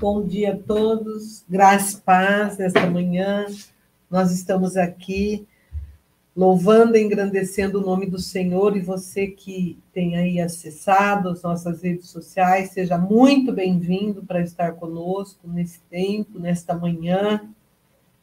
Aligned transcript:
Bom 0.00 0.26
dia 0.26 0.54
a 0.54 0.56
todos, 0.56 1.44
graça 1.46 1.98
e 1.98 2.00
paz 2.00 2.56
nesta 2.56 2.88
manhã. 2.88 3.44
Nós 4.10 4.32
estamos 4.32 4.74
aqui 4.74 5.46
louvando 6.34 6.96
e 6.96 7.02
engrandecendo 7.02 7.78
o 7.78 7.84
nome 7.84 8.06
do 8.06 8.18
Senhor 8.18 8.78
e 8.78 8.80
você 8.80 9.26
que 9.26 9.78
tem 9.92 10.16
aí 10.16 10.40
acessado 10.40 11.28
as 11.28 11.42
nossas 11.42 11.82
redes 11.82 12.08
sociais, 12.08 12.70
seja 12.70 12.96
muito 12.96 13.52
bem-vindo 13.52 14.24
para 14.24 14.40
estar 14.40 14.72
conosco 14.72 15.46
nesse 15.46 15.80
tempo, 15.90 16.38
nesta 16.38 16.74
manhã, 16.74 17.46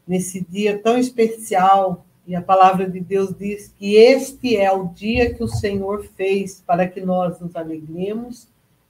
nesse 0.07 0.44
dia 0.50 0.80
tão 0.80 0.98
especial. 0.98 2.07
E 2.25 2.36
a 2.36 2.41
palavra 2.41 2.89
de 2.89 3.00
Deus 3.00 3.36
diz 3.38 3.71
que 3.78 3.94
este 3.94 4.57
é 4.57 4.71
o 4.71 4.88
dia 4.88 5.32
que 5.32 5.44
o 5.44 5.48
Senhor 5.48 6.04
fez 6.16 6.59
para 6.66 6.88
que 6.88 7.02
nós 7.02 7.39
nos 7.39 7.55
alegremos 7.55 8.48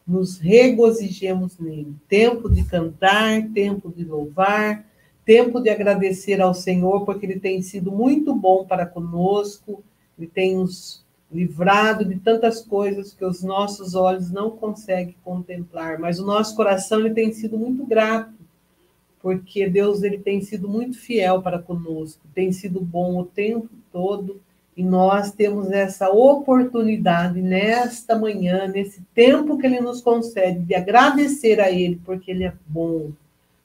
nos 0.07 0.37
regozijemos 0.37 1.59
nele. 1.59 1.93
Tempo 2.07 2.49
de 2.49 2.63
cantar, 2.63 3.49
tempo 3.49 3.91
de 3.91 4.05
louvar, 4.05 4.85
tempo 5.25 5.59
de 5.59 5.69
agradecer 5.69 6.39
ao 6.39 6.53
Senhor, 6.53 7.03
porque 7.03 7.25
ele 7.25 7.39
tem 7.39 7.61
sido 7.61 7.91
muito 7.91 8.33
bom 8.33 8.65
para 8.65 8.85
conosco, 8.85 9.83
ele 10.17 10.27
tem 10.27 10.55
nos 10.55 11.05
livrado 11.29 12.05
de 12.05 12.15
tantas 12.17 12.61
coisas 12.61 13.13
que 13.13 13.25
os 13.25 13.43
nossos 13.43 13.93
olhos 13.93 14.31
não 14.31 14.51
conseguem 14.51 15.15
contemplar, 15.25 15.99
mas 15.99 16.19
o 16.19 16.25
nosso 16.25 16.55
coração 16.55 17.01
ele 17.01 17.13
tem 17.13 17.33
sido 17.33 17.57
muito 17.57 17.85
grato, 17.85 18.31
porque 19.21 19.67
Deus 19.69 20.03
ele 20.03 20.19
tem 20.19 20.39
sido 20.39 20.69
muito 20.69 20.97
fiel 20.97 21.41
para 21.41 21.59
conosco, 21.59 22.21
tem 22.33 22.53
sido 22.53 22.79
bom 22.79 23.19
o 23.19 23.25
tempo 23.25 23.67
todo 23.91 24.39
e 24.77 24.83
nós 24.83 25.31
temos 25.31 25.71
essa 25.71 26.07
oportunidade 26.07 27.41
nesta 27.41 28.15
manhã, 28.15 28.67
nesse 28.67 29.01
tempo 29.11 29.57
que 29.57 29.65
Ele 29.65 29.81
nos 29.81 30.01
concede, 30.01 30.59
de 30.59 30.75
agradecer 30.75 31.59
a 31.59 31.71
Ele, 31.71 31.99
porque 32.05 32.29
Ele 32.29 32.43
é 32.43 32.53
bom. 32.67 33.11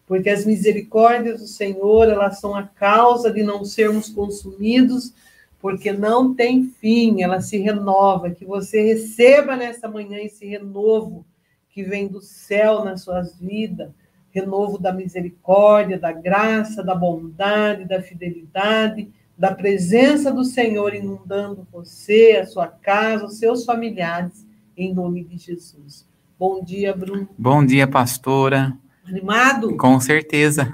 Porque 0.07 0.31
as 0.31 0.47
misericórdias 0.47 1.41
do 1.41 1.47
Senhor, 1.47 2.09
elas 2.09 2.41
são 2.41 2.55
a 2.55 2.63
causa 2.63 3.31
de 3.31 3.43
não 3.43 3.63
sermos 3.63 4.09
consumidos, 4.09 5.13
porque 5.61 5.93
não 5.93 6.35
tem 6.35 6.65
fim, 6.65 7.23
ela 7.23 7.43
se 7.43 7.59
renova. 7.59 8.31
Que 8.31 8.47
você 8.47 8.81
receba 8.81 9.55
nessa 9.55 9.87
manhã 9.89 10.17
esse 10.17 10.47
renovo 10.47 11.27
que 11.69 11.83
vem 11.83 12.09
do 12.09 12.23
céu 12.23 12.83
nas 12.83 13.03
suas 13.03 13.39
vidas 13.39 13.91
renovo 14.33 14.79
da 14.79 14.95
misericórdia, 14.95 15.99
da 15.99 16.11
graça, 16.11 16.83
da 16.83 16.95
bondade, 16.95 17.85
da 17.85 18.01
fidelidade 18.01 19.13
da 19.43 19.53
presença 19.53 20.33
do 20.33 20.45
Senhor 20.45 20.95
inundando 20.95 21.67
você, 21.73 22.39
a 22.41 22.47
sua 22.47 22.69
casa, 22.69 23.25
os 23.25 23.41
seus 23.41 23.65
familiares, 23.65 24.47
em 24.77 24.95
nome 24.95 25.25
de 25.25 25.37
Jesus. 25.37 26.09
Bom 26.39 26.63
dia, 26.63 26.95
Bruno. 26.95 27.29
Bom 27.37 27.67
dia, 27.67 27.89
pastora. 27.89 28.79
Animado? 29.05 29.77
Com 29.77 29.99
certeza. 29.99 30.73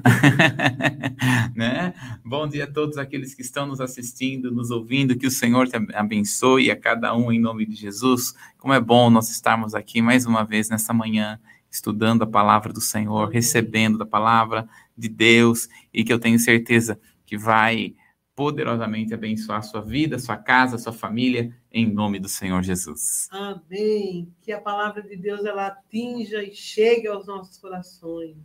né? 1.56 1.94
Bom 2.22 2.46
dia 2.46 2.64
a 2.64 2.70
todos 2.70 2.98
aqueles 2.98 3.32
que 3.32 3.40
estão 3.40 3.66
nos 3.66 3.80
assistindo, 3.80 4.52
nos 4.52 4.70
ouvindo, 4.70 5.16
que 5.16 5.26
o 5.26 5.30
Senhor 5.30 5.66
te 5.66 5.76
abençoe 5.94 6.70
a 6.70 6.76
cada 6.76 7.16
um 7.16 7.32
em 7.32 7.40
nome 7.40 7.64
de 7.64 7.74
Jesus. 7.74 8.34
Como 8.58 8.74
é 8.74 8.80
bom 8.80 9.08
nós 9.08 9.30
estarmos 9.30 9.74
aqui 9.74 10.02
mais 10.02 10.26
uma 10.26 10.44
vez 10.44 10.68
nessa 10.68 10.92
manhã, 10.92 11.40
estudando 11.70 12.20
a 12.20 12.26
palavra 12.26 12.70
do 12.70 12.82
Senhor, 12.82 13.30
recebendo 13.30 13.96
da 13.96 14.04
palavra 14.04 14.68
de 14.94 15.08
Deus 15.08 15.70
e 15.90 16.04
que 16.04 16.12
eu 16.12 16.18
tenho 16.18 16.38
certeza 16.38 17.00
que 17.24 17.38
vai 17.38 17.94
poderosamente 18.38 19.12
abençoar 19.12 19.58
a 19.58 19.62
sua 19.62 19.80
vida, 19.80 20.14
a 20.14 20.18
sua 20.20 20.36
casa, 20.36 20.76
a 20.76 20.78
sua 20.78 20.92
família, 20.92 21.52
em 21.72 21.92
nome 21.92 22.20
do 22.20 22.28
Senhor 22.28 22.62
Jesus. 22.62 23.26
Amém. 23.32 24.32
Que 24.40 24.52
a 24.52 24.60
palavra 24.60 25.02
de 25.02 25.16
Deus 25.16 25.44
ela 25.44 25.66
atinja 25.66 26.40
e 26.40 26.54
chegue 26.54 27.08
aos 27.08 27.26
nossos 27.26 27.58
corações. 27.58 28.36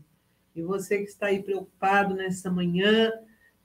E 0.55 0.63
você 0.63 0.97
que 0.97 1.03
está 1.03 1.27
aí 1.27 1.43
preocupado 1.43 2.15
nessa 2.15 2.49
manhã, 2.49 3.11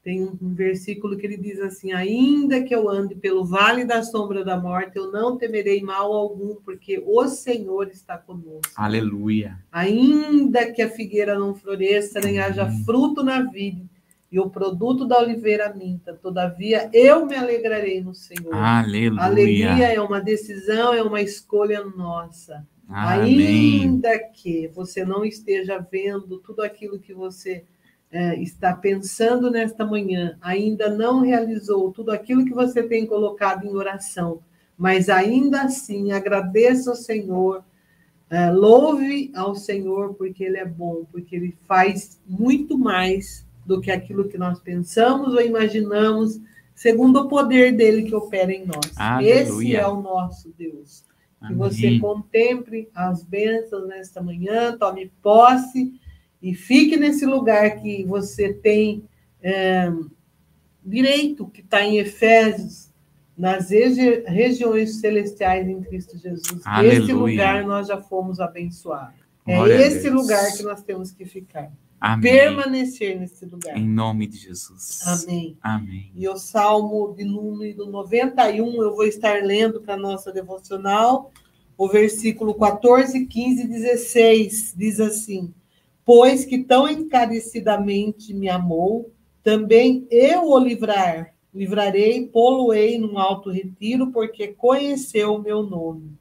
tem 0.02 0.22
um, 0.22 0.36
um 0.42 0.54
versículo 0.54 1.16
que 1.16 1.24
ele 1.24 1.38
diz 1.38 1.60
assim: 1.60 1.94
Ainda 1.94 2.62
que 2.62 2.74
eu 2.74 2.90
ande 2.90 3.14
pelo 3.14 3.42
vale 3.46 3.86
da 3.86 4.02
sombra 4.02 4.44
da 4.44 4.58
morte, 4.58 4.98
eu 4.98 5.10
não 5.10 5.38
temerei 5.38 5.80
mal 5.80 6.12
algum, 6.12 6.56
porque 6.56 7.02
o 7.06 7.26
Senhor 7.26 7.88
está 7.88 8.18
conosco. 8.18 8.70
Aleluia. 8.76 9.58
Ainda 9.72 10.70
que 10.70 10.82
a 10.82 10.90
figueira 10.90 11.38
não 11.38 11.54
floresça, 11.54 12.20
nem 12.20 12.38
haja 12.38 12.70
fruto 12.84 13.24
na 13.24 13.40
vida 13.44 13.88
e 14.30 14.38
o 14.38 14.50
produto 14.50 15.06
da 15.06 15.18
oliveira 15.18 15.72
minta. 15.72 16.14
Todavia, 16.14 16.90
eu 16.92 17.26
me 17.26 17.34
alegrarei 17.34 18.02
no 18.02 18.14
Senhor. 18.14 18.54
Aleluia. 18.54 19.22
Alegria 19.22 19.92
é 19.94 20.00
uma 20.00 20.20
decisão, 20.20 20.92
é 20.92 21.02
uma 21.02 21.20
escolha 21.20 21.82
nossa. 21.84 22.66
Amém. 22.88 23.82
Ainda 23.82 24.18
que 24.18 24.68
você 24.68 25.04
não 25.04 25.24
esteja 25.24 25.78
vendo 25.78 26.38
tudo 26.38 26.62
aquilo 26.62 26.98
que 26.98 27.12
você 27.12 27.64
é, 28.10 28.40
está 28.40 28.74
pensando 28.74 29.50
nesta 29.50 29.84
manhã, 29.84 30.36
ainda 30.40 30.88
não 30.88 31.20
realizou 31.20 31.92
tudo 31.92 32.10
aquilo 32.10 32.44
que 32.44 32.54
você 32.54 32.82
tem 32.82 33.06
colocado 33.06 33.66
em 33.66 33.74
oração, 33.74 34.40
mas 34.76 35.08
ainda 35.08 35.62
assim 35.62 36.12
agradeça 36.12 36.90
ao 36.90 36.96
Senhor, 36.96 37.62
é, 38.30 38.50
louve 38.50 39.30
ao 39.34 39.54
Senhor, 39.54 40.14
porque 40.14 40.44
Ele 40.44 40.58
é 40.58 40.64
bom, 40.64 41.06
porque 41.10 41.36
Ele 41.36 41.56
faz 41.66 42.20
muito 42.26 42.78
mais 42.78 43.46
do 43.68 43.82
que 43.82 43.90
aquilo 43.90 44.26
que 44.30 44.38
nós 44.38 44.58
pensamos 44.58 45.34
ou 45.34 45.42
imaginamos, 45.42 46.40
segundo 46.74 47.20
o 47.20 47.28
poder 47.28 47.76
dele 47.76 48.04
que 48.04 48.14
opera 48.14 48.50
em 48.50 48.64
nós. 48.64 48.96
Aleluia. 48.96 49.42
Esse 49.42 49.76
é 49.76 49.86
o 49.86 50.00
nosso 50.00 50.50
Deus. 50.56 51.04
Que 51.46 51.52
você 51.52 51.98
contemple 52.00 52.88
as 52.94 53.22
bênçãos 53.22 53.86
nesta 53.86 54.22
manhã, 54.22 54.76
tome 54.78 55.12
posse 55.22 55.92
e 56.42 56.54
fique 56.54 56.96
nesse 56.96 57.26
lugar 57.26 57.80
que 57.82 58.04
você 58.04 58.54
tem 58.54 59.04
é, 59.42 59.92
direito, 60.82 61.46
que 61.46 61.60
está 61.60 61.84
em 61.84 61.98
Efésios, 61.98 62.88
nas 63.36 63.70
regi 63.70 64.24
regiões 64.26 64.96
celestiais 64.96 65.68
em 65.68 65.82
Cristo 65.82 66.16
Jesus. 66.16 66.62
Aleluia. 66.64 67.02
Esse 67.02 67.12
lugar 67.12 67.64
nós 67.66 67.86
já 67.86 67.98
fomos 67.98 68.40
abençoados. 68.40 69.14
Glória 69.44 69.74
é 69.74 69.86
esse 69.86 70.08
lugar 70.08 70.56
que 70.56 70.62
nós 70.62 70.82
temos 70.82 71.12
que 71.12 71.26
ficar. 71.26 71.70
Amém. 72.00 72.30
permanecer 72.30 73.18
nesse 73.18 73.44
lugar. 73.44 73.76
Em 73.76 73.86
nome 73.86 74.26
de 74.26 74.38
Jesus. 74.38 75.00
Amém. 75.06 75.56
Amém. 75.60 76.12
E 76.14 76.28
o 76.28 76.36
Salmo 76.36 77.14
de 77.14 77.24
número 77.24 77.86
91, 77.86 78.82
eu 78.82 78.94
vou 78.94 79.04
estar 79.04 79.42
lendo 79.42 79.80
para 79.80 79.94
a 79.94 79.98
nossa 79.98 80.32
devocional, 80.32 81.32
o 81.76 81.88
versículo 81.88 82.54
14, 82.54 83.26
15 83.26 83.62
e 83.62 83.68
16, 83.68 84.74
diz 84.76 85.00
assim: 85.00 85.52
Pois 86.04 86.44
que 86.44 86.58
tão 86.58 86.88
encarecidamente 86.88 88.32
me 88.32 88.48
amou, 88.48 89.12
também 89.42 90.06
eu 90.10 90.48
o 90.50 90.58
livrar, 90.58 91.34
livrarei, 91.54 92.26
pô-lo-ei 92.26 92.98
num 92.98 93.18
alto 93.18 93.50
retiro, 93.50 94.12
porque 94.12 94.48
conheceu 94.48 95.34
o 95.34 95.42
meu 95.42 95.62
nome. 95.62 96.16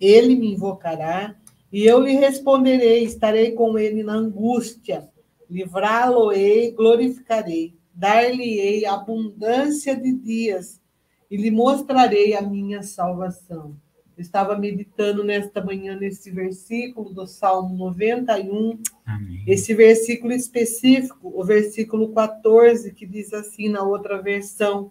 Ele 0.00 0.36
me 0.36 0.52
invocará 0.52 1.37
e 1.72 1.84
eu 1.84 2.00
lhe 2.00 2.12
responderei, 2.12 3.04
estarei 3.04 3.52
com 3.52 3.78
ele 3.78 4.02
na 4.02 4.14
angústia, 4.14 5.08
livrá-lo-ei, 5.50 6.72
glorificarei, 6.72 7.74
dar-lhe-ei 7.94 8.86
abundância 8.86 9.94
de 9.94 10.12
dias 10.12 10.80
e 11.30 11.36
lhe 11.36 11.50
mostrarei 11.50 12.34
a 12.34 12.42
minha 12.42 12.82
salvação. 12.82 13.76
Eu 14.16 14.22
estava 14.22 14.58
meditando 14.58 15.22
nesta 15.22 15.64
manhã 15.64 15.96
nesse 15.96 16.30
versículo 16.30 17.14
do 17.14 17.24
Salmo 17.24 17.76
91, 17.76 18.80
Amém. 19.06 19.44
esse 19.46 19.72
versículo 19.74 20.32
específico, 20.32 21.30
o 21.32 21.44
versículo 21.44 22.12
14, 22.12 22.92
que 22.94 23.06
diz 23.06 23.32
assim 23.32 23.68
na 23.68 23.82
outra 23.84 24.20
versão: 24.20 24.90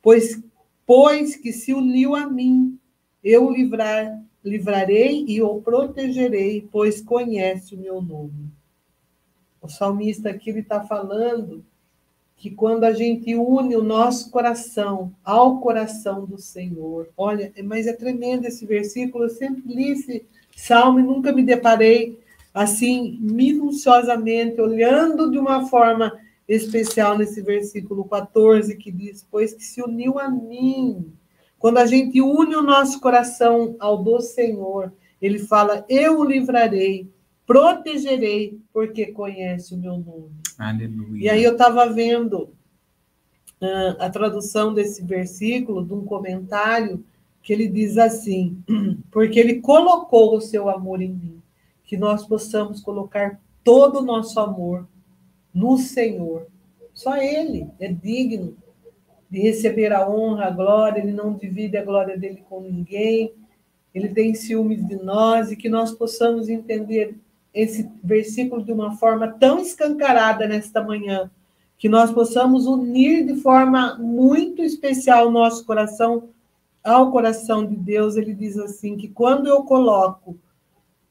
Pois, 0.00 0.40
pois 0.86 1.34
que 1.34 1.52
se 1.52 1.74
uniu 1.74 2.14
a 2.14 2.28
mim, 2.28 2.78
eu 3.24 3.50
livrar, 3.50 4.22
livrarei 4.44 5.24
e 5.26 5.42
o 5.42 5.60
protegerei, 5.60 6.66
pois 6.70 7.00
conhece 7.00 7.74
o 7.74 7.78
meu 7.78 8.00
nome. 8.00 8.50
O 9.60 9.68
salmista 9.68 10.30
aqui 10.30 10.50
está 10.50 10.82
falando 10.82 11.64
que 12.36 12.50
quando 12.50 12.84
a 12.84 12.92
gente 12.92 13.34
une 13.34 13.76
o 13.76 13.82
nosso 13.82 14.30
coração 14.30 15.12
ao 15.22 15.60
coração 15.60 16.24
do 16.24 16.38
Senhor, 16.38 17.08
olha, 17.14 17.52
mas 17.62 17.86
é 17.86 17.92
tremendo 17.92 18.46
esse 18.46 18.64
versículo, 18.64 19.24
eu 19.24 19.30
sempre 19.30 19.62
li 19.66 19.90
esse 19.90 20.24
salmo 20.56 21.00
e 21.00 21.02
nunca 21.02 21.32
me 21.32 21.42
deparei 21.42 22.18
assim, 22.52 23.18
minuciosamente, 23.20 24.60
olhando 24.60 25.30
de 25.30 25.38
uma 25.38 25.66
forma 25.68 26.18
especial 26.48 27.16
nesse 27.16 27.40
versículo 27.40 28.04
14, 28.04 28.76
que 28.76 28.90
diz: 28.90 29.26
Pois 29.30 29.54
que 29.54 29.62
se 29.62 29.80
uniu 29.82 30.18
a 30.18 30.28
mim, 30.28 31.12
quando 31.60 31.76
a 31.76 31.84
gente 31.86 32.22
une 32.22 32.56
o 32.56 32.62
nosso 32.62 32.98
coração 33.00 33.76
ao 33.78 34.02
do 34.02 34.18
Senhor, 34.20 34.92
ele 35.20 35.38
fala: 35.38 35.84
Eu 35.90 36.18
o 36.18 36.24
livrarei, 36.24 37.06
protegerei, 37.46 38.58
porque 38.72 39.12
conhece 39.12 39.74
o 39.74 39.78
meu 39.78 39.98
nome. 39.98 40.32
Aleluia. 40.58 41.22
E 41.22 41.28
aí 41.28 41.44
eu 41.44 41.52
estava 41.52 41.86
vendo 41.86 42.48
uh, 43.60 43.96
a 43.98 44.08
tradução 44.08 44.72
desse 44.72 45.04
versículo, 45.04 45.84
de 45.84 45.92
um 45.92 46.02
comentário, 46.02 47.04
que 47.42 47.52
ele 47.52 47.68
diz 47.68 47.98
assim: 47.98 48.56
Porque 49.12 49.38
ele 49.38 49.60
colocou 49.60 50.38
o 50.38 50.40
seu 50.40 50.70
amor 50.70 51.02
em 51.02 51.12
mim, 51.12 51.42
que 51.84 51.96
nós 51.98 52.26
possamos 52.26 52.80
colocar 52.80 53.38
todo 53.62 53.98
o 53.98 54.04
nosso 54.04 54.40
amor 54.40 54.88
no 55.52 55.76
Senhor. 55.76 56.46
Só 56.94 57.18
Ele 57.18 57.68
é 57.78 57.92
digno 57.92 58.56
de 59.30 59.40
receber 59.40 59.92
a 59.92 60.08
honra, 60.08 60.46
a 60.46 60.50
glória, 60.50 61.00
Ele 61.00 61.12
não 61.12 61.34
divide 61.34 61.76
a 61.76 61.84
glória 61.84 62.18
dele 62.18 62.42
com 62.48 62.60
ninguém, 62.60 63.32
Ele 63.94 64.08
tem 64.08 64.34
ciúmes 64.34 64.84
de 64.86 64.96
nós 64.96 65.52
e 65.52 65.56
que 65.56 65.68
nós 65.68 65.92
possamos 65.92 66.48
entender 66.48 67.16
esse 67.54 67.90
versículo 68.02 68.62
de 68.62 68.72
uma 68.72 68.96
forma 68.96 69.28
tão 69.28 69.58
escancarada 69.58 70.46
nesta 70.46 70.82
manhã, 70.82 71.30
que 71.78 71.88
nós 71.88 72.12
possamos 72.12 72.66
unir 72.66 73.24
de 73.24 73.36
forma 73.36 73.96
muito 73.98 74.62
especial 74.62 75.28
o 75.28 75.32
nosso 75.32 75.64
coração 75.64 76.28
ao 76.82 77.10
coração 77.10 77.64
de 77.66 77.76
Deus. 77.76 78.16
Ele 78.16 78.34
diz 78.34 78.58
assim: 78.58 78.96
que 78.96 79.08
quando 79.08 79.46
eu 79.46 79.62
coloco 79.64 80.36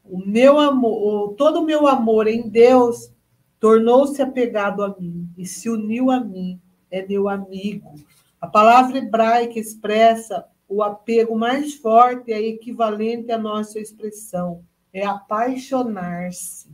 o 0.06 0.18
meu 0.18 0.60
amor, 0.60 1.34
todo 1.34 1.60
o 1.60 1.66
meu 1.66 1.88
amor 1.88 2.28
em 2.28 2.50
Deus, 2.50 3.12
tornou-se 3.60 4.22
apegado 4.22 4.84
a 4.84 4.96
mim 5.00 5.28
e 5.38 5.46
se 5.46 5.70
uniu 5.70 6.10
a 6.10 6.20
mim, 6.20 6.60
é 6.92 7.06
meu 7.06 7.30
amigo. 7.30 7.94
A 8.40 8.48
palavra 8.48 8.98
hebraica 8.98 9.60
expressa 9.60 10.46
o 10.68 10.84
apego 10.84 11.36
mais 11.36 11.74
forte, 11.74 12.32
é 12.32 12.42
equivalente 12.42 13.32
à 13.32 13.38
nossa 13.38 13.80
expressão 13.80 14.64
é 14.94 15.06
apaixonar-se 15.06 16.70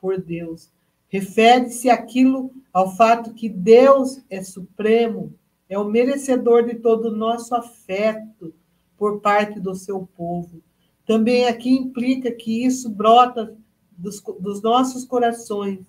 por 0.00 0.20
Deus. 0.20 0.70
Refere-se 1.08 1.88
aquilo 1.88 2.50
ao 2.72 2.94
fato 2.96 3.32
que 3.32 3.48
Deus 3.48 4.22
é 4.28 4.42
supremo, 4.42 5.34
é 5.68 5.78
o 5.78 5.84
merecedor 5.84 6.64
de 6.64 6.76
todo 6.76 7.06
o 7.06 7.16
nosso 7.16 7.54
afeto 7.54 8.54
por 8.96 9.20
parte 9.20 9.58
do 9.58 9.74
seu 9.74 10.08
povo. 10.16 10.60
Também 11.06 11.46
aqui 11.46 11.70
implica 11.70 12.30
que 12.30 12.64
isso 12.64 12.90
brota 12.90 13.56
dos, 13.96 14.20
dos 14.40 14.62
nossos 14.62 15.04
corações, 15.04 15.80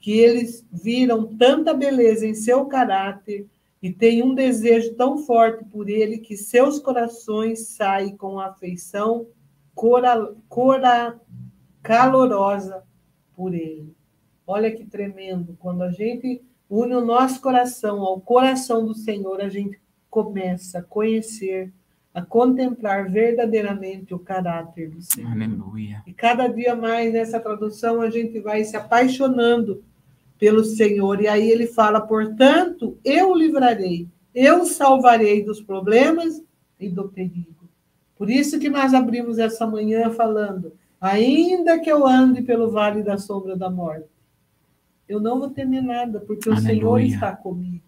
que 0.00 0.18
eles 0.18 0.66
viram 0.70 1.36
tanta 1.36 1.74
beleza 1.74 2.26
em 2.26 2.34
seu 2.34 2.66
caráter 2.66 3.46
e 3.82 3.92
têm 3.92 4.22
um 4.22 4.34
desejo 4.34 4.94
tão 4.94 5.18
forte 5.18 5.64
por 5.64 5.88
ele 5.88 6.18
que 6.18 6.36
seus 6.36 6.78
corações 6.78 7.68
saem 7.68 8.16
com 8.16 8.38
afeição 8.38 9.26
cora, 9.74 10.34
cora 10.48 11.20
calorosa 11.82 12.82
por 13.34 13.54
ele. 13.54 13.94
Olha 14.46 14.74
que 14.74 14.84
tremendo, 14.84 15.56
quando 15.58 15.82
a 15.82 15.90
gente 15.90 16.42
une 16.68 16.94
o 16.94 17.04
nosso 17.04 17.40
coração 17.40 18.00
ao 18.00 18.20
coração 18.20 18.84
do 18.84 18.94
Senhor, 18.94 19.40
a 19.40 19.48
gente 19.48 19.80
começa 20.10 20.80
a 20.80 20.82
conhecer, 20.82 21.72
a 22.12 22.20
contemplar 22.20 23.10
verdadeiramente 23.10 24.12
o 24.12 24.18
caráter 24.18 24.90
do 24.90 25.00
Senhor. 25.00 25.30
Aleluia. 25.30 26.02
E 26.06 26.12
cada 26.12 26.48
dia 26.48 26.74
mais 26.74 27.12
nessa 27.12 27.38
tradução 27.38 28.00
a 28.00 28.10
gente 28.10 28.40
vai 28.40 28.64
se 28.64 28.76
apaixonando 28.76 29.84
pelo 30.38 30.64
Senhor. 30.64 31.20
E 31.20 31.28
aí 31.28 31.50
ele 31.50 31.66
fala, 31.66 32.00
portanto, 32.00 32.96
eu 33.04 33.34
livrarei, 33.34 34.08
eu 34.34 34.64
salvarei 34.64 35.44
dos 35.44 35.60
problemas 35.60 36.42
e 36.78 36.88
do 36.88 37.08
perigo. 37.08 37.68
Por 38.16 38.30
isso 38.30 38.58
que 38.58 38.68
nós 38.68 38.94
abrimos 38.94 39.38
essa 39.38 39.66
manhã 39.66 40.10
falando: 40.10 40.72
ainda 41.00 41.78
que 41.78 41.90
eu 41.90 42.06
ande 42.06 42.42
pelo 42.42 42.70
vale 42.70 43.02
da 43.02 43.16
sombra 43.16 43.56
da 43.56 43.70
morte, 43.70 44.08
eu 45.08 45.20
não 45.20 45.38
vou 45.38 45.50
temer 45.50 45.82
nada, 45.82 46.20
porque 46.20 46.48
Aleluia. 46.48 46.66
o 46.66 46.74
Senhor 46.74 47.00
está 47.00 47.34
comigo. 47.34 47.82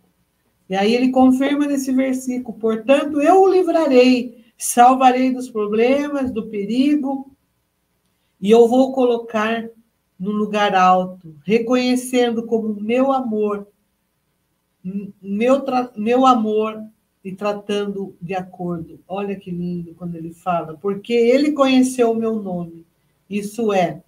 E 0.68 0.76
aí 0.76 0.94
ele 0.94 1.10
confirma 1.10 1.66
nesse 1.66 1.92
versículo: 1.92 2.56
portanto, 2.58 3.20
eu 3.20 3.42
o 3.42 3.48
livrarei, 3.48 4.44
salvarei 4.56 5.32
dos 5.32 5.50
problemas, 5.50 6.30
do 6.30 6.46
perigo, 6.46 7.30
e 8.40 8.50
eu 8.50 8.68
vou 8.68 8.92
colocar 8.92 9.68
no 10.20 10.30
lugar 10.30 10.74
alto, 10.74 11.34
reconhecendo 11.46 12.44
como 12.44 12.78
meu 12.78 13.10
amor, 13.10 13.66
meu, 15.22 15.64
meu 15.96 16.26
amor 16.26 16.84
e 17.24 17.32
tratando 17.32 18.14
de 18.20 18.34
acordo. 18.34 19.00
Olha 19.08 19.34
que 19.34 19.50
lindo 19.50 19.94
quando 19.94 20.16
ele 20.16 20.34
fala, 20.34 20.76
porque 20.76 21.14
ele 21.14 21.52
conheceu 21.52 22.12
o 22.12 22.16
meu 22.16 22.40
nome. 22.42 22.84
Isso 23.28 23.72
é, 23.72 24.02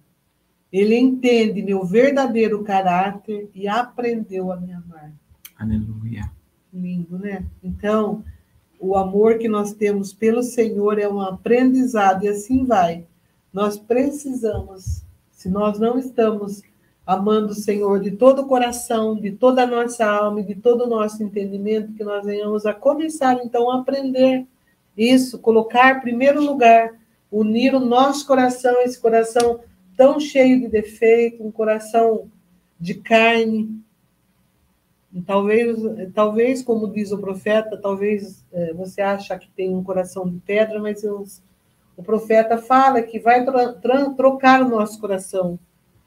ele 0.71 0.95
entende 0.95 1.63
meu 1.63 1.83
verdadeiro 1.83 2.63
caráter 2.63 3.49
e 3.53 3.67
aprendeu 3.67 4.51
a 4.51 4.55
me 4.59 4.71
amar. 4.71 5.11
Aleluia. 5.57 6.31
Lindo, 6.71 7.17
né? 7.17 7.45
Então, 7.63 8.23
o 8.79 8.95
amor 8.95 9.37
que 9.37 9.47
nós 9.47 9.73
temos 9.73 10.13
pelo 10.13 10.43
Senhor 10.43 10.99
é 10.99 11.07
um 11.07 11.21
aprendizado 11.21 12.25
e 12.25 12.27
assim 12.27 12.65
vai. 12.65 13.07
Nós 13.51 13.77
precisamos, 13.77 15.02
se 15.43 15.49
nós 15.49 15.77
não 15.77 15.99
estamos 15.99 16.63
amando 17.05 17.51
o 17.51 17.55
Senhor 17.55 17.99
de 17.99 18.11
todo 18.11 18.43
o 18.43 18.47
coração, 18.47 19.13
de 19.13 19.33
toda 19.33 19.63
a 19.63 19.67
nossa 19.67 20.05
alma 20.05 20.39
e 20.39 20.45
de 20.45 20.55
todo 20.55 20.85
o 20.85 20.89
nosso 20.89 21.21
entendimento, 21.21 21.91
que 21.91 22.03
nós 22.03 22.25
venhamos 22.25 22.65
a 22.65 22.73
começar 22.73 23.43
então 23.43 23.69
a 23.69 23.81
aprender 23.81 24.47
isso, 24.95 25.37
colocar 25.37 25.97
em 25.97 25.99
primeiro 25.99 26.41
lugar, 26.41 26.97
unir 27.29 27.75
o 27.75 27.79
nosso 27.81 28.25
coração, 28.25 28.81
esse 28.83 28.97
coração 28.97 29.59
tão 29.97 30.17
cheio 30.17 30.61
de 30.61 30.69
defeito, 30.69 31.45
um 31.45 31.51
coração 31.51 32.29
de 32.79 32.93
carne. 32.93 33.83
Talvez, 35.25 35.77
talvez, 36.13 36.63
como 36.63 36.87
diz 36.87 37.11
o 37.11 37.17
profeta, 37.17 37.75
talvez 37.75 38.45
é, 38.53 38.73
você 38.73 39.01
acha 39.01 39.37
que 39.37 39.49
tem 39.49 39.75
um 39.75 39.83
coração 39.83 40.25
de 40.29 40.39
pedra, 40.39 40.79
mas 40.79 41.03
os, 41.03 41.41
o 41.95 42.03
profeta 42.03 42.57
fala 42.57 43.01
que 43.01 43.19
vai 43.19 43.45
trocar 44.15 44.61
o 44.61 44.69
nosso 44.69 44.99
coração 44.99 45.59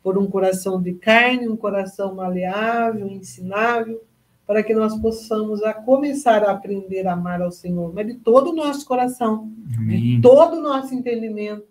por 0.03 0.19
um 0.19 0.27
coração 0.29 0.81
de 0.81 0.94
carne, 0.94 1.49
um 1.49 1.56
coração 1.56 2.15
maleável, 2.15 3.09
ensinável, 3.09 4.03
para 4.47 4.62
que 4.62 4.73
nós 4.73 4.97
possamos 5.00 5.62
a 5.62 5.75
começar 5.75 6.44
a 6.44 6.53
aprender 6.53 7.06
a 7.06 7.15
amar 7.15 7.43
ao 7.43 7.50
Senhor, 7.50 7.93
mas 7.93 8.06
de 8.06 8.15
todo 8.15 8.50
o 8.50 8.55
nosso 8.55 8.87
coração, 8.87 9.50
Amém. 9.77 10.17
de 10.17 10.23
todo 10.23 10.59
o 10.59 10.62
nosso 10.62 10.94
entendimento 10.94 11.67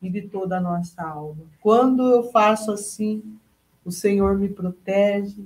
e 0.00 0.08
de 0.08 0.22
toda 0.22 0.58
a 0.58 0.60
nossa 0.60 1.02
alma. 1.02 1.42
Quando 1.60 2.06
eu 2.08 2.24
faço 2.30 2.70
assim, 2.70 3.22
o 3.84 3.90
Senhor 3.90 4.38
me 4.38 4.48
protege, 4.48 5.44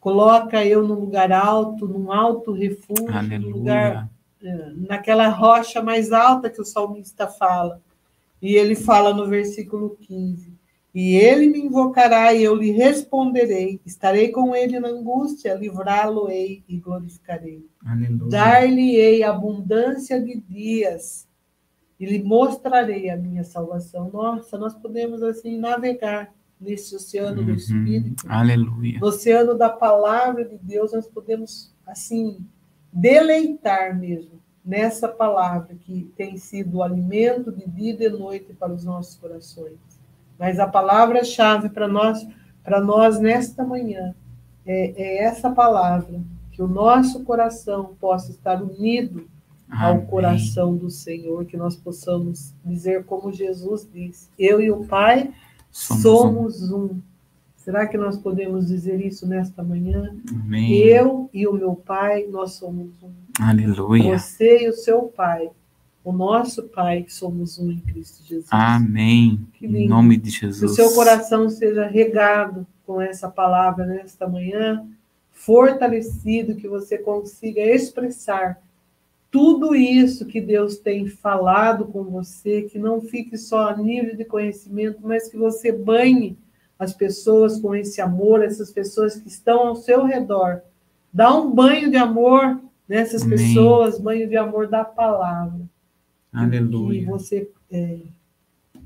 coloca 0.00 0.64
eu 0.64 0.86
num 0.86 0.98
lugar 0.98 1.30
alto, 1.30 1.86
num 1.86 2.12
alto 2.12 2.52
refúgio, 2.52 3.06
num 3.40 3.50
lugar 3.50 4.10
naquela 4.88 5.28
rocha 5.28 5.82
mais 5.82 6.12
alta 6.12 6.50
que 6.50 6.60
o 6.60 6.64
salmista 6.64 7.26
fala. 7.26 7.80
E 8.40 8.54
ele 8.54 8.76
fala 8.76 9.12
no 9.12 9.26
versículo 9.26 9.96
15: 10.00 10.58
e 10.94 11.14
ele 11.14 11.46
me 11.46 11.60
invocará 11.60 12.32
e 12.32 12.42
eu 12.42 12.54
lhe 12.54 12.70
responderei. 12.70 13.80
Estarei 13.84 14.30
com 14.30 14.54
ele 14.54 14.80
na 14.80 14.88
angústia, 14.88 15.54
livrá-lo-ei 15.54 16.64
e 16.68 16.76
glorificarei. 16.78 17.64
Dar-lhe-ei 18.28 19.22
abundância 19.22 20.20
de 20.20 20.40
dias 20.40 21.28
e 22.00 22.06
lhe 22.06 22.22
mostrarei 22.22 23.10
a 23.10 23.16
minha 23.16 23.44
salvação. 23.44 24.10
Nossa, 24.12 24.56
nós 24.56 24.74
podemos 24.74 25.22
assim 25.22 25.58
navegar 25.58 26.32
nesse 26.60 26.96
oceano 26.96 27.40
uhum. 27.40 27.46
do 27.46 27.52
Espírito. 27.52 28.24
Aleluia. 28.26 28.98
No 28.98 29.08
oceano 29.08 29.56
da 29.56 29.68
palavra 29.68 30.44
de 30.44 30.56
Deus, 30.58 30.92
nós 30.92 31.06
podemos 31.06 31.72
assim 31.86 32.38
deleitar 32.92 33.98
mesmo 33.98 34.38
nessa 34.64 35.08
palavra 35.08 35.74
que 35.74 36.12
tem 36.16 36.36
sido 36.36 36.78
o 36.78 36.82
alimento 36.82 37.50
de 37.50 37.66
dia 37.66 38.06
e 38.06 38.08
noite 38.10 38.52
para 38.52 38.72
os 38.72 38.84
nossos 38.84 39.16
corações. 39.16 39.78
Mas 40.38 40.58
a 40.58 40.66
palavra-chave 40.66 41.70
para 41.70 41.88
nós, 41.88 42.26
para 42.62 42.80
nós 42.80 43.18
nesta 43.18 43.64
manhã, 43.64 44.14
é, 44.66 44.92
é, 44.96 45.24
essa 45.24 45.50
palavra, 45.50 46.20
que 46.52 46.62
o 46.62 46.68
nosso 46.68 47.24
coração 47.24 47.96
possa 47.98 48.30
estar 48.30 48.62
unido 48.62 49.26
ao 49.70 49.94
Amém. 49.94 50.06
coração 50.06 50.76
do 50.76 50.90
Senhor, 50.90 51.44
que 51.46 51.56
nós 51.56 51.76
possamos 51.76 52.54
dizer 52.64 53.04
como 53.04 53.32
Jesus 53.32 53.88
disse: 53.90 54.28
Eu 54.38 54.60
e 54.60 54.70
o 54.70 54.84
Pai 54.84 55.32
somos, 55.70 56.58
somos 56.58 56.72
um. 56.72 57.00
Será 57.68 57.86
que 57.86 57.98
nós 57.98 58.16
podemos 58.16 58.68
dizer 58.68 58.98
isso 59.04 59.28
nesta 59.28 59.62
manhã? 59.62 60.16
Amém. 60.30 60.72
Eu 60.72 61.28
e 61.34 61.46
o 61.46 61.52
meu 61.52 61.74
Pai, 61.74 62.24
nós 62.26 62.52
somos 62.52 62.88
um. 63.02 63.10
Aleluia. 63.38 64.18
Você 64.18 64.64
e 64.64 64.70
o 64.70 64.72
seu 64.72 65.02
Pai 65.02 65.50
o 66.02 66.10
nosso 66.10 66.62
Pai, 66.62 67.02
que 67.02 67.12
somos 67.12 67.58
um 67.58 67.70
em 67.70 67.80
Cristo 67.80 68.26
Jesus. 68.26 68.48
Amém. 68.50 69.46
Em 69.60 69.86
nome 69.86 70.16
de 70.16 70.30
Jesus. 70.30 70.60
Que 70.60 70.80
o 70.80 70.86
seu 70.86 70.94
coração 70.94 71.50
seja 71.50 71.86
regado 71.86 72.66
com 72.86 73.02
essa 73.02 73.28
palavra 73.28 73.84
nesta 73.84 74.26
manhã, 74.26 74.86
fortalecido, 75.30 76.54
que 76.54 76.66
você 76.66 76.96
consiga 76.96 77.60
expressar 77.60 78.58
tudo 79.30 79.74
isso 79.74 80.24
que 80.24 80.40
Deus 80.40 80.78
tem 80.78 81.06
falado 81.06 81.84
com 81.84 82.02
você, 82.04 82.62
que 82.62 82.78
não 82.78 83.02
fique 83.02 83.36
só 83.36 83.68
a 83.68 83.76
nível 83.76 84.16
de 84.16 84.24
conhecimento, 84.24 85.00
mas 85.02 85.28
que 85.28 85.36
você 85.36 85.70
banhe 85.70 86.34
as 86.78 86.94
pessoas 86.94 87.60
com 87.60 87.74
esse 87.74 88.00
amor, 88.00 88.42
essas 88.42 88.70
pessoas 88.70 89.16
que 89.16 89.28
estão 89.28 89.66
ao 89.66 89.76
seu 89.76 90.04
redor. 90.04 90.60
Dá 91.12 91.34
um 91.34 91.50
banho 91.50 91.90
de 91.90 91.96
amor 91.96 92.60
nessas 92.88 93.22
Amém. 93.22 93.36
pessoas, 93.36 93.98
banho 93.98 94.28
de 94.28 94.36
amor 94.36 94.68
da 94.68 94.84
palavra. 94.84 95.60
Aleluia. 96.32 97.00
Que 97.00 97.06
você 97.06 97.50
é, 97.70 97.98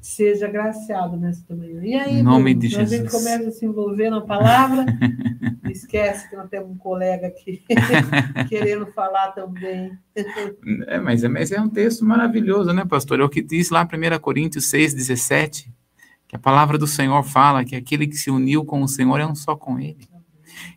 seja 0.00 0.46
agraciado 0.46 1.16
nesta 1.16 1.54
manhã. 1.54 1.80
E 1.84 1.94
aí, 1.94 2.18
Em 2.18 2.22
nome 2.22 2.54
de 2.54 2.66
a 2.68 2.84
gente 2.84 2.88
Jesus. 2.88 3.10
começa 3.10 3.48
a 3.48 3.52
se 3.52 3.64
envolver 3.64 4.10
na 4.10 4.20
palavra, 4.20 4.86
esquece 5.70 6.28
que 6.28 6.36
nós 6.36 6.48
temos 6.48 6.70
um 6.70 6.76
colega 6.76 7.28
aqui 7.28 7.62
querendo 8.48 8.86
falar 8.86 9.28
também. 9.32 9.92
É, 10.86 10.98
mas, 10.98 11.22
é, 11.22 11.28
mas 11.28 11.52
é 11.52 11.60
um 11.60 11.68
texto 11.68 12.04
maravilhoso, 12.04 12.72
né, 12.72 12.84
pastor? 12.84 13.20
É 13.20 13.24
o 13.24 13.28
que 13.28 13.42
diz 13.42 13.70
lá 13.70 13.82
em 13.82 14.16
1 14.16 14.18
Coríntios 14.18 14.68
6, 14.70 14.94
17, 14.94 15.71
que 16.32 16.36
a 16.36 16.38
palavra 16.38 16.78
do 16.78 16.86
Senhor 16.86 17.22
fala 17.22 17.62
que 17.62 17.76
aquele 17.76 18.06
que 18.06 18.16
se 18.16 18.30
uniu 18.30 18.64
com 18.64 18.82
o 18.82 18.88
Senhor 18.88 19.20
é 19.20 19.26
um 19.26 19.34
só 19.34 19.54
com 19.54 19.78
ele. 19.78 20.08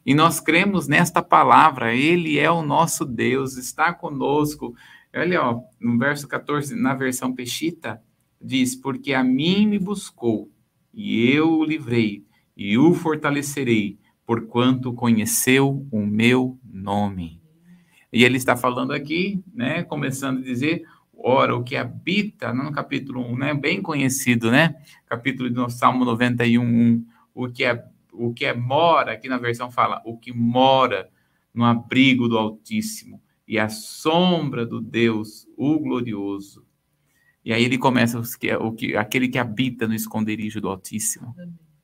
E 0.06 0.14
nós 0.14 0.42
cremos 0.42 0.86
nesta 0.86 1.24
palavra, 1.24 1.96
ele 1.96 2.38
é 2.38 2.52
o 2.52 2.62
nosso 2.62 3.06
Deus, 3.06 3.56
está 3.56 3.94
conosco. 3.94 4.76
Olha, 5.16 5.42
ó, 5.42 5.62
no 5.80 5.98
verso 5.98 6.28
14, 6.28 6.76
na 6.76 6.94
versão 6.94 7.34
Peshita, 7.34 8.02
diz: 8.42 8.76
Porque 8.76 9.14
a 9.14 9.24
mim 9.24 9.66
me 9.66 9.80
buscou, 9.80 10.52
e 10.94 11.32
eu 11.32 11.50
o 11.50 11.64
livrei, 11.64 12.26
e 12.58 12.78
o 12.78 12.94
fortalecerei, 12.94 13.98
porquanto 14.26 14.92
conheceu 14.92 15.88
o 15.90 16.06
meu 16.06 16.60
nome. 16.66 17.42
E 18.12 18.26
ele 18.26 18.36
está 18.36 18.58
falando 18.58 18.92
aqui, 18.92 19.42
né, 19.54 19.84
começando 19.84 20.40
a 20.40 20.44
dizer, 20.44 20.84
ora, 21.18 21.56
o 21.56 21.64
que 21.64 21.76
habita, 21.76 22.54
no 22.54 22.72
capítulo 22.72 23.22
1, 23.22 23.38
né, 23.38 23.54
bem 23.54 23.82
conhecido, 23.82 24.52
né, 24.52 24.76
capítulo 25.06 25.50
do 25.50 25.70
Salmo 25.70 26.06
91, 26.06 26.62
1, 26.64 27.06
o 27.34 27.50
que 27.50 27.64
é, 27.64 27.86
o 28.12 28.34
que 28.34 28.46
é 28.46 28.54
mora, 28.54 29.14
aqui 29.14 29.28
na 29.28 29.38
versão 29.38 29.72
fala, 29.72 30.02
o 30.06 30.18
que 30.18 30.32
mora 30.32 31.10
no 31.54 31.64
abrigo 31.64 32.28
do 32.28 32.38
Altíssimo 32.38 33.22
e 33.48 33.60
a 33.60 33.70
sombra 33.70 34.66
do 34.66 34.82
Deus, 34.82 35.48
o 35.58 35.80
glorioso. 35.80 36.66
E 37.44 37.54
aí 37.54 37.64
ele 37.64 37.78
começa 37.78 38.20
os 38.20 38.36
que, 38.36 38.54
o 38.56 38.72
que, 38.72 38.98
aquele 38.98 39.28
que 39.28 39.38
habita 39.38 39.88
no 39.88 39.94
esconderijo 39.94 40.60
do 40.60 40.68
Altíssimo, 40.68 41.36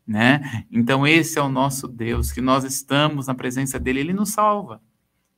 né? 0.06 0.66
Então 0.72 1.06
esse 1.06 1.38
é 1.38 1.42
o 1.42 1.50
nosso 1.50 1.88
Deus, 1.88 2.32
que 2.32 2.42
nós 2.42 2.64
estamos 2.64 3.28
na 3.28 3.36
presença 3.36 3.80
dele, 3.80 4.00
ele 4.00 4.14
nos 4.14 4.30
salva, 4.30 4.82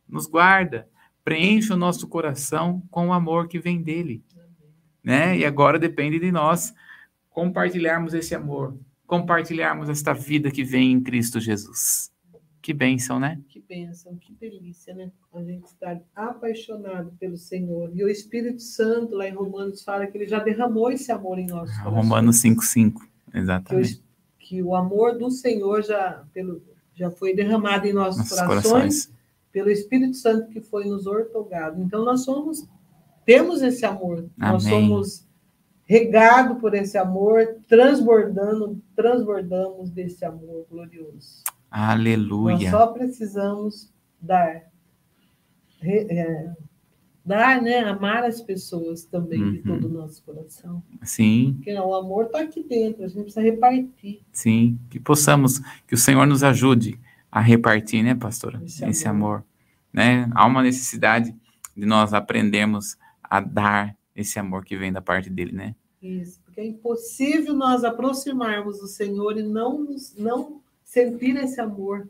nos 0.07 0.25
guarda, 0.25 0.87
preenche 1.23 1.71
o 1.71 1.77
nosso 1.77 2.07
coração 2.07 2.83
com 2.91 3.07
o 3.07 3.13
amor 3.13 3.47
que 3.47 3.59
vem 3.59 3.81
dele, 3.81 4.23
né? 5.03 5.37
E 5.37 5.45
agora 5.45 5.79
depende 5.79 6.19
de 6.19 6.31
nós 6.31 6.73
compartilharmos 7.29 8.13
esse 8.13 8.35
amor, 8.35 8.77
compartilharmos 9.07 9.89
esta 9.89 10.13
vida 10.13 10.51
que 10.51 10.63
vem 10.63 10.91
em 10.91 11.01
Cristo 11.01 11.39
Jesus. 11.39 12.11
Que 12.61 12.73
bênção, 12.73 13.19
né? 13.19 13.41
Que 13.49 13.59
bênção, 13.59 14.15
que 14.15 14.33
delícia, 14.35 14.93
né? 14.95 15.11
A 15.33 15.43
gente 15.43 15.65
estar 15.65 15.99
apaixonado 16.15 17.11
pelo 17.19 17.35
Senhor. 17.35 17.91
E 17.93 18.01
o 18.05 18.07
Espírito 18.07 18.61
Santo, 18.61 19.15
lá 19.15 19.27
em 19.27 19.33
Romanos, 19.33 19.83
fala 19.83 20.07
que 20.07 20.17
ele 20.17 20.27
já 20.27 20.39
derramou 20.39 20.89
esse 20.89 21.11
amor 21.11 21.37
em 21.39 21.47
nossos 21.47 21.75
corações. 21.79 22.03
Romanos 22.03 22.41
5,5, 22.41 22.93
Que 23.31 23.37
exatamente. 23.37 23.95
o, 23.95 23.99
que 24.39 24.63
o 24.63 24.75
amor 24.75 25.17
do 25.17 25.29
Senhor 25.29 25.83
já, 25.83 26.23
pelo, 26.33 26.63
já 26.95 27.11
foi 27.11 27.35
derramado 27.35 27.85
em 27.85 27.91
nossos, 27.91 28.19
Nossos 28.19 28.39
corações, 28.39 28.71
corações. 28.71 29.12
Pelo 29.53 29.69
Espírito 29.69 30.17
Santo 30.17 30.49
que 30.49 30.59
foi 30.59 30.83
nos 30.85 31.05
ortogado. 31.07 31.81
Então 31.81 32.03
nós 32.03 32.25
somos, 32.25 32.67
temos 33.25 33.61
esse 33.61 33.85
amor. 33.85 34.25
Nós 34.35 34.65
Amém. 34.65 34.87
somos 34.89 35.25
regados 35.85 36.59
por 36.59 36.73
esse 36.73 36.97
amor, 36.97 37.57
transbordando, 37.69 38.81
transbordamos 38.95 39.89
desse 39.91 40.25
amor 40.25 40.65
glorioso. 40.69 41.43
Nós 41.71 41.89
Aleluia. 41.91 42.69
só 42.71 42.87
precisamos 42.87 43.93
dar. 44.19 44.63
Re- 45.81 46.07
é, 46.09 46.51
dar, 47.25 47.61
né? 47.61 47.79
Amar 47.79 48.23
as 48.23 48.41
pessoas 48.41 49.03
também 49.05 49.39
de 49.51 49.57
Uhum. 49.69 49.79
todo 49.79 49.85
o 49.87 49.93
nosso 49.93 50.23
coração. 50.23 50.81
Sim, 51.03 51.53
Porque 51.55 51.73
o 51.73 51.93
amor 51.93 52.25
está 52.25 52.41
aqui 52.41 52.63
dentro, 52.63 53.03
a 53.03 53.07
gente 53.07 53.23
precisa 53.23 53.41
repartir. 53.41 54.21
sim. 54.31 54.79
Que 54.89 54.99
possamos, 54.99 55.59
que 55.87 55.93
o 55.93 55.97
Senhor 55.97 56.25
nos 56.25 56.43
ajude 56.43 56.99
a 57.35 57.39
repartir, 57.41 58.03
né, 58.03 58.13
pastora? 58.13 58.61
Esse 58.63 58.85
Esse, 58.85 59.07
amor. 59.07 59.37
amor. 59.37 59.45
Né? 59.91 60.29
Há 60.35 60.45
uma 60.45 60.61
necessidade 60.61 61.35
de 61.75 61.85
nós 61.85 62.13
aprendermos 62.13 62.95
a 63.23 63.39
dar 63.39 63.95
esse 64.15 64.37
amor 64.37 64.63
que 64.63 64.77
vem 64.77 64.91
da 64.93 65.01
parte 65.01 65.29
dele, 65.31 65.51
né? 65.51 65.75
Isso, 65.99 66.39
porque 66.43 66.61
é 66.61 66.65
impossível 66.67 67.53
nós 67.55 67.83
aproximarmos 67.83 68.79
do 68.79 68.87
Senhor 68.87 69.37
e 69.37 69.41
não, 69.43 69.83
nos- 69.83 70.15
não 70.15 70.61
sentir 70.83 71.35
esse 71.37 71.59
amor, 71.59 72.07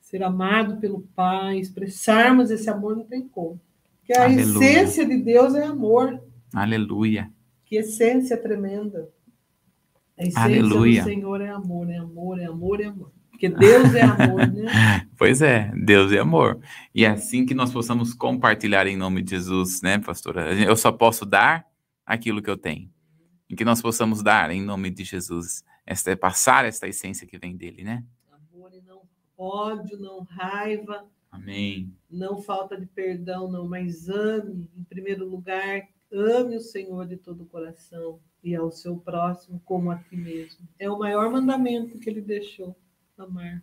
ser 0.00 0.22
amado 0.22 0.76
pelo 0.76 1.00
Pai, 1.16 1.58
expressarmos 1.58 2.50
esse 2.50 2.70
amor, 2.70 2.94
não 2.96 3.04
tem 3.04 3.26
como. 3.26 3.60
Porque 3.98 4.12
a 4.16 4.24
Aleluia. 4.24 4.44
essência 4.68 5.04
de 5.04 5.16
Deus 5.16 5.54
é 5.56 5.64
amor. 5.64 6.22
Aleluia. 6.54 7.32
Que 7.64 7.76
essência 7.78 8.36
tremenda. 8.36 9.08
A 10.16 10.22
essência 10.22 10.42
Aleluia. 10.42 11.02
do 11.02 11.08
Senhor 11.08 11.40
é 11.40 11.48
amor, 11.48 11.90
é 11.90 11.96
amor, 11.96 12.38
é 12.38 12.44
amor, 12.44 12.80
é 12.80 12.84
amor. 12.84 13.10
Porque 13.36 13.50
Deus 13.50 13.94
é 13.94 14.00
amor, 14.00 14.46
né? 14.50 15.06
Pois 15.18 15.42
é, 15.42 15.70
Deus 15.74 16.10
é 16.10 16.18
amor. 16.18 16.58
E 16.94 17.04
é 17.04 17.08
assim 17.08 17.44
que 17.44 17.54
nós 17.54 17.70
possamos 17.70 18.14
compartilhar 18.14 18.86
em 18.86 18.96
nome 18.96 19.22
de 19.22 19.32
Jesus, 19.32 19.82
né, 19.82 19.98
pastora? 19.98 20.54
Eu 20.54 20.74
só 20.74 20.90
posso 20.90 21.26
dar 21.26 21.66
aquilo 22.04 22.40
que 22.40 22.48
eu 22.48 22.56
tenho. 22.56 22.90
E 23.48 23.54
que 23.54 23.64
nós 23.64 23.82
possamos 23.82 24.22
dar 24.22 24.50
em 24.50 24.62
nome 24.62 24.90
de 24.90 25.04
Jesus, 25.04 25.62
esta, 25.84 26.16
passar 26.16 26.64
esta 26.64 26.88
essência 26.88 27.26
que 27.26 27.38
vem 27.38 27.54
dele, 27.54 27.84
né? 27.84 28.02
Amor 28.32 28.72
e 28.72 28.80
não 28.80 29.02
ódio, 29.36 29.98
não 29.98 30.22
raiva, 30.22 31.06
Amém. 31.30 31.92
não 32.10 32.40
falta 32.40 32.74
de 32.80 32.86
perdão, 32.86 33.50
não, 33.50 33.68
mas 33.68 34.08
ame, 34.08 34.70
em 34.74 34.82
primeiro 34.84 35.28
lugar, 35.28 35.86
ame 36.10 36.56
o 36.56 36.60
Senhor 36.60 37.06
de 37.06 37.18
todo 37.18 37.42
o 37.42 37.46
coração 37.46 38.18
e 38.42 38.56
ao 38.56 38.70
seu 38.70 38.96
próximo 38.96 39.60
como 39.62 39.90
a 39.90 39.96
ti 39.98 40.16
mesmo. 40.16 40.66
É 40.78 40.90
o 40.90 40.98
maior 40.98 41.30
mandamento 41.30 41.98
que 41.98 42.08
ele 42.08 42.22
deixou, 42.22 42.74
amar. 43.18 43.62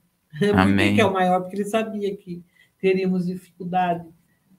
Amém. 0.54 0.96
que 0.96 1.02
é 1.02 1.06
o 1.06 1.14
maior? 1.14 1.42
Porque 1.42 1.56
ele 1.58 1.66
sabia 1.66 2.16
que 2.16 2.44
teríamos 2.80 3.26
dificuldade 3.28 4.06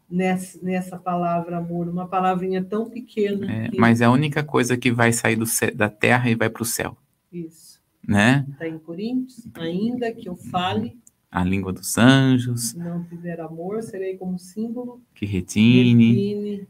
nessa, 0.08 0.58
nessa 0.62 0.96
palavra 0.98 1.58
amor, 1.58 1.88
uma 1.88 2.06
palavrinha 2.06 2.62
tão 2.62 2.88
pequena. 2.88 3.50
É, 3.50 3.68
que- 3.68 3.78
mas 3.78 4.00
é 4.00 4.04
a 4.04 4.10
única 4.10 4.42
coisa 4.42 4.76
que 4.76 4.90
vai 4.92 5.12
sair 5.12 5.36
do 5.36 5.44
da 5.74 5.88
terra 5.88 6.30
e 6.30 6.34
vai 6.34 6.48
para 6.48 6.62
o 6.62 6.66
céu, 6.66 6.96
Isso. 7.32 7.80
né? 8.06 8.46
Está 8.50 8.68
em 8.68 8.78
Coríntios, 8.78 9.46
ainda 9.54 10.12
que 10.12 10.28
eu 10.28 10.36
fale, 10.36 10.96
A 11.30 11.42
língua 11.42 11.72
dos 11.72 11.98
anjos, 11.98 12.70
se 12.70 12.78
não 12.78 13.02
tiver 13.04 13.40
amor, 13.40 13.82
serei 13.82 14.16
como 14.16 14.38
símbolo, 14.38 15.02
que 15.14 15.26
retine, 15.26 16.14
define, 16.14 16.68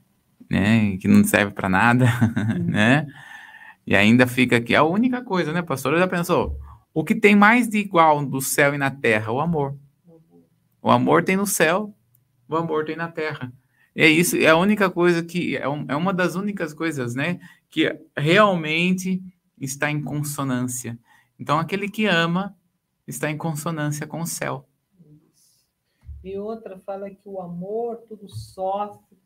né? 0.48 0.96
Que 0.96 1.06
não 1.06 1.22
serve 1.22 1.52
para 1.52 1.68
nada, 1.68 2.06
né? 2.64 3.06
E 3.86 3.94
ainda 3.94 4.26
fica 4.26 4.56
aqui 4.56 4.74
a 4.74 4.82
única 4.82 5.20
coisa, 5.22 5.52
né, 5.52 5.60
pastor? 5.60 5.98
Já 5.98 6.08
pensou? 6.08 6.58
O 6.94 7.02
que 7.02 7.14
tem 7.14 7.34
mais 7.34 7.68
de 7.68 7.78
igual 7.78 8.24
do 8.24 8.40
céu 8.40 8.72
e 8.72 8.78
na 8.78 8.90
terra? 8.90 9.32
O 9.32 9.40
amor. 9.40 9.76
O 10.80 10.90
amor 10.90 11.24
tem 11.24 11.36
no 11.36 11.46
céu, 11.46 11.92
o 12.48 12.56
amor 12.56 12.84
tem 12.84 12.94
na 12.94 13.10
terra. 13.10 13.52
É 13.96 14.06
isso, 14.08 14.36
é 14.36 14.46
a 14.46 14.56
única 14.56 14.88
coisa 14.88 15.22
que 15.24 15.56
é, 15.56 15.62
é 15.62 15.96
uma 15.96 16.12
das 16.12 16.34
únicas 16.34 16.72
coisas, 16.72 17.14
né, 17.14 17.40
que 17.70 17.88
realmente 18.16 19.22
está 19.60 19.90
em 19.90 20.02
consonância. 20.02 20.98
Então, 21.38 21.58
aquele 21.58 21.88
que 21.88 22.06
ama 22.06 22.56
está 23.06 23.30
em 23.30 23.36
consonância 23.36 24.06
com 24.06 24.20
o 24.20 24.26
céu. 24.26 24.68
E 26.22 26.38
outra 26.38 26.78
fala 26.78 27.10
que 27.10 27.28
o 27.28 27.40
amor 27.40 27.98
tudo 28.08 28.28
sofre, 28.28 29.16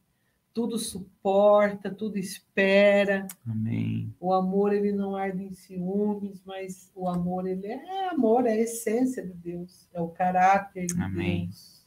tudo 0.55 0.79
suporta, 0.79 1.91
tudo 1.91 2.19
espera. 2.19 3.27
Amém. 3.49 4.13
O 4.19 4.33
amor 4.33 4.73
ele 4.73 4.93
não 4.93 5.15
arde 5.17 5.45
em 5.45 5.53
ciúmes, 5.53 6.43
mas 6.45 6.91
o 6.95 7.09
amor 7.09 7.47
ele 7.47 7.67
é 7.67 8.09
amor, 8.11 8.47
é 8.47 8.53
a 8.53 8.59
essência 8.61 9.25
de 9.25 9.33
Deus, 9.35 9.89
é 9.93 10.01
o 10.01 10.09
caráter 10.09 10.87
de 10.87 11.01
Amém. 11.01 11.45
Deus. 11.47 11.79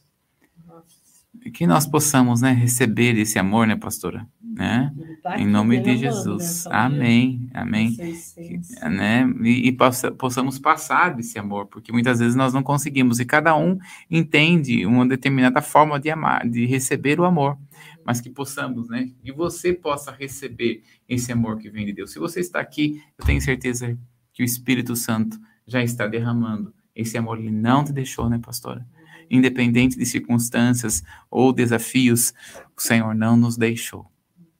Nossa, 0.66 1.02
E 1.44 1.50
que 1.50 1.66
nós 1.66 1.86
possamos, 1.86 2.40
né, 2.40 2.52
receber 2.52 3.18
esse 3.18 3.38
amor, 3.38 3.66
né, 3.66 3.74
pastora? 3.76 4.26
Né? 4.42 4.92
tá 5.22 5.38
Em 5.40 5.46
nome 5.46 5.80
de 5.80 5.96
Jesus. 5.96 6.66
Amém. 6.66 7.48
Amém. 7.54 7.96
essência. 7.98 8.88
né? 8.88 9.24
E, 9.42 9.68
e 9.68 9.72
possa- 9.72 10.12
possamos 10.12 10.58
passar 10.58 11.14
desse 11.14 11.38
amor, 11.38 11.66
porque 11.66 11.90
muitas 11.90 12.18
vezes 12.20 12.34
nós 12.36 12.52
não 12.54 12.62
conseguimos 12.62 13.18
e 13.18 13.24
cada 13.24 13.56
um 13.56 13.78
entende 14.10 14.84
uma 14.86 15.06
determinada 15.08 15.60
forma 15.62 15.98
de 15.98 16.10
amar, 16.10 16.46
de 16.48 16.66
receber 16.66 17.18
o 17.18 17.24
amor, 17.24 17.56
mas 18.04 18.20
que 18.20 18.30
possamos, 18.30 18.88
né? 18.88 19.10
E 19.22 19.30
você 19.32 19.72
possa 19.72 20.10
receber 20.10 20.82
esse 21.08 21.32
amor 21.32 21.58
que 21.58 21.70
vem 21.70 21.86
de 21.86 21.92
Deus. 21.92 22.12
Se 22.12 22.18
você 22.18 22.40
está 22.40 22.60
aqui, 22.60 23.02
eu 23.18 23.24
tenho 23.24 23.40
certeza 23.40 23.96
que 24.32 24.42
o 24.42 24.44
Espírito 24.44 24.96
Santo 24.96 25.38
já 25.66 25.82
está 25.82 26.06
derramando 26.06 26.72
esse 26.94 27.16
amor. 27.16 27.38
Ele 27.38 27.50
não 27.50 27.84
te 27.84 27.92
deixou, 27.92 28.28
né, 28.28 28.38
pastora? 28.44 28.86
Independente 29.30 29.96
de 29.96 30.04
circunstâncias 30.04 31.02
ou 31.30 31.52
desafios, 31.52 32.34
o 32.76 32.80
Senhor 32.80 33.14
não 33.14 33.36
nos 33.36 33.56
deixou. 33.56 34.10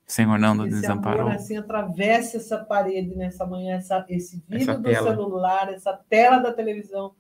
O 0.07 0.13
Senhor 0.13 0.39
não 0.39 0.55
nos 0.55 0.69
Esse 0.69 0.81
desamparou. 0.83 1.23
amor 1.23 1.35
assim 1.35 1.57
atravessa 1.57 2.37
essa 2.37 2.59
parede 2.59 3.15
nessa 3.15 3.47
manhã, 3.47 3.77
essa, 3.77 4.05
esse 4.09 4.43
vidro 4.49 4.71
Essa 4.71 4.75
do 4.79 4.83
tela. 4.83 5.11
celular, 5.11 5.73
essa 5.73 5.93
tela 6.09 6.39
da 6.39 6.53
televisão 6.53 7.15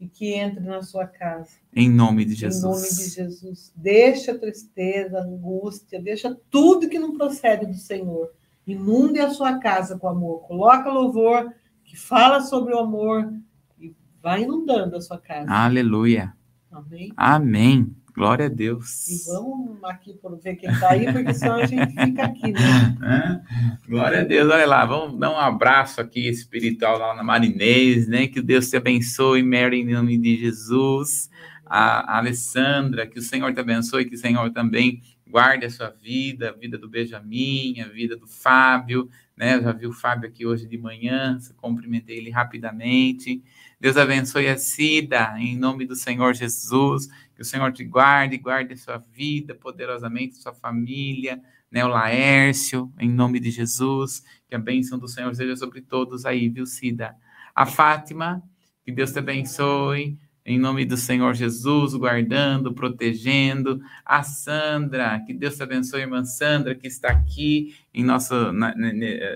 e 0.00 0.08
que 0.08 0.32
entre 0.32 0.64
na 0.64 0.82
sua 0.82 1.06
casa. 1.06 1.50
Em 1.72 1.88
nome 1.88 2.24
de 2.24 2.34
Em 2.34 2.60
nome 2.60 2.80
de 2.82 2.88
Jesus. 2.88 3.14
Jesus. 3.14 3.72
Deixa 3.76 4.32
a 4.32 4.38
tristeza, 4.38 5.18
a 5.18 5.22
angústia, 5.22 6.00
deixa 6.00 6.36
tudo 6.50 6.88
que 6.88 6.98
não 6.98 7.16
procede 7.16 7.66
do 7.66 7.74
Senhor 7.74 8.30
Inunde 8.70 9.18
a 9.18 9.30
sua 9.30 9.58
casa 9.58 9.98
com 9.98 10.08
amor. 10.08 10.42
Coloca 10.46 10.90
louvor 10.90 11.52
que 11.84 11.96
fala 11.96 12.40
sobre 12.40 12.72
o 12.72 12.78
amor 12.78 13.32
e 13.80 13.92
vai 14.22 14.42
inundando 14.42 14.96
a 14.96 15.00
sua 15.00 15.18
casa. 15.18 15.50
Aleluia. 15.50 16.32
Amém? 16.70 17.12
Amém. 17.16 17.96
Glória 18.20 18.44
a 18.44 18.48
Deus. 18.50 19.08
E 19.08 19.32
vamos 19.32 19.82
aqui 19.82 20.12
por 20.12 20.38
ver 20.38 20.54
quem 20.56 20.70
está 20.70 20.90
aí, 20.90 21.10
porque 21.10 21.32
senão 21.32 21.54
a 21.54 21.64
gente 21.64 21.90
fica 21.90 22.24
aqui, 22.24 22.52
né? 22.52 23.42
Glória 23.88 24.20
a 24.20 24.24
Deus, 24.24 24.52
olha 24.52 24.66
lá, 24.66 24.84
vamos 24.84 25.18
dar 25.18 25.30
um 25.30 25.38
abraço 25.38 26.02
aqui 26.02 26.28
espiritual 26.28 26.98
lá 26.98 27.14
na 27.14 27.24
Marinês, 27.24 28.06
né? 28.06 28.26
Que 28.26 28.42
Deus 28.42 28.68
te 28.68 28.76
abençoe, 28.76 29.42
Mary, 29.42 29.80
em 29.80 29.94
nome 29.94 30.18
de 30.18 30.36
Jesus. 30.36 31.30
A 31.64 32.18
Alessandra, 32.18 33.06
que 33.06 33.18
o 33.18 33.22
Senhor 33.22 33.54
te 33.54 33.60
abençoe, 33.60 34.04
que 34.04 34.16
o 34.16 34.18
Senhor 34.18 34.52
também 34.52 35.00
guarde 35.26 35.64
a 35.64 35.70
sua 35.70 35.88
vida, 35.88 36.50
a 36.50 36.52
vida 36.52 36.76
do 36.76 36.90
Benjamin, 36.90 37.80
a 37.80 37.88
vida 37.88 38.18
do 38.18 38.26
Fábio, 38.26 39.08
né? 39.34 39.54
Eu 39.54 39.62
já 39.62 39.72
vi 39.72 39.86
o 39.86 39.92
Fábio 39.94 40.28
aqui 40.28 40.44
hoje 40.44 40.66
de 40.66 40.76
manhã, 40.76 41.38
cumprimentei 41.56 42.18
ele 42.18 42.28
rapidamente. 42.28 43.42
Deus 43.80 43.96
abençoe 43.96 44.46
a 44.46 44.58
Cida, 44.58 45.34
em 45.38 45.56
nome 45.56 45.86
do 45.86 45.96
Senhor 45.96 46.34
Jesus. 46.34 47.08
Que 47.40 47.42
o 47.42 47.46
Senhor 47.46 47.72
te 47.72 47.82
guarde, 47.82 48.36
guarde 48.36 48.76
sua 48.76 48.98
vida 48.98 49.54
poderosamente, 49.54 50.36
sua 50.36 50.52
família, 50.52 51.40
né? 51.70 51.82
O 51.82 51.88
Laércio, 51.88 52.92
em 52.98 53.08
nome 53.08 53.40
de 53.40 53.50
Jesus. 53.50 54.22
Que 54.46 54.54
a 54.54 54.58
bênção 54.58 54.98
do 54.98 55.08
Senhor 55.08 55.34
seja 55.34 55.56
sobre 55.56 55.80
todos 55.80 56.26
aí, 56.26 56.50
viu, 56.50 56.66
Cida? 56.66 57.16
A 57.54 57.64
Fátima, 57.64 58.42
que 58.84 58.92
Deus 58.92 59.10
te 59.10 59.20
abençoe 59.20 60.18
em 60.44 60.58
nome 60.58 60.84
do 60.84 60.96
Senhor 60.96 61.32
Jesus, 61.34 61.94
guardando, 61.94 62.74
protegendo. 62.74 63.80
A 64.04 64.22
Sandra, 64.22 65.22
que 65.26 65.32
Deus 65.32 65.56
te 65.56 65.62
abençoe, 65.62 66.00
irmã 66.00 66.24
Sandra, 66.24 66.74
que 66.74 66.88
está 66.88 67.08
aqui 67.10 67.74
em 67.92 68.04
nosso, 68.04 68.52
na, 68.52 68.74
na, 68.76 68.92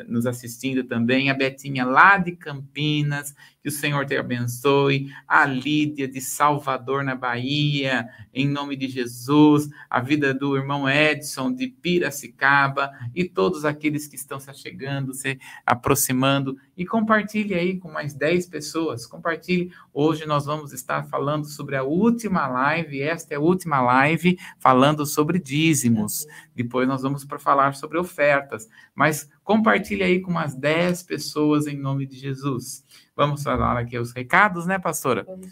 nos 0.07 0.27
assistindo 0.27 0.85
também. 0.85 1.29
A 1.29 1.35
Betinha, 1.35 1.85
lá 1.85 2.17
de 2.17 2.33
Campinas, 2.33 3.35
que 3.61 3.69
o 3.69 3.73
Senhor 3.73 4.07
te 4.07 4.17
abençoe. 4.17 5.11
A 5.27 5.45
Lídia, 5.45 6.07
de 6.07 6.21
Salvador, 6.21 7.03
na 7.03 7.17
Bahia, 7.17 8.09
em 8.33 8.47
nome 8.49 8.77
de 8.77 8.89
Jesus. 8.89 9.69
A 9.91 10.01
vida 10.01 10.33
do 10.33 10.57
irmão 10.57 10.89
Edson, 10.89 11.53
de 11.53 11.67
Piracicaba. 11.67 12.93
E 13.15 13.25
todos 13.25 13.65
aqueles 13.65 14.07
que 14.07 14.17
estão 14.17 14.39
se 14.39 14.53
chegando, 14.55 15.13
se 15.15 15.39
aproximando. 15.67 16.57
E 16.77 16.87
compartilhe 16.87 17.55
aí 17.55 17.79
com 17.79 17.91
mais 17.91 18.15
10 18.15 18.49
pessoas. 18.49 19.05
Compartilhe. 19.07 19.73
Hoje 19.93 20.27
nós 20.27 20.47
vamos 20.47 20.73
estar 20.73 21.05
falando 21.05 21.47
sobre 21.47 21.75
a 21.75 21.83
última 21.83 22.47
live. 22.47 23.03
Esta 23.03 23.35
é 23.35 23.37
a 23.37 23.41
última 23.41 23.81
live 23.81 24.39
falando 24.61 25.05
sobre 25.05 25.41
dízimos. 25.41 26.25
Depois 26.55 26.87
nós 26.87 27.03
vamos 27.03 27.25
para 27.25 27.39
falar 27.39 27.75
sobre 27.75 27.99
ofertas. 27.99 28.69
Mas 28.95 29.29
compartilhe 29.43 30.03
aí 30.03 30.21
com 30.21 30.31
umas 30.31 30.55
10 30.55 31.03
pessoas 31.03 31.67
em 31.67 31.77
nome 31.77 32.07
de 32.07 32.17
Jesus. 32.17 32.85
Vamos 33.17 33.43
falar 33.43 33.77
aqui 33.77 33.99
os 33.99 34.13
recados, 34.13 34.67
né, 34.67 34.79
pastora? 34.79 35.25
Vamos, 35.25 35.49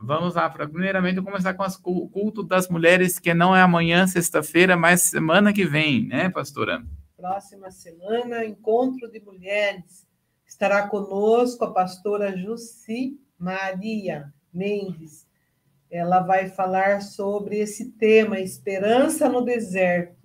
Vamos 0.00 0.34
lá. 0.34 0.48
Primeiramente, 0.50 1.22
começar 1.22 1.54
com 1.54 1.64
o 1.84 2.08
culto 2.08 2.42
das 2.42 2.68
mulheres, 2.68 3.18
que 3.18 3.32
não 3.32 3.56
é 3.56 3.62
amanhã, 3.62 4.06
sexta-feira, 4.06 4.76
mas 4.76 5.02
semana 5.02 5.52
que 5.52 5.64
vem, 5.64 6.06
né, 6.06 6.28
pastora? 6.28 6.84
Próxima 7.16 7.70
semana, 7.70 8.44
encontro 8.44 9.10
de 9.10 9.20
mulheres. 9.20 10.06
Estará 10.46 10.86
conosco 10.88 11.64
a 11.64 11.72
pastora 11.72 12.36
Jussi 12.36 13.18
Maria 13.38 14.32
Mendes. 14.52 15.26
Ela 15.90 16.20
vai 16.20 16.48
falar 16.48 17.00
sobre 17.00 17.58
esse 17.58 17.92
tema, 17.92 18.40
esperança 18.40 19.28
no 19.28 19.42
deserto. 19.42 20.15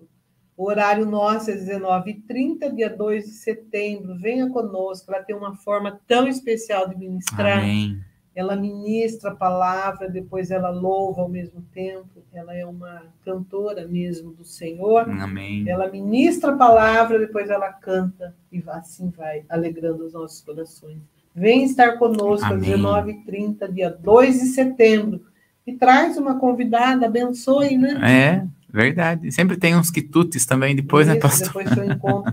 O 0.56 0.66
horário 0.68 1.06
nosso 1.06 1.50
é 1.50 1.54
19h30, 1.54 2.74
dia 2.74 2.90
2 2.90 3.24
de 3.24 3.30
setembro. 3.30 4.16
Venha 4.18 4.48
conosco. 4.50 5.12
Ela 5.12 5.22
tem 5.22 5.34
uma 5.34 5.56
forma 5.56 6.00
tão 6.06 6.28
especial 6.28 6.88
de 6.88 6.96
ministrar. 6.96 7.58
Amém. 7.58 8.00
Ela 8.34 8.56
ministra 8.56 9.30
a 9.30 9.34
palavra, 9.34 10.08
depois 10.08 10.50
ela 10.50 10.70
louva 10.70 11.20
ao 11.20 11.28
mesmo 11.28 11.62
tempo. 11.72 12.22
Ela 12.32 12.54
é 12.54 12.64
uma 12.64 13.02
cantora 13.24 13.86
mesmo 13.86 14.32
do 14.32 14.44
Senhor. 14.44 15.08
Amém. 15.08 15.68
Ela 15.68 15.90
ministra 15.90 16.52
a 16.52 16.56
palavra, 16.56 17.18
depois 17.18 17.50
ela 17.50 17.70
canta 17.72 18.34
e 18.50 18.62
assim 18.68 19.10
vai, 19.10 19.44
alegrando 19.48 20.06
os 20.06 20.14
nossos 20.14 20.40
corações. 20.40 20.98
Vem 21.34 21.64
estar 21.64 21.98
conosco 21.98 22.52
às 22.52 22.60
19h30, 22.60 23.70
dia 23.70 23.90
2 23.90 24.40
de 24.40 24.46
setembro. 24.46 25.26
E 25.66 25.74
traz 25.74 26.16
uma 26.16 26.38
convidada, 26.38 27.06
abençoe, 27.06 27.76
né? 27.76 28.00
É, 28.02 28.46
verdade. 28.72 29.30
Sempre 29.30 29.56
tem 29.56 29.76
uns 29.76 29.90
quitutes 29.90 30.46
também 30.46 30.74
depois, 30.74 31.06
né, 31.06 31.14
Isso, 31.16 31.24
né, 31.24 31.30
pastor? 31.30 31.64
Depois 31.64 31.76
do 31.76 31.92
encontro 31.92 32.32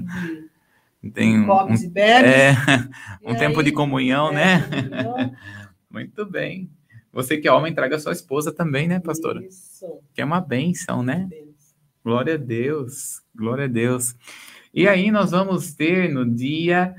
de 1.03 1.11
tem 1.11 1.39
um, 1.39 1.51
um, 1.51 1.73
e 1.73 1.87
bebes, 1.87 2.31
é, 2.31 2.55
um 3.23 3.35
tempo 3.35 3.59
aí, 3.59 3.65
de 3.65 3.71
comunhão, 3.71 4.29
é, 4.29 4.33
né? 4.33 4.61
Comunhão. 4.89 5.35
Muito 5.91 6.25
bem. 6.25 6.69
Você 7.11 7.37
que 7.37 7.47
é 7.47 7.51
homem, 7.51 7.73
traga 7.73 7.99
sua 7.99 8.13
esposa 8.13 8.51
também, 8.51 8.87
né, 8.87 8.99
pastora? 8.99 9.43
Isso. 9.43 9.85
Que 10.13 10.21
é 10.21 10.25
uma 10.25 10.39
bênção, 10.39 11.01
né? 11.01 11.27
Glória 12.03 12.35
a 12.35 12.37
Deus. 12.37 13.21
Glória 13.35 13.65
a 13.65 13.67
Deus. 13.67 14.15
E 14.73 14.87
aí 14.87 15.09
nós 15.09 15.31
vamos 15.31 15.73
ter 15.73 16.13
no 16.13 16.25
dia 16.25 16.93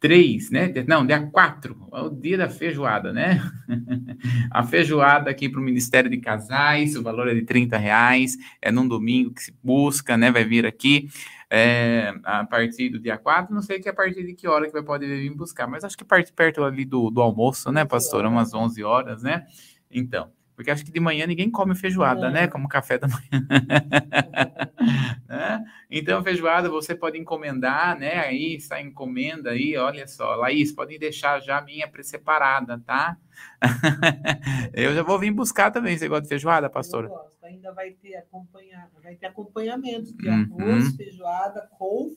3, 0.00 0.50
né? 0.50 0.72
Não, 0.86 1.04
dia 1.04 1.20
4, 1.26 1.88
é 1.92 2.00
o 2.00 2.10
dia 2.10 2.38
da 2.38 2.48
feijoada, 2.48 3.12
né? 3.12 3.42
a 4.50 4.62
feijoada 4.62 5.30
aqui 5.30 5.48
para 5.48 5.60
o 5.60 5.64
Ministério 5.64 6.08
de 6.08 6.18
Casais, 6.18 6.94
o 6.94 7.02
valor 7.02 7.28
é 7.28 7.34
de 7.34 7.42
30 7.42 7.76
reais, 7.76 8.36
é 8.62 8.70
num 8.70 8.86
domingo 8.86 9.32
que 9.32 9.42
se 9.42 9.54
busca, 9.62 10.16
né? 10.16 10.30
Vai 10.30 10.44
vir 10.44 10.64
aqui 10.64 11.08
é, 11.50 12.14
a 12.22 12.44
partir 12.44 12.90
do 12.90 13.00
dia 13.00 13.18
4, 13.18 13.54
não 13.54 13.62
sei 13.62 13.80
que 13.80 13.88
a 13.88 13.94
partir 13.94 14.24
de 14.24 14.34
que 14.34 14.46
hora 14.46 14.66
que 14.66 14.72
vai 14.72 14.82
poder 14.82 15.08
vir 15.08 15.34
buscar, 15.34 15.66
mas 15.66 15.82
acho 15.82 15.96
que 15.96 16.04
parte 16.04 16.32
perto 16.32 16.62
ali 16.62 16.84
do, 16.84 17.10
do 17.10 17.20
almoço, 17.20 17.72
né, 17.72 17.84
pastor? 17.84 18.24
Umas 18.24 18.54
11 18.54 18.84
horas, 18.84 19.22
né? 19.22 19.46
Então, 19.90 20.30
porque 20.58 20.72
acho 20.72 20.84
que 20.84 20.90
de 20.90 20.98
manhã 20.98 21.24
ninguém 21.24 21.48
come 21.48 21.72
feijoada, 21.76 22.32
né? 22.32 22.48
Como 22.48 22.66
café 22.66 22.98
da 22.98 23.06
manhã. 23.06 23.46
né? 25.28 25.64
Então, 25.88 26.20
feijoada 26.20 26.68
você 26.68 26.96
pode 26.96 27.16
encomendar, 27.16 27.96
né? 27.96 28.18
Aí 28.18 28.56
está 28.56 28.82
encomenda 28.82 29.50
aí, 29.50 29.76
olha 29.76 30.04
só. 30.08 30.34
Laís, 30.34 30.72
podem 30.72 30.98
deixar 30.98 31.38
já 31.38 31.58
a 31.58 31.62
minha 31.62 31.88
separada, 32.02 32.76
tá? 32.84 33.16
eu 34.74 34.96
já 34.96 35.04
vou 35.04 35.16
vir 35.16 35.30
buscar 35.30 35.70
também. 35.70 35.96
Você 35.96 36.08
gosta 36.08 36.22
de 36.22 36.28
feijoada, 36.28 36.68
pastora? 36.68 37.06
Eu 37.06 37.10
gosto. 37.10 37.44
Ainda 37.44 37.72
vai 37.72 37.92
ter, 37.92 38.16
acompanha... 38.16 38.88
vai 39.00 39.14
ter 39.14 39.26
acompanhamento 39.26 40.12
de 40.16 40.28
uhum. 40.28 40.56
arroz, 40.58 40.96
feijoada, 40.96 41.68
couve, 41.78 42.16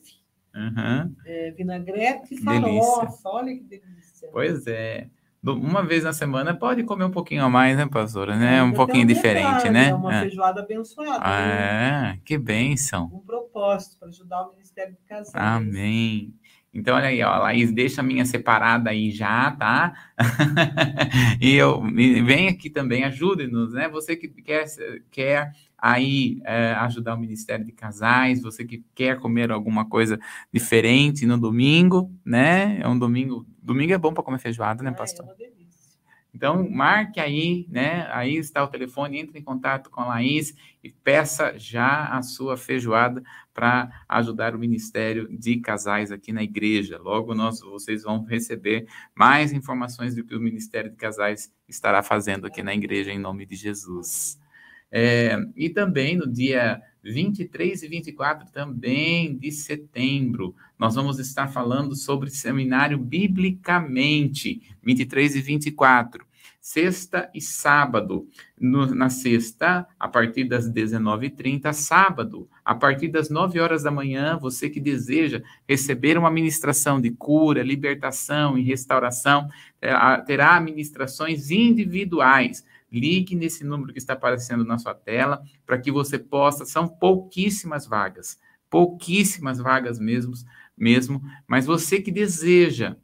uhum. 0.52 1.14
é, 1.24 1.52
vinagrete 1.52 2.34
e 2.34 2.42
farofa. 2.42 3.06
Delícia. 3.06 3.30
Olha 3.30 3.54
que 3.54 3.62
delícia. 3.62 4.28
Pois 4.32 4.66
é 4.66 5.06
uma 5.44 5.82
vez 5.82 6.04
na 6.04 6.12
semana 6.12 6.54
pode 6.54 6.84
comer 6.84 7.04
um 7.04 7.10
pouquinho 7.10 7.44
a 7.44 7.50
mais, 7.50 7.76
né, 7.76 7.86
pastora? 7.86 8.36
Né? 8.36 8.62
Um 8.62 8.72
pouquinho 8.72 9.06
diferente, 9.06 9.68
né? 9.68 9.88
É 9.88 9.94
uma 9.94 10.14
é. 10.14 10.20
feijoada 10.22 10.62
abençoada. 10.62 11.24
Ah, 11.24 12.12
né? 12.12 12.20
que 12.24 12.38
bênção. 12.38 13.10
Um 13.12 13.18
propósito 13.18 13.98
para 13.98 14.08
ajudar 14.08 14.42
o 14.42 14.52
Ministério 14.52 14.92
de 14.92 15.00
Casais. 15.08 15.34
Amém. 15.34 16.32
Então, 16.74 16.96
olha 16.96 17.08
aí, 17.08 17.22
ó, 17.22 17.38
Laís, 17.38 17.70
deixa 17.70 18.00
a 18.00 18.04
minha 18.04 18.24
separada 18.24 18.90
aí 18.90 19.10
já, 19.10 19.50
tá? 19.50 19.92
e 21.38 21.54
eu 21.54 21.82
vem 21.82 22.48
aqui 22.48 22.70
também, 22.70 23.04
ajude-nos, 23.04 23.74
né? 23.74 23.88
Você 23.88 24.16
que 24.16 24.28
quer, 24.28 24.64
quer 25.10 25.52
aí 25.82 26.40
é, 26.44 26.74
ajudar 26.74 27.16
o 27.16 27.18
Ministério 27.18 27.64
de 27.64 27.72
Casais, 27.72 28.40
você 28.40 28.64
que 28.64 28.84
quer 28.94 29.18
comer 29.18 29.50
alguma 29.50 29.84
coisa 29.84 30.16
diferente 30.52 31.26
no 31.26 31.36
domingo, 31.36 32.08
né? 32.24 32.78
É 32.80 32.86
um 32.86 32.96
domingo. 32.96 33.44
Domingo 33.60 33.92
é 33.92 33.98
bom 33.98 34.14
para 34.14 34.22
comer 34.22 34.38
feijoada, 34.38 34.82
né, 34.82 34.90
ah, 34.90 34.92
é 34.92 34.96
pastor? 34.96 35.26
É 35.40 35.52
então, 36.34 36.68
marque 36.70 37.20
aí, 37.20 37.66
né? 37.68 38.06
Aí 38.10 38.36
está 38.36 38.64
o 38.64 38.68
telefone, 38.68 39.18
entre 39.18 39.38
em 39.38 39.42
contato 39.42 39.90
com 39.90 40.00
a 40.00 40.06
Laís 40.06 40.54
e 40.82 40.90
peça 40.90 41.58
já 41.58 42.06
a 42.06 42.22
sua 42.22 42.56
feijoada 42.56 43.22
para 43.52 43.90
ajudar 44.08 44.54
o 44.54 44.58
Ministério 44.58 45.28
de 45.36 45.60
Casais 45.60 46.10
aqui 46.10 46.32
na 46.32 46.42
igreja. 46.42 46.98
Logo 46.98 47.34
nós, 47.34 47.60
vocês 47.60 48.04
vão 48.04 48.24
receber 48.24 48.86
mais 49.14 49.52
informações 49.52 50.14
do 50.14 50.24
que 50.24 50.34
o 50.34 50.40
Ministério 50.40 50.90
de 50.90 50.96
Casais 50.96 51.52
estará 51.68 52.02
fazendo 52.02 52.46
aqui 52.46 52.62
na 52.62 52.74
igreja, 52.74 53.12
em 53.12 53.18
nome 53.18 53.44
de 53.44 53.54
Jesus. 53.54 54.40
É, 54.92 55.38
e 55.56 55.70
também 55.70 56.16
no 56.16 56.30
dia 56.30 56.82
23 57.02 57.82
e 57.82 57.88
24 57.88 58.52
também 58.52 59.34
de 59.36 59.50
setembro, 59.50 60.54
nós 60.78 60.94
vamos 60.94 61.18
estar 61.18 61.48
falando 61.48 61.96
sobre 61.96 62.30
seminário 62.30 62.98
biblicamente, 62.98 64.62
23 64.82 65.36
e 65.36 65.40
24 65.40 66.26
sexta 66.62 67.28
e 67.34 67.40
sábado. 67.40 68.28
No, 68.58 68.94
na 68.94 69.10
sexta, 69.10 69.84
a 69.98 70.06
partir 70.06 70.44
das 70.44 70.70
19h30, 70.70 71.72
sábado, 71.72 72.48
a 72.64 72.72
partir 72.72 73.08
das 73.08 73.28
9 73.28 73.58
horas 73.58 73.82
da 73.82 73.90
manhã, 73.90 74.38
você 74.38 74.70
que 74.70 74.78
deseja 74.78 75.42
receber 75.68 76.16
uma 76.16 76.30
ministração 76.30 77.00
de 77.00 77.10
cura, 77.10 77.64
libertação 77.64 78.56
e 78.56 78.62
restauração, 78.62 79.48
terá 80.24 80.60
ministrações 80.60 81.50
individuais 81.50 82.64
ligue 82.92 83.34
nesse 83.34 83.64
número 83.64 83.92
que 83.92 83.98
está 83.98 84.12
aparecendo 84.12 84.64
na 84.64 84.78
sua 84.78 84.94
tela 84.94 85.42
para 85.64 85.78
que 85.78 85.90
você 85.90 86.18
possa. 86.18 86.64
São 86.66 86.86
pouquíssimas 86.86 87.86
vagas, 87.86 88.38
pouquíssimas 88.68 89.58
vagas 89.58 89.98
mesmo. 89.98 90.34
mesmo, 90.76 91.22
mas 91.46 91.66
você 91.66 92.00
que 92.00 92.10
deseja 92.10 92.96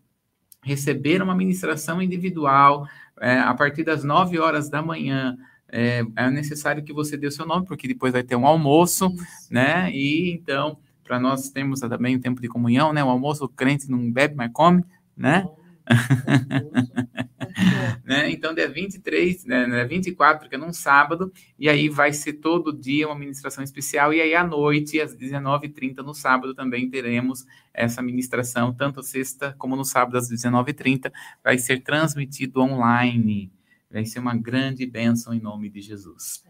receber 0.63 1.23
uma 1.23 1.35
ministração 1.35 2.03
individual 2.03 2.87
é, 3.21 3.39
a 3.39 3.55
partir 3.55 3.85
das 3.85 4.05
9 4.05 4.39
horas 4.39 4.69
da 4.69 4.83
manhã, 4.83 5.37
é, 5.71 6.03
é, 6.17 6.31
necessário 6.31 6.83
que 6.83 6.93
você 6.93 7.17
dê 7.17 7.27
o 7.27 7.33
seu 7.33 7.47
nome, 7.47 7.67
porque 7.67 7.89
depois 7.89 8.13
vai 8.13 8.23
ter 8.23 8.37
um 8.37 8.47
almoço, 8.47 9.07
Isso. 9.15 9.53
né? 9.53 9.91
E 9.93 10.31
então, 10.33 10.79
para 11.05 11.19
nós 11.21 11.51
temos 11.51 11.81
também 11.81 12.17
o 12.17 12.21
tempo 12.21 12.41
de 12.41 12.49
comunhão, 12.49 12.93
né? 12.93 13.03
O 13.05 13.09
almoço, 13.09 13.45
o 13.45 13.49
crente 13.49 13.91
não 13.91 14.11
bebe, 14.11 14.35
mas 14.35 14.51
come, 14.53 14.85
né? 15.17 15.47
né? 18.05 18.31
Então, 18.31 18.55
dia 18.55 18.69
23, 18.69 19.45
né, 19.45 19.85
24, 19.85 20.41
porque 20.41 20.57
é 20.57 20.59
num 20.59 20.73
sábado, 20.73 21.33
e 21.59 21.69
aí 21.69 21.89
vai 21.89 22.13
ser 22.13 22.35
todo 22.35 22.73
dia 22.73 23.07
uma 23.07 23.19
ministração 23.19 23.65
especial, 23.65 24.13
e 24.13 24.21
aí 24.21 24.35
à 24.35 24.45
noite, 24.45 25.01
às 25.01 25.17
19h30, 25.17 25.99
no 25.99 26.15
sábado, 26.15 26.55
também 26.55 26.89
teremos 26.89 27.47
essa 27.73 28.03
ministração, 28.03 28.73
tanto 28.73 29.03
sexta 29.03 29.55
como 29.59 29.77
no 29.77 29.85
sábado, 29.85 30.19
às 30.19 30.31
19h30, 30.31 31.13
vai 31.43 31.59
ser 31.59 31.83
transmitido 31.83 32.61
online. 32.61 33.53
Vai 33.91 34.05
ser 34.05 34.19
uma 34.19 34.37
grande 34.37 34.85
bênção 34.85 35.33
em 35.33 35.41
nome 35.41 35.71
de 35.71 35.81
Jesus. 35.81 36.45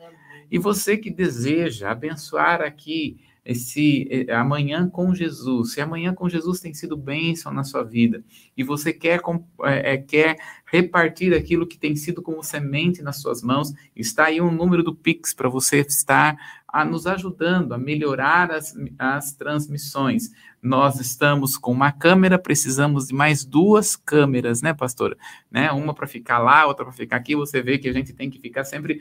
E 0.50 0.58
você 0.58 0.96
que 0.96 1.08
deseja 1.08 1.90
abençoar 1.90 2.60
aqui 2.60 3.20
esse 3.48 4.06
eh, 4.10 4.34
amanhã 4.34 4.86
com 4.90 5.14
Jesus, 5.14 5.72
se 5.72 5.80
amanhã 5.80 6.12
com 6.12 6.28
Jesus 6.28 6.60
tem 6.60 6.74
sido 6.74 6.98
bênção 6.98 7.50
na 7.50 7.64
sua 7.64 7.82
vida 7.82 8.22
e 8.54 8.62
você 8.62 8.92
quer, 8.92 9.22
é, 9.64 9.96
quer 9.96 10.36
repartir 10.66 11.32
aquilo 11.32 11.66
que 11.66 11.78
tem 11.78 11.96
sido 11.96 12.20
como 12.20 12.42
semente 12.42 13.00
nas 13.00 13.22
suas 13.22 13.42
mãos, 13.42 13.72
está 13.96 14.26
aí 14.26 14.38
um 14.38 14.50
número 14.50 14.82
do 14.82 14.94
Pix 14.94 15.32
para 15.32 15.48
você 15.48 15.80
estar 15.80 16.36
a 16.68 16.84
nos 16.84 17.06
ajudando 17.06 17.72
a 17.72 17.78
melhorar 17.78 18.50
as, 18.50 18.76
as 18.98 19.32
transmissões. 19.32 20.30
Nós 20.62 21.00
estamos 21.00 21.56
com 21.56 21.72
uma 21.72 21.90
câmera, 21.90 22.38
precisamos 22.38 23.06
de 23.06 23.14
mais 23.14 23.46
duas 23.46 23.96
câmeras, 23.96 24.60
né, 24.60 24.74
pastora? 24.74 25.16
Né? 25.50 25.72
Uma 25.72 25.94
para 25.94 26.06
ficar 26.06 26.38
lá, 26.38 26.66
outra 26.66 26.84
para 26.84 26.92
ficar 26.92 27.16
aqui. 27.16 27.34
Você 27.34 27.62
vê 27.62 27.78
que 27.78 27.88
a 27.88 27.92
gente 27.94 28.12
tem 28.12 28.28
que 28.28 28.38
ficar 28.38 28.64
sempre 28.64 29.00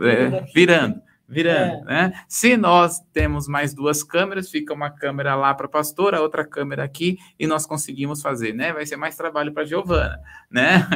é, 0.00 0.40
virando 0.52 1.00
virando, 1.28 1.88
é. 1.90 2.08
né? 2.08 2.12
Se 2.28 2.56
nós 2.56 3.00
temos 3.12 3.48
mais 3.48 3.74
duas 3.74 4.02
câmeras, 4.02 4.50
fica 4.50 4.72
uma 4.72 4.90
câmera 4.90 5.34
lá 5.34 5.54
para 5.54 5.66
a 5.66 5.70
pastora, 5.70 6.20
outra 6.20 6.44
câmera 6.46 6.84
aqui, 6.84 7.18
e 7.38 7.46
nós 7.46 7.66
conseguimos 7.66 8.22
fazer, 8.22 8.52
né? 8.52 8.72
Vai 8.72 8.86
ser 8.86 8.96
mais 8.96 9.16
trabalho 9.16 9.52
para 9.52 9.64
Giovana, 9.64 10.18
né? 10.50 10.86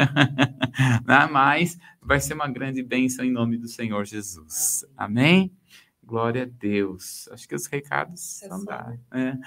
né? 1.06 1.28
Mas 1.30 1.78
vai 2.00 2.20
ser 2.20 2.34
uma 2.34 2.48
grande 2.48 2.82
bênção 2.82 3.24
em 3.24 3.30
nome 3.30 3.58
do 3.58 3.68
Senhor 3.68 4.04
Jesus. 4.04 4.84
Amém? 4.96 5.52
Glória 6.10 6.42
a 6.42 6.44
Deus. 6.44 7.28
Acho 7.30 7.46
que 7.46 7.54
os 7.54 7.66
recados 7.66 8.42
é 8.42 8.48
são 8.48 8.64
dados. 8.64 8.98
É. 9.12 9.38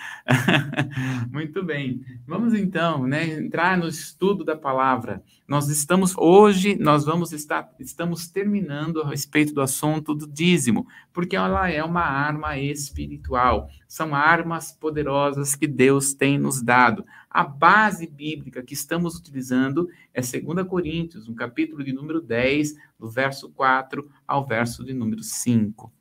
Muito 1.29 1.61
bem. 1.61 2.01
Vamos 2.25 2.53
então, 2.53 3.05
né, 3.05 3.27
entrar 3.33 3.77
no 3.77 3.85
estudo 3.85 4.45
da 4.45 4.55
palavra. 4.55 5.21
Nós 5.45 5.67
estamos 5.67 6.15
hoje, 6.17 6.77
nós 6.79 7.03
vamos 7.03 7.33
estar, 7.33 7.69
estamos 7.81 8.29
terminando 8.29 9.01
a 9.01 9.09
respeito 9.09 9.53
do 9.53 9.59
assunto 9.59 10.15
do 10.15 10.25
dízimo, 10.25 10.87
porque 11.11 11.35
ela 11.35 11.69
é 11.69 11.83
uma 11.83 12.05
arma 12.05 12.57
espiritual. 12.57 13.69
São 13.85 14.15
armas 14.15 14.71
poderosas 14.71 15.55
que 15.55 15.67
Deus 15.67 16.13
tem 16.13 16.37
nos 16.37 16.61
dado. 16.61 17.05
A 17.29 17.43
base 17.43 18.07
bíblica 18.07 18.63
que 18.63 18.73
estamos 18.73 19.17
utilizando 19.17 19.89
é 20.13 20.21
2 20.21 20.65
Coríntios, 20.65 21.27
no 21.27 21.35
capítulo 21.35 21.83
de 21.83 21.91
número 21.91 22.21
10, 22.21 22.73
do 22.97 23.09
verso 23.09 23.49
4 23.49 24.09
ao 24.25 24.47
verso 24.47 24.81
de 24.85 24.93
número 24.93 25.21
5. 25.21 25.91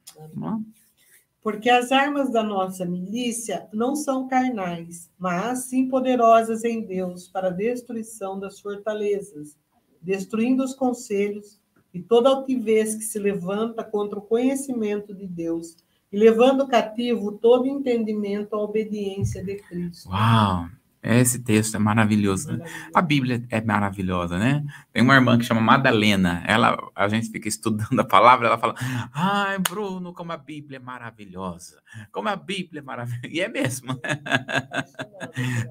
Porque 1.42 1.68
as 1.68 1.90
armas 1.90 2.30
da 2.30 2.42
nossa 2.42 2.84
milícia 2.84 3.68
não 3.72 3.96
são 3.96 4.28
carnais, 4.28 5.10
mas 5.18 5.64
sim 5.64 5.88
poderosas 5.88 6.64
em 6.64 6.82
Deus 6.82 7.28
para 7.28 7.48
a 7.48 7.52
destruição 7.52 8.38
das 8.38 8.60
fortalezas, 8.60 9.56
destruindo 10.00 10.62
os 10.62 10.74
conselhos 10.74 11.60
e 11.92 12.00
toda 12.00 12.28
altivez 12.28 12.94
que 12.94 13.02
se 13.02 13.18
levanta 13.18 13.82
contra 13.82 14.18
o 14.18 14.22
conhecimento 14.22 15.12
de 15.12 15.26
Deus, 15.26 15.76
e 16.12 16.18
levando 16.18 16.68
cativo 16.68 17.32
todo 17.32 17.66
entendimento 17.66 18.54
à 18.54 18.62
obediência 18.62 19.42
de 19.42 19.56
Cristo. 19.56 20.10
Uau! 20.10 20.66
Esse 21.02 21.42
texto 21.42 21.74
é 21.74 21.80
maravilhoso. 21.80 22.52
Né? 22.56 22.64
A 22.94 23.02
Bíblia 23.02 23.44
é 23.50 23.60
maravilhosa, 23.60 24.38
né? 24.38 24.64
Tem 24.92 25.02
uma 25.02 25.14
irmã 25.14 25.36
que 25.36 25.44
chama 25.44 25.60
Madalena. 25.60 26.44
Ela, 26.46 26.78
a 26.94 27.08
gente 27.08 27.28
fica 27.28 27.48
estudando 27.48 27.98
a 27.98 28.04
palavra, 28.04 28.46
ela 28.46 28.56
fala: 28.58 28.74
"Ai, 29.12 29.58
Bruno, 29.58 30.12
como 30.12 30.30
a 30.30 30.36
Bíblia 30.36 30.76
é 30.76 30.80
maravilhosa. 30.80 31.82
Como 32.12 32.28
a 32.28 32.36
Bíblia 32.36 32.80
é 32.80 32.84
maravilhosa". 32.84 33.26
E 33.26 33.40
é 33.40 33.48
mesmo. 33.48 33.98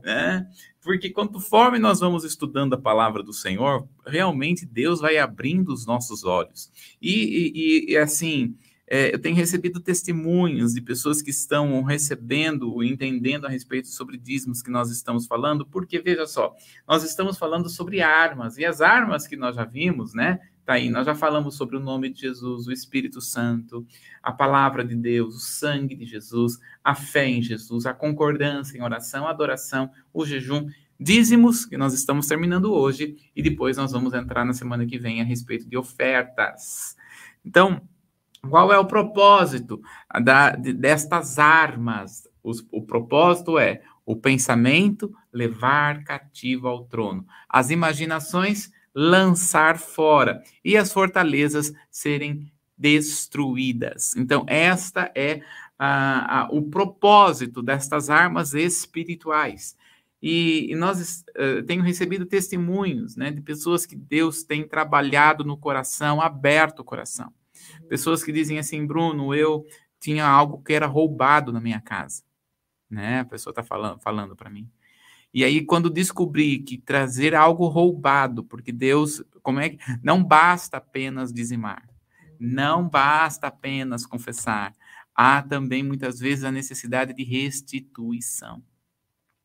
né? 0.03 0.47
Porque 0.83 1.09
conforme 1.11 1.79
nós 1.79 1.99
vamos 1.99 2.25
estudando 2.25 2.73
a 2.73 2.81
palavra 2.81 3.23
do 3.23 3.31
Senhor, 3.31 3.87
realmente 4.05 4.65
Deus 4.65 4.99
vai 4.99 5.17
abrindo 5.17 5.69
os 5.71 5.85
nossos 5.85 6.25
olhos. 6.25 6.71
E, 7.01 7.53
e, 7.87 7.91
e 7.93 7.97
assim, 7.97 8.55
é, 8.93 9.15
eu 9.15 9.19
tenho 9.19 9.37
recebido 9.37 9.79
testemunhos 9.79 10.73
de 10.73 10.81
pessoas 10.81 11.21
que 11.21 11.29
estão 11.29 11.81
recebendo, 11.81 12.83
entendendo 12.83 13.45
a 13.45 13.49
respeito 13.49 13.87
sobre 13.87 14.17
dízimos 14.17 14.61
que 14.61 14.69
nós 14.69 14.91
estamos 14.91 15.25
falando, 15.25 15.65
porque 15.65 15.97
veja 15.97 16.27
só, 16.27 16.53
nós 16.85 17.01
estamos 17.01 17.37
falando 17.37 17.69
sobre 17.69 18.01
armas, 18.01 18.57
e 18.57 18.65
as 18.65 18.81
armas 18.81 19.25
que 19.25 19.37
nós 19.37 19.55
já 19.55 19.63
vimos, 19.63 20.13
né? 20.13 20.41
Tá 20.65 20.73
aí, 20.73 20.89
nós 20.89 21.05
já 21.05 21.15
falamos 21.15 21.55
sobre 21.55 21.77
o 21.77 21.79
nome 21.79 22.09
de 22.09 22.19
Jesus, 22.19 22.67
o 22.67 22.71
Espírito 22.73 23.21
Santo, 23.21 23.87
a 24.21 24.33
palavra 24.33 24.83
de 24.83 24.93
Deus, 24.93 25.35
o 25.35 25.39
sangue 25.39 25.95
de 25.95 26.05
Jesus, 26.05 26.59
a 26.83 26.93
fé 26.93 27.29
em 27.29 27.41
Jesus, 27.41 27.85
a 27.85 27.93
concordância 27.93 28.77
em 28.77 28.81
oração, 28.81 29.25
a 29.25 29.29
adoração, 29.29 29.89
o 30.13 30.25
jejum, 30.25 30.67
dízimos, 30.99 31.65
que 31.65 31.77
nós 31.77 31.93
estamos 31.93 32.27
terminando 32.27 32.73
hoje, 32.73 33.15
e 33.33 33.41
depois 33.41 33.77
nós 33.77 33.93
vamos 33.93 34.13
entrar 34.13 34.43
na 34.43 34.51
semana 34.51 34.85
que 34.85 34.99
vem 34.99 35.21
a 35.21 35.23
respeito 35.23 35.65
de 35.65 35.77
ofertas. 35.77 36.97
Então, 37.45 37.81
qual 38.49 38.71
é 38.71 38.79
o 38.79 38.85
propósito 38.85 39.81
da, 40.23 40.51
destas 40.51 41.39
armas? 41.39 42.29
o 42.71 42.81
propósito 42.81 43.59
é 43.59 43.83
o 44.03 44.15
pensamento 44.15 45.15
levar 45.31 46.03
cativo 46.03 46.67
ao 46.67 46.85
trono, 46.85 47.23
as 47.47 47.69
imaginações 47.69 48.71
lançar 48.93 49.77
fora 49.77 50.43
e 50.65 50.75
as 50.75 50.91
fortalezas 50.91 51.71
serem 51.89 52.51
destruídas. 52.77 54.15
Então, 54.17 54.43
esta 54.47 55.11
é 55.15 55.41
o 56.49 56.63
propósito 56.63 57.61
destas 57.61 58.09
armas 58.09 58.53
espirituais. 58.53 59.75
E, 60.21 60.71
e 60.71 60.75
nós 60.75 61.23
uh, 61.29 61.63
tenho 61.63 61.81
recebido 61.81 62.27
testemunhos 62.27 63.15
né, 63.15 63.31
de 63.31 63.41
pessoas 63.41 63.87
que 63.87 63.95
Deus 63.95 64.43
tem 64.43 64.67
trabalhado 64.67 65.43
no 65.43 65.57
coração, 65.57 66.21
aberto 66.21 66.79
o 66.79 66.83
coração. 66.83 67.33
Pessoas 67.91 68.23
que 68.23 68.31
dizem 68.31 68.57
assim, 68.57 68.87
Bruno, 68.87 69.35
eu 69.35 69.65
tinha 69.99 70.25
algo 70.25 70.63
que 70.63 70.71
era 70.71 70.85
roubado 70.85 71.51
na 71.51 71.59
minha 71.59 71.81
casa. 71.81 72.23
Né? 72.89 73.19
A 73.19 73.25
pessoa 73.25 73.51
está 73.51 73.61
falando, 73.61 73.99
falando 73.99 74.33
para 74.33 74.49
mim. 74.49 74.71
E 75.33 75.43
aí, 75.43 75.65
quando 75.65 75.89
descobri 75.89 76.59
que 76.59 76.77
trazer 76.77 77.35
algo 77.35 77.67
roubado, 77.67 78.45
porque 78.45 78.71
Deus, 78.71 79.21
como 79.43 79.59
é 79.59 79.71
que. 79.71 79.79
Não 80.01 80.23
basta 80.23 80.77
apenas 80.77 81.33
dizimar, 81.33 81.85
não 82.39 82.87
basta 82.87 83.47
apenas 83.47 84.05
confessar. 84.05 84.73
Há 85.13 85.41
também, 85.41 85.83
muitas 85.83 86.17
vezes, 86.17 86.45
a 86.45 86.51
necessidade 86.51 87.13
de 87.13 87.25
restituição. 87.25 88.63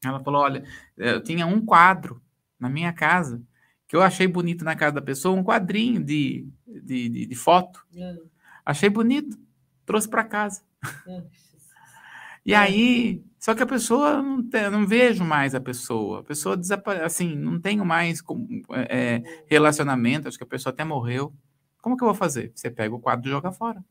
Ela 0.05 0.23
falou: 0.23 0.43
olha, 0.43 0.63
eu 0.97 1.21
tinha 1.21 1.49
um 1.49 1.61
quadro 1.67 2.23
na 2.61 2.69
minha 2.69 2.93
casa 2.93 3.43
que 3.89 3.97
eu 3.97 4.03
achei 4.03 4.29
bonito 4.29 4.65
na 4.65 4.77
casa 4.77 4.93
da 4.93 5.03
pessoa, 5.03 5.37
um 5.37 5.43
quadrinho 5.43 6.05
de, 6.05 6.49
de, 6.65 7.09
de, 7.09 7.27
de 7.27 7.35
foto. 7.35 7.85
É. 7.97 8.36
Achei 8.67 8.91
bonito, 8.91 9.39
trouxe 9.87 10.09
para 10.09 10.25
casa. 10.25 10.63
É. 11.07 11.23
e 12.45 12.55
aí, 12.55 13.25
só 13.39 13.55
que 13.55 13.63
a 13.63 13.67
pessoa 13.67 14.21
não, 14.21 14.43
tem, 14.43 14.69
não 14.69 14.87
vejo 14.87 15.25
mais 15.25 15.55
a 15.55 15.61
pessoa. 15.61 16.21
A 16.21 16.23
pessoa 16.25 16.57
desaparece, 16.57 17.05
assim, 17.05 17.37
não 17.37 17.61
tenho 17.61 17.85
mais 17.85 18.21
é, 18.73 18.99
é, 18.99 19.45
relacionamento, 19.47 20.27
acho 20.27 20.37
que 20.37 20.45
a 20.45 20.49
pessoa 20.49 20.73
até 20.73 20.85
morreu. 20.85 21.33
Como 21.81 21.97
que 21.97 22.03
eu 22.03 22.09
vou 22.09 22.15
fazer? 22.15 22.51
Você 22.55 22.69
pega 22.69 22.93
o 22.95 23.01
quadro 23.01 23.29
e 23.29 23.31
joga 23.31 23.53
fora. 23.53 23.85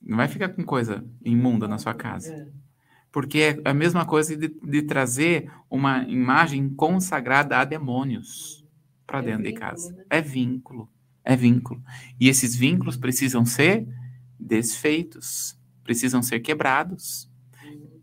Não 0.00 0.16
vai 0.16 0.26
ficar 0.26 0.48
com 0.48 0.64
coisa 0.64 1.04
imunda 1.22 1.68
na 1.68 1.76
sua 1.76 1.92
casa. 1.92 2.32
É 2.32 2.68
porque 3.10 3.60
é 3.64 3.68
a 3.68 3.74
mesma 3.74 4.04
coisa 4.06 4.36
de, 4.36 4.48
de 4.48 4.82
trazer 4.82 5.50
uma 5.70 6.04
imagem 6.04 6.68
consagrada 6.70 7.58
a 7.58 7.64
demônios 7.64 8.64
para 9.06 9.20
é 9.20 9.22
dentro 9.22 9.44
vínculo, 9.44 9.54
de 9.54 9.60
casa. 9.60 9.92
Né? 9.92 10.04
É 10.10 10.20
vínculo, 10.20 10.88
é 11.28 11.36
vínculo. 11.36 11.84
E 12.18 12.26
esses 12.26 12.56
vínculos 12.56 12.96
precisam 12.96 13.44
ser 13.44 13.86
desfeitos, 14.40 15.58
precisam 15.84 16.22
ser 16.22 16.40
quebrados. 16.40 17.30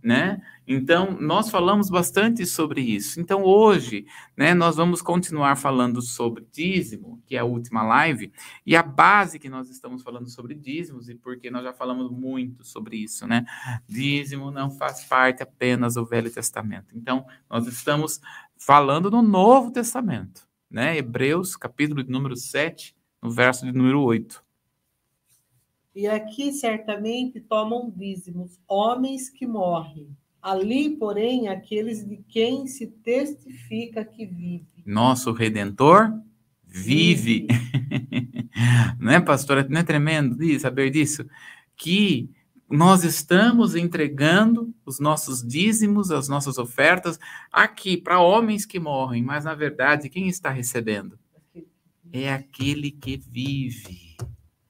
né? 0.04 0.40
Então, 0.68 1.18
nós 1.20 1.50
falamos 1.50 1.90
bastante 1.90 2.46
sobre 2.46 2.82
isso. 2.82 3.20
Então, 3.20 3.44
hoje, 3.44 4.06
né, 4.38 4.54
nós 4.54 4.76
vamos 4.76 5.02
continuar 5.02 5.56
falando 5.56 6.00
sobre 6.04 6.46
dízimo, 6.52 7.20
que 7.26 7.36
é 7.36 7.40
a 7.40 7.44
última 7.44 7.82
live, 7.82 8.32
e 8.64 8.76
a 8.76 8.84
base 8.84 9.40
que 9.40 9.50
nós 9.50 9.72
estamos 9.72 10.04
falando 10.04 10.30
sobre 10.30 10.54
dízimos, 10.54 11.10
e 11.10 11.16
porque 11.16 11.50
nós 11.50 11.64
já 11.64 11.74
falamos 11.74 12.12
muito 12.12 12.64
sobre 12.64 12.98
isso, 12.98 13.26
né? 13.26 13.44
Dízimo 13.88 14.52
não 14.52 14.70
faz 14.70 15.04
parte 15.06 15.42
apenas 15.42 15.96
do 15.96 16.06
Velho 16.06 16.32
Testamento. 16.32 16.96
Então, 16.96 17.26
nós 17.50 17.66
estamos 17.66 18.22
falando 18.56 19.10
no 19.10 19.24
Novo 19.24 19.72
Testamento, 19.72 20.48
né? 20.70 20.96
Hebreus, 20.96 21.56
capítulo 21.56 22.04
de 22.04 22.12
número 22.12 22.36
7, 22.36 22.96
no 23.26 23.32
verso 23.32 23.66
de 23.66 23.72
número 23.72 24.02
8. 24.02 24.44
E 25.96 26.08
aqui 26.08 26.52
certamente 26.52 27.40
tomam 27.40 27.90
dízimos 27.90 28.60
homens 28.68 29.30
que 29.30 29.48
morrem 29.48 30.16
Ali, 30.46 30.92
porém, 30.92 31.48
aqueles 31.48 32.08
de 32.08 32.18
quem 32.18 32.68
se 32.68 32.86
testifica 32.86 34.06
que 34.06 34.28
vive. 34.28 34.68
Nosso 34.86 35.32
Redentor 35.32 36.14
vive. 36.64 37.48
vive. 37.48 38.50
não 39.02 39.12
é, 39.12 39.20
pastora? 39.20 39.66
Não 39.68 39.80
é 39.80 39.84
tremendo 39.84 40.38
saber 40.60 40.92
disso? 40.92 41.26
Que 41.76 42.30
nós 42.70 43.04
estamos 43.04 43.74
entregando 43.74 44.72
os 44.86 45.00
nossos 45.00 45.42
dízimos, 45.42 46.12
as 46.12 46.30
nossas 46.30 46.60
ofertas 46.60 47.20
aqui 47.52 47.98
para 47.98 48.22
homens 48.22 48.68
que 48.68 48.80
morrem, 48.80 49.24
mas 49.24 49.46
na 49.46 49.56
verdade, 49.56 50.10
quem 50.10 50.28
está 50.28 50.52
recebendo? 50.52 51.18
É 52.12 52.32
aquele 52.32 52.92
que 52.92 53.18
vive 53.18 54.16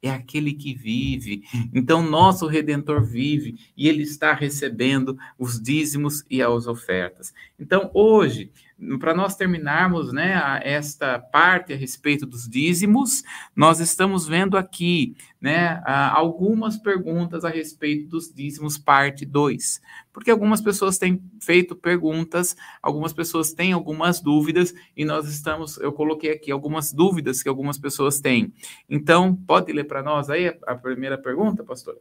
é 0.08 0.12
aquele 0.12 0.54
que 0.54 0.74
vive. 0.74 1.44
Então, 1.74 2.08
nosso 2.08 2.48
redentor 2.48 3.04
vive 3.04 3.58
e 3.76 3.88
ele 3.88 4.04
está 4.04 4.34
recebendo 4.34 5.18
os 5.38 5.60
dízimos 5.60 6.24
e 6.30 6.42
as 6.42 6.68
ofertas. 6.68 7.34
Então, 7.60 7.90
hoje, 7.94 8.52
para 9.00 9.14
nós 9.14 9.36
terminarmos 9.36 10.12
né, 10.12 10.60
esta 10.64 11.18
parte 11.18 11.72
a 11.72 11.78
respeito 11.78 12.26
dos 12.26 12.48
dízimos, 12.48 13.24
nós 13.56 13.80
estamos 13.80 14.28
vendo 14.28 14.58
aqui 14.58 15.16
né, 15.40 15.82
algumas 15.86 16.78
perguntas 16.78 17.46
a 17.46 17.50
respeito 17.50 18.10
dos 18.10 18.34
dízimos, 18.34 18.78
parte 18.78 19.26
2. 19.26 19.82
Porque 20.12 20.30
algumas 20.30 20.60
pessoas 20.60 20.98
têm 20.98 21.22
feito 21.42 21.76
perguntas, 21.76 22.56
algumas 22.82 23.14
pessoas 23.14 23.54
têm 23.54 23.72
algumas 23.72 24.20
dúvidas, 24.20 24.74
e 24.96 25.06
nós 25.06 25.28
estamos, 25.28 25.78
eu 25.78 25.94
coloquei 25.94 26.32
aqui 26.32 26.52
algumas 26.52 26.92
dúvidas 26.92 27.42
que 27.42 27.50
algumas 27.50 27.78
pessoas 27.78 28.20
têm. 28.20 28.54
Então, 28.90 29.36
pode 29.36 29.72
ler 29.72 29.86
para 29.86 30.04
nós 30.04 30.30
aí 30.30 30.50
a, 30.50 30.56
a 30.68 30.76
primeira 30.76 31.18
pergunta, 31.18 31.64
pastor? 31.64 31.98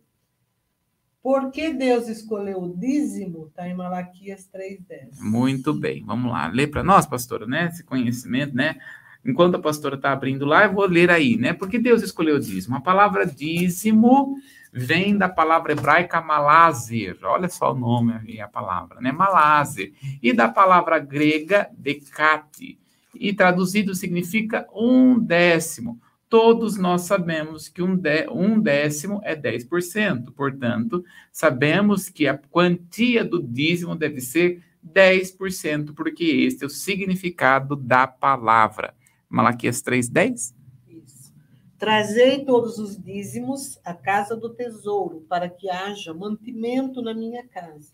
Por 1.25 1.51
que 1.51 1.73
Deus 1.73 2.07
escolheu 2.07 2.65
o 2.65 2.77
dízimo? 2.77 3.47
Está 3.47 3.67
em 3.67 3.75
Malaquias 3.75 4.47
3,10. 4.55 5.23
Muito 5.23 5.73
bem, 5.73 6.05
vamos 6.05 6.31
lá. 6.31 6.49
Lê 6.49 6.67
para 6.67 6.85
nós, 6.85 7.07
pastora, 7.07 7.47
né? 7.47 7.71
Esse 7.73 7.83
conhecimento, 7.83 8.55
né? 8.55 8.77
Enquanto 9.25 9.55
a 9.55 9.59
pastora 9.59 9.95
está 9.95 10.13
abrindo 10.13 10.45
lá, 10.45 10.67
eu 10.67 10.75
vou 10.75 10.85
ler 10.87 11.11
aí, 11.11 11.39
né? 11.39 11.55
Por 11.55 11.71
que 11.71 11.79
Deus 11.79 12.03
escolheu 12.03 12.37
o 12.37 12.41
dízimo? 12.41 12.77
A 12.77 12.81
palavra 12.83 13.25
dízimo 13.25 14.37
vem 14.71 15.17
da 15.17 15.27
palavra 15.27 15.73
hebraica 15.73 16.21
malazer. 16.21 17.17
Olha 17.23 17.49
só 17.49 17.73
o 17.73 17.79
nome 17.79 18.21
e 18.27 18.39
a 18.39 18.47
palavra, 18.47 19.01
né? 19.01 19.11
Malazer. 19.11 19.95
E 20.23 20.31
da 20.31 20.47
palavra 20.47 20.99
grega 20.99 21.71
decate. 21.73 22.79
E 23.15 23.33
traduzido 23.33 23.95
significa 23.95 24.69
um 24.75 25.19
décimo 25.19 25.99
todos 26.35 26.77
nós 26.77 27.03
sabemos 27.03 27.69
que 27.69 27.81
um, 27.81 27.97
um 28.33 28.61
décimo 28.61 29.21
é 29.23 29.37
10%. 29.37 30.33
Portanto, 30.33 31.05
sabemos 31.31 32.09
que 32.09 32.27
a 32.27 32.37
quantia 32.37 33.25
do 33.25 33.41
dízimo 33.41 33.95
deve 33.95 34.21
ser 34.21 34.61
10%, 34.85 35.95
porque 35.95 36.25
este 36.25 36.65
é 36.65 36.67
o 36.67 36.69
significado 36.71 37.77
da 37.77 38.09
palavra. 38.09 38.97
Malaquias 39.29 39.81
3,10? 39.81 40.57
Isso. 40.89 41.33
Trazei 41.79 42.45
todos 42.45 42.79
os 42.79 43.01
dízimos 43.01 43.79
à 43.85 43.95
casa 43.95 44.35
do 44.35 44.51
tesouro, 44.51 45.25
para 45.29 45.49
que 45.49 45.71
haja 45.71 46.13
mantimento 46.13 47.01
na 47.01 47.15
minha 47.15 47.47
casa. 47.47 47.93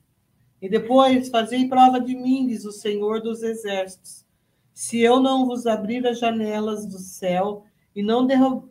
E 0.63 0.67
depois 0.67 1.29
fazei 1.29 1.69
prova 1.69 2.01
de 2.01 2.17
mim, 2.17 2.47
diz 2.47 2.65
o 2.65 2.73
Senhor 2.73 3.21
dos 3.21 3.43
Exércitos, 3.43 4.25
se 4.73 4.99
eu 4.99 5.21
não 5.21 5.45
vos 5.45 5.67
abrir 5.67 6.07
as 6.07 6.19
janelas 6.19 6.87
do 6.87 6.99
céu 6.99 7.67
e 7.95 8.03
não 8.03 8.27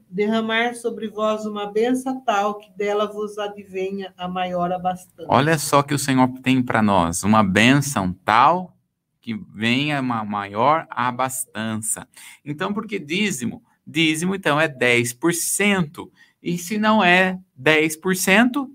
derramar 0.09 0.75
sobre 0.75 1.07
vós 1.07 1.45
uma 1.45 1.71
benção 1.71 2.21
tal 2.21 2.55
que 2.55 2.71
dela 2.71 3.05
vos 3.05 3.37
advenha 3.37 4.13
a 4.17 4.27
maior 4.27 4.71
abastança. 4.71 5.27
Olha 5.27 5.57
só 5.57 5.83
que 5.83 5.93
o 5.93 5.99
Senhor 5.99 6.27
tem 6.41 6.63
para 6.63 6.81
nós, 6.81 7.23
uma 7.23 7.43
benção 7.43 8.13
tal 8.23 8.75
que 9.21 9.33
venha 9.53 9.99
uma 9.99 10.23
maior 10.23 10.87
abastança. 10.89 12.07
Então, 12.43 12.73
porque 12.73 12.97
dízimo? 12.97 13.61
Dízimo, 13.85 14.35
então, 14.35 14.59
é 14.59 14.67
10%. 14.67 16.09
E 16.41 16.57
se 16.57 16.77
não 16.77 17.03
é 17.03 17.37
10%, 17.61 18.69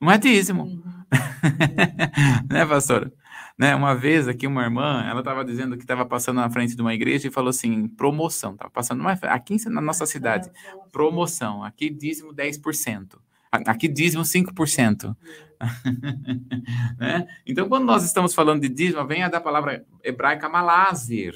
não 0.00 0.10
é 0.10 0.18
dízimo. 0.18 0.64
Uhum. 0.64 0.82
né, 2.50 2.66
pastora? 2.66 3.12
Né? 3.56 3.74
Uma 3.74 3.94
vez 3.94 4.26
aqui 4.26 4.46
uma 4.46 4.62
irmã, 4.62 5.04
ela 5.08 5.20
estava 5.20 5.44
dizendo 5.44 5.76
que 5.76 5.84
estava 5.84 6.04
passando 6.04 6.36
na 6.36 6.50
frente 6.50 6.74
de 6.74 6.82
uma 6.82 6.92
igreja 6.92 7.28
e 7.28 7.30
falou 7.30 7.50
assim, 7.50 7.86
promoção, 7.86 8.52
estava 8.52 8.70
passando 8.70 9.00
uma, 9.00 9.12
aqui 9.12 9.56
na 9.68 9.80
nossa 9.80 10.04
cidade, 10.06 10.50
promoção, 10.90 11.62
aqui 11.62 11.88
dízimo 11.88 12.34
10%. 12.34 13.18
Aqui 13.66 13.86
dízimo 13.86 14.24
5%. 14.24 15.16
né? 16.98 17.26
Então, 17.46 17.68
quando 17.68 17.84
nós 17.84 18.04
estamos 18.04 18.34
falando 18.34 18.62
de 18.62 18.68
dízimo, 18.68 19.06
vem 19.06 19.22
a 19.22 19.28
da 19.28 19.40
palavra 19.40 19.86
hebraica 20.02 20.48
malazer. 20.48 21.34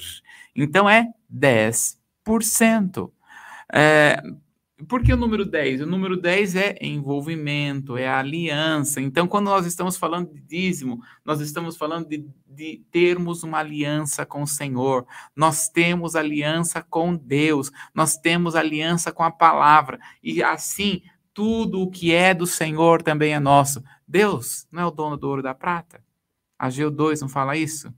Então, 0.53 0.89
é 0.89 1.07
10%. 1.33 3.09
É, 3.71 4.21
por 4.87 5.03
que 5.03 5.11
o 5.11 5.17
número 5.17 5.45
10? 5.45 5.81
O 5.81 5.85
número 5.85 6.15
10 6.15 6.55
é 6.55 6.77
envolvimento, 6.81 7.97
é 7.97 8.07
aliança. 8.07 9.01
Então, 9.01 9.27
quando 9.27 9.45
nós 9.45 9.65
estamos 9.65 9.97
falando 9.97 10.31
de 10.33 10.39
dízimo, 10.39 11.01
nós 11.25 11.41
estamos 11.41 11.75
falando 11.75 12.07
de, 12.07 12.25
de, 12.47 12.81
termos 12.89 13.43
uma 13.43 13.59
aliança 13.59 14.25
com 14.25 14.41
o 14.43 14.47
Senhor. 14.47 15.05
Nós 15.35 15.67
temos 15.67 16.15
aliança 16.15 16.81
com 16.81 17.15
Deus, 17.15 17.71
nós 17.93 18.17
temos 18.17 18.55
aliança 18.55 19.11
com 19.11 19.23
a 19.23 19.31
palavra. 19.31 19.99
E 20.23 20.41
assim, 20.41 21.01
tudo 21.33 21.81
o 21.81 21.91
que 21.91 22.13
é 22.13 22.33
do 22.33 22.47
Senhor 22.47 23.01
também 23.01 23.33
é 23.33 23.39
nosso. 23.39 23.83
Deus 24.07 24.65
não 24.71 24.83
é 24.83 24.85
o 24.85 24.91
dono 24.91 25.17
do 25.17 25.27
ouro 25.27 25.41
e 25.41 25.43
da 25.43 25.53
prata? 25.53 26.01
Ageu 26.57 26.89
2 26.89 27.21
não 27.21 27.29
fala 27.29 27.57
isso? 27.57 27.93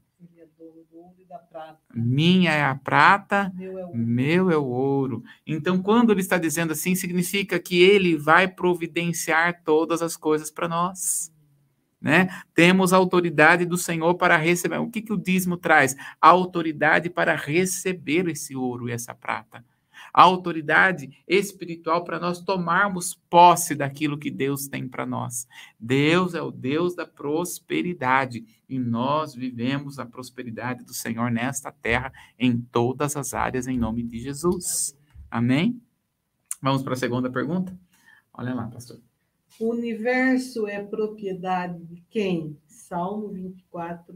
Minha 1.94 2.52
é 2.52 2.64
a 2.64 2.76
prata, 2.76 3.52
meu 3.56 3.80
é, 3.80 3.92
meu 3.94 4.52
é, 4.52 4.58
o 4.58 4.66
ouro. 4.66 5.24
Então, 5.46 5.82
quando 5.82 6.12
ele 6.12 6.22
está 6.22 6.38
dizendo 6.38 6.74
assim, 6.74 6.96
significa 6.96 7.60
que 7.60 7.82
ele 7.82 8.16
vai 8.16 8.48
providenciar 8.48 9.62
todas 9.64 10.02
as 10.02 10.16
coisas 10.16 10.52
para 10.52 10.68
nós. 10.68 11.34
Né? 12.00 12.30
Temos 12.56 12.94
a 12.94 12.98
autoridade 12.98 13.66
do 13.66 13.78
Senhor 13.78 14.16
para 14.16 14.36
receber. 14.36 14.80
O 14.80 14.90
que, 14.90 15.02
que 15.02 15.14
o 15.14 15.18
dízimo 15.18 15.56
traz? 15.56 15.96
A 16.20 16.30
autoridade 16.30 17.10
para 17.10 17.36
receber 17.36 18.28
esse 18.28 18.56
ouro 18.56 18.90
e 18.90 18.92
essa 18.92 19.14
prata 19.14 19.64
a 20.14 20.22
autoridade 20.24 21.24
espiritual 21.28 22.04
para 22.04 22.20
nós 22.20 22.42
tomarmos 22.42 23.14
posse 23.30 23.76
daquilo 23.76 24.18
que 24.18 24.30
Deus 24.30 24.68
tem 24.68 24.88
para 24.88 25.06
nós. 25.06 25.48
Deus 25.80 26.34
é 26.34 26.42
o 26.42 26.52
Deus 26.52 26.96
da 26.96 27.06
prosperidade 27.06 28.44
e 28.68 28.80
nós 28.80 29.34
vivemos 29.34 30.00
a 30.00 30.06
prosperidade 30.06 30.84
do 30.84 30.94
Senhor 30.94 31.32
nesta 31.32 31.72
terra, 31.72 32.12
em 32.38 32.58
todas 32.58 33.16
as 33.16 33.34
áreas, 33.34 33.68
em 33.68 33.78
nome 33.78 34.04
de 34.04 34.20
Jesus. 34.20 34.96
Amém? 35.30 35.82
Vamos 36.62 36.84
para 36.84 36.94
a 36.94 36.98
segunda 36.98 37.30
pergunta? 37.30 37.78
Olha 38.34 38.54
lá, 38.54 38.68
pastor. 38.68 39.00
O 39.60 39.72
universo 39.72 40.68
é 40.68 40.82
propriedade 40.82 41.84
de 41.86 42.02
quem? 42.10 42.58
Salmo 42.68 43.30
24, 43.30 44.16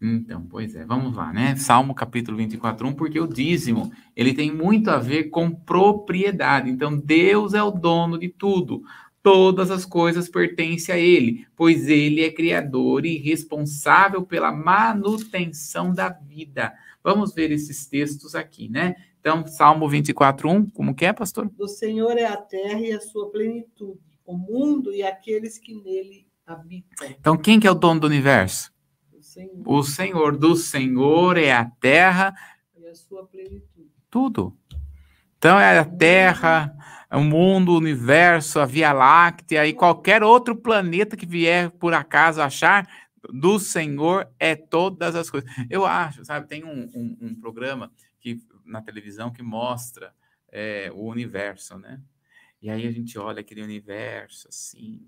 então, 0.00 0.46
pois 0.48 0.74
é, 0.74 0.84
vamos 0.84 1.14
lá, 1.14 1.32
né? 1.32 1.54
Salmo 1.56 1.94
capítulo 1.94 2.38
24, 2.38 2.88
1, 2.88 2.94
porque 2.94 3.20
o 3.20 3.26
dízimo, 3.26 3.92
ele 4.16 4.32
tem 4.32 4.50
muito 4.50 4.90
a 4.90 4.98
ver 4.98 5.24
com 5.24 5.50
propriedade. 5.50 6.70
Então, 6.70 6.96
Deus 6.96 7.52
é 7.52 7.62
o 7.62 7.70
dono 7.70 8.18
de 8.18 8.28
tudo. 8.28 8.82
Todas 9.22 9.70
as 9.70 9.84
coisas 9.84 10.28
pertencem 10.28 10.94
a 10.94 10.98
ele, 10.98 11.46
pois 11.54 11.86
ele 11.86 12.22
é 12.22 12.30
criador 12.30 13.04
e 13.04 13.18
responsável 13.18 14.22
pela 14.22 14.50
manutenção 14.50 15.92
da 15.92 16.08
vida. 16.08 16.72
Vamos 17.04 17.34
ver 17.34 17.52
esses 17.52 17.86
textos 17.86 18.34
aqui, 18.34 18.68
né? 18.68 18.96
Então, 19.20 19.46
Salmo 19.46 19.88
24, 19.88 20.48
1, 20.48 20.70
como 20.70 20.94
que 20.94 21.04
é, 21.04 21.12
pastor? 21.12 21.48
Do 21.50 21.68
Senhor 21.68 22.16
é 22.18 22.24
a 22.24 22.36
terra 22.36 22.80
e 22.80 22.92
a 22.92 23.00
sua 23.00 23.30
plenitude, 23.30 24.00
o 24.24 24.36
mundo 24.36 24.92
e 24.92 25.02
aqueles 25.02 25.58
que 25.58 25.74
nele 25.74 26.26
habitam. 26.44 27.08
Então, 27.08 27.36
quem 27.36 27.60
que 27.60 27.66
é 27.66 27.70
o 27.70 27.74
dono 27.74 28.00
do 28.00 28.06
universo? 28.06 28.71
Senhor. 29.32 29.62
O 29.64 29.82
Senhor 29.82 30.36
do 30.36 30.54
Senhor 30.54 31.38
é 31.38 31.52
a 31.52 31.64
terra 31.64 32.34
e 32.76 32.86
a 32.86 32.94
sua 32.94 33.26
plenitude. 33.26 33.90
Tudo. 34.10 34.56
Então 35.38 35.58
é 35.58 35.78
a 35.78 35.84
terra, 35.84 36.76
o 37.10 37.20
mundo, 37.20 37.72
o 37.72 37.78
universo, 37.78 38.60
a 38.60 38.66
Via 38.66 38.92
Láctea 38.92 39.66
e 39.66 39.72
qualquer 39.72 40.22
outro 40.22 40.54
planeta 40.54 41.16
que 41.16 41.26
vier 41.26 41.70
por 41.70 41.94
acaso 41.94 42.42
achar, 42.42 42.86
do 43.32 43.58
Senhor 43.58 44.28
é 44.38 44.54
todas 44.54 45.14
as 45.14 45.30
coisas. 45.30 45.50
Eu 45.70 45.86
acho, 45.86 46.24
sabe, 46.24 46.46
tem 46.46 46.64
um, 46.64 46.90
um, 46.94 47.16
um 47.20 47.34
programa 47.34 47.90
que 48.20 48.42
na 48.64 48.82
televisão 48.82 49.32
que 49.32 49.42
mostra 49.42 50.14
é, 50.50 50.90
o 50.92 51.06
universo, 51.06 51.78
né? 51.78 52.00
E 52.60 52.68
aí 52.70 52.86
a 52.86 52.92
gente 52.92 53.18
olha 53.18 53.40
aquele 53.40 53.62
universo 53.62 54.46
assim, 54.48 55.04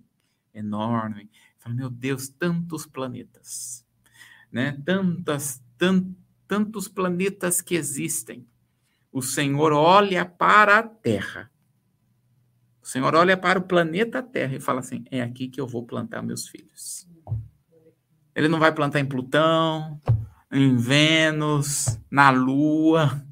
enorme, 0.53 1.31
e 1.59 1.63
fala, 1.63 1.75
meu 1.75 1.91
Deus, 1.91 2.29
tantos 2.29 2.87
planetas, 2.87 3.84
né? 4.55 4.81
Tantas, 4.85 5.61
tant, 5.77 6.07
tantos 6.47 6.87
planetas 6.87 7.61
que 7.61 7.75
existem. 7.75 8.47
O 9.11 9.21
Senhor 9.21 9.73
olha 9.73 10.25
para 10.25 10.79
a 10.79 10.83
Terra. 10.85 11.51
O 12.81 12.87
Senhor 12.87 13.17
olha 13.17 13.37
para 13.37 13.59
o 13.59 13.63
planeta 13.63 14.23
Terra 14.23 14.55
e 14.55 14.61
fala 14.61 14.79
assim: 14.79 15.05
é 15.11 15.21
aqui 15.21 15.49
que 15.49 15.61
eu 15.61 15.67
vou 15.67 15.85
plantar 15.85 16.23
meus 16.23 16.47
filhos. 16.47 17.09
Ele 18.33 18.47
não 18.47 18.61
vai 18.61 18.73
plantar 18.73 19.01
em 19.01 19.07
Plutão, 19.07 20.01
em 20.53 20.77
Vênus, 20.77 21.99
na 22.09 22.31
Lua, 22.31 23.27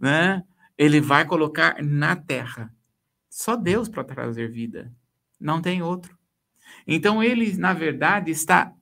né? 0.00 0.44
Ele 0.78 1.00
vai 1.00 1.24
colocar 1.24 1.82
na 1.82 2.14
Terra. 2.14 2.72
Só 3.28 3.56
Deus 3.56 3.88
para 3.88 4.04
trazer 4.04 4.48
vida. 4.50 4.92
Não 5.40 5.60
tem 5.60 5.82
outro. 5.82 6.16
Então 6.86 7.22
ele, 7.22 7.56
na 7.56 7.72
verdade, 7.72 8.30
está 8.30 8.72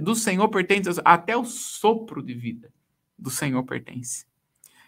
do 0.00 0.14
Senhor 0.14 0.48
pertence, 0.48 1.00
até 1.04 1.36
o 1.36 1.44
sopro 1.44 2.22
de 2.22 2.34
vida 2.34 2.72
do 3.18 3.30
Senhor 3.30 3.62
pertence. 3.64 4.24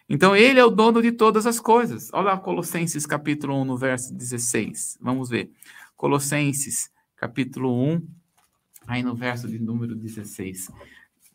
Então, 0.09 0.35
ele 0.35 0.59
é 0.59 0.65
o 0.65 0.71
dono 0.71 1.01
de 1.01 1.13
todas 1.13 1.47
as 1.47 1.61
coisas. 1.61 2.11
Olha 2.13 2.33
lá 2.33 2.39
Colossenses 2.39 3.07
capítulo 3.07 3.61
1, 3.61 3.65
no 3.65 3.77
verso 3.77 4.15
16. 4.15 4.99
Vamos 5.01 5.29
ver. 5.29 5.51
Colossenses 5.97 6.91
capítulo 7.17 7.73
1, 7.95 8.07
aí 8.87 9.03
no 9.03 9.15
verso 9.15 9.49
de 9.49 9.59
número 9.59 9.95
16. 9.95 10.71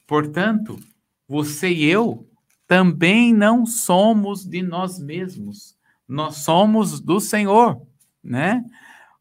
Portanto, 0.06 0.80
você 1.28 1.70
e 1.70 1.86
eu 1.86 2.28
também 2.68 3.34
não 3.34 3.66
somos 3.66 4.46
de 4.46 4.62
nós 4.62 5.00
mesmos. 5.00 5.78
Nós 6.08 6.38
somos 6.38 7.00
do 7.00 7.20
Senhor, 7.20 7.82
né? 8.24 8.64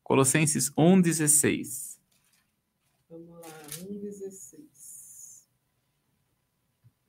Colossenses 0.03 0.73
1, 0.77 1.01
16. 1.01 1.96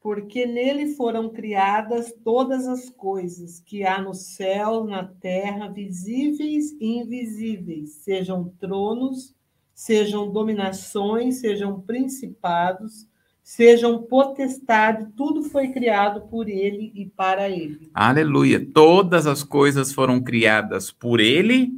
Porque 0.08 0.46
nele 0.46 0.96
foram 0.96 1.28
criadas 1.28 2.16
todas 2.24 2.66
as 2.66 2.90
coisas 2.90 3.60
que 3.60 3.84
há 3.84 4.02
no 4.02 4.14
céu, 4.14 4.86
na 4.86 5.04
terra, 5.04 5.68
visíveis 5.68 6.72
e 6.80 7.00
invisíveis, 7.00 7.90
sejam 8.06 8.50
tronos, 8.58 9.36
sejam 9.76 10.32
dominações, 10.32 11.42
sejam 11.42 11.82
principados, 11.82 13.06
sejam 13.44 14.02
potestade, 14.04 15.12
tudo 15.14 15.44
foi 15.44 15.74
criado 15.74 16.22
por 16.30 16.48
ele 16.48 16.90
e 16.96 17.08
para 17.08 17.50
ele. 17.50 17.92
Aleluia. 17.94 18.66
Todas 18.74 19.28
as 19.28 19.44
coisas 19.44 19.92
foram 19.92 20.24
criadas 20.24 20.90
por 20.90 21.20
ele 21.20 21.78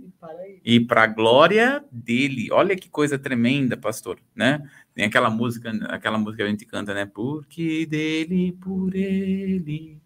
e 0.64 0.80
para 0.80 1.04
a 1.04 1.08
glória 1.08 1.84
dele. 1.92 2.50
Olha 2.52 2.76
que 2.76 2.90
coisa 2.90 3.18
tremenda, 3.18 3.78
pastor, 3.78 4.20
né? 4.36 4.62
Tem 4.94 5.06
aquela 5.06 5.30
música, 5.30 5.72
aquela 5.90 6.18
música 6.18 6.38
que 6.38 6.48
a 6.48 6.52
gente 6.52 6.66
canta, 6.66 6.94
né? 6.94 7.06
Porque 7.06 7.86
dele, 7.86 8.52
por 8.54 8.96
ele, 8.96 10.02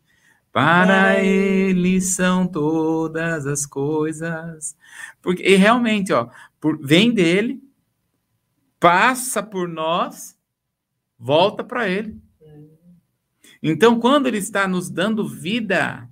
para 0.51 1.23
ele 1.23 1.99
são 2.01 2.47
todas 2.47 3.45
as 3.47 3.65
coisas. 3.65 4.77
Porque 5.21 5.43
e 5.43 5.55
realmente, 5.55 6.13
ó, 6.13 6.29
por, 6.59 6.77
vem 6.79 7.11
dele, 7.13 7.61
passa 8.79 9.41
por 9.41 9.67
nós 9.67 10.37
volta 11.23 11.63
para 11.63 11.87
Ele. 11.87 12.21
Então, 13.61 13.97
quando 13.97 14.27
Ele 14.27 14.39
está 14.39 14.67
nos 14.67 14.89
dando 14.89 15.25
vida, 15.25 16.09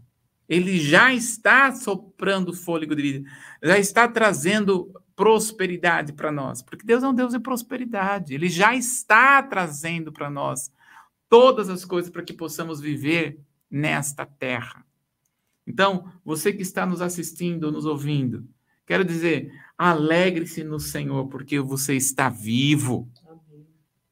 Ele 0.51 0.77
já 0.77 1.13
está 1.13 1.71
soprando 1.71 2.53
fôlego 2.53 2.93
de 2.93 3.01
vida, 3.01 3.29
já 3.63 3.79
está 3.79 4.05
trazendo 4.05 4.91
prosperidade 5.15 6.11
para 6.11 6.29
nós, 6.29 6.61
porque 6.61 6.85
Deus 6.85 7.01
é 7.03 7.07
um 7.07 7.13
Deus 7.13 7.31
de 7.31 7.39
prosperidade, 7.39 8.33
Ele 8.33 8.49
já 8.49 8.75
está 8.75 9.41
trazendo 9.41 10.11
para 10.11 10.29
nós 10.29 10.69
todas 11.29 11.69
as 11.69 11.85
coisas 11.85 12.11
para 12.11 12.21
que 12.21 12.33
possamos 12.33 12.81
viver 12.81 13.39
nesta 13.69 14.25
terra. 14.25 14.85
Então, 15.65 16.11
você 16.25 16.51
que 16.51 16.63
está 16.63 16.85
nos 16.85 17.01
assistindo, 17.01 17.71
nos 17.71 17.85
ouvindo, 17.85 18.45
quero 18.85 19.05
dizer, 19.05 19.53
alegre-se 19.77 20.65
no 20.65 20.81
Senhor, 20.81 21.29
porque 21.29 21.61
você 21.61 21.95
está 21.95 22.27
vivo. 22.27 23.09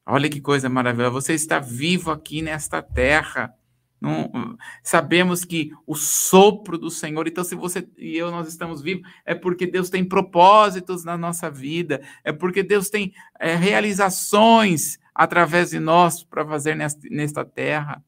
Olha 0.05 0.29
que 0.29 0.39
coisa 0.39 0.69
maravilhosa. 0.69 1.11
Você 1.11 1.33
está 1.33 1.59
vivo 1.59 2.11
aqui 2.11 2.41
nesta 2.41 2.81
terra. 2.81 3.53
Não, 4.01 4.57
sabemos 4.81 5.43
que 5.43 5.71
o 5.85 5.93
sopro 5.93 6.77
do 6.77 6.89
Senhor, 6.89 7.27
então, 7.27 7.43
se 7.43 7.53
você 7.53 7.85
e 7.97 8.15
eu 8.15 8.31
nós 8.31 8.47
estamos 8.47 8.81
vivos, 8.81 9.05
é 9.25 9.35
porque 9.35 9.67
Deus 9.67 9.89
tem 9.89 10.05
propósitos 10.05 11.03
na 11.03 11.17
nossa 11.17 11.51
vida, 11.51 12.01
é 12.23 12.31
porque 12.31 12.63
Deus 12.63 12.89
tem 12.89 13.13
é, 13.37 13.55
realizações 13.55 14.97
através 15.13 15.71
de 15.71 15.79
nós 15.79 16.23
para 16.23 16.45
fazer 16.45 16.75
nesta, 16.75 17.01
nesta 17.09 17.43
terra. 17.43 18.01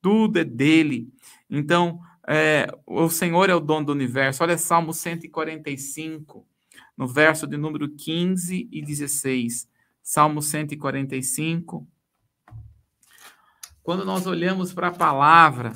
Tudo 0.00 0.38
é 0.38 0.44
dele. 0.44 1.08
Então, 1.50 2.00
é, 2.26 2.66
o 2.86 3.10
Senhor 3.10 3.50
é 3.50 3.54
o 3.54 3.60
dono 3.60 3.86
do 3.86 3.92
universo. 3.92 4.42
Olha 4.42 4.56
Salmo 4.56 4.94
145, 4.94 6.46
no 6.96 7.06
verso 7.06 7.46
de 7.46 7.58
número 7.58 7.88
15 7.88 8.66
e 8.72 8.82
16. 8.82 9.68
Salmo 10.02 10.40
145. 10.40 11.86
Quando 13.86 14.04
nós 14.04 14.26
olhamos 14.26 14.72
para 14.72 14.88
a 14.88 14.92
palavra, 14.92 15.72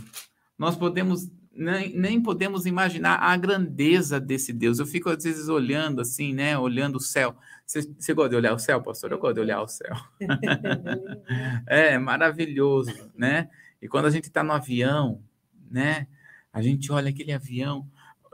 nós 0.58 0.74
podemos 0.74 1.30
nem, 1.52 1.96
nem 1.96 2.20
podemos 2.20 2.66
imaginar 2.66 3.20
a 3.22 3.36
grandeza 3.36 4.18
desse 4.18 4.52
Deus. 4.52 4.80
Eu 4.80 4.86
fico 4.86 5.08
às 5.08 5.22
vezes 5.22 5.48
olhando 5.48 6.00
assim, 6.00 6.34
né? 6.34 6.58
Olhando 6.58 6.96
o 6.96 7.00
céu. 7.00 7.36
Você, 7.64 7.82
você 7.82 8.12
gosta 8.12 8.30
de 8.30 8.34
olhar 8.34 8.52
o 8.52 8.58
céu, 8.58 8.82
pastor? 8.82 9.12
Eu 9.12 9.18
gosto 9.20 9.34
de 9.34 9.40
olhar 9.42 9.62
o 9.62 9.68
céu. 9.68 9.94
é 11.68 11.96
maravilhoso, 11.98 13.12
né? 13.14 13.48
E 13.80 13.86
quando 13.86 14.06
a 14.06 14.10
gente 14.10 14.24
está 14.24 14.42
no 14.42 14.54
avião, 14.54 15.22
né? 15.70 16.08
A 16.52 16.60
gente 16.60 16.90
olha 16.90 17.10
aquele 17.10 17.32
avião 17.32 17.88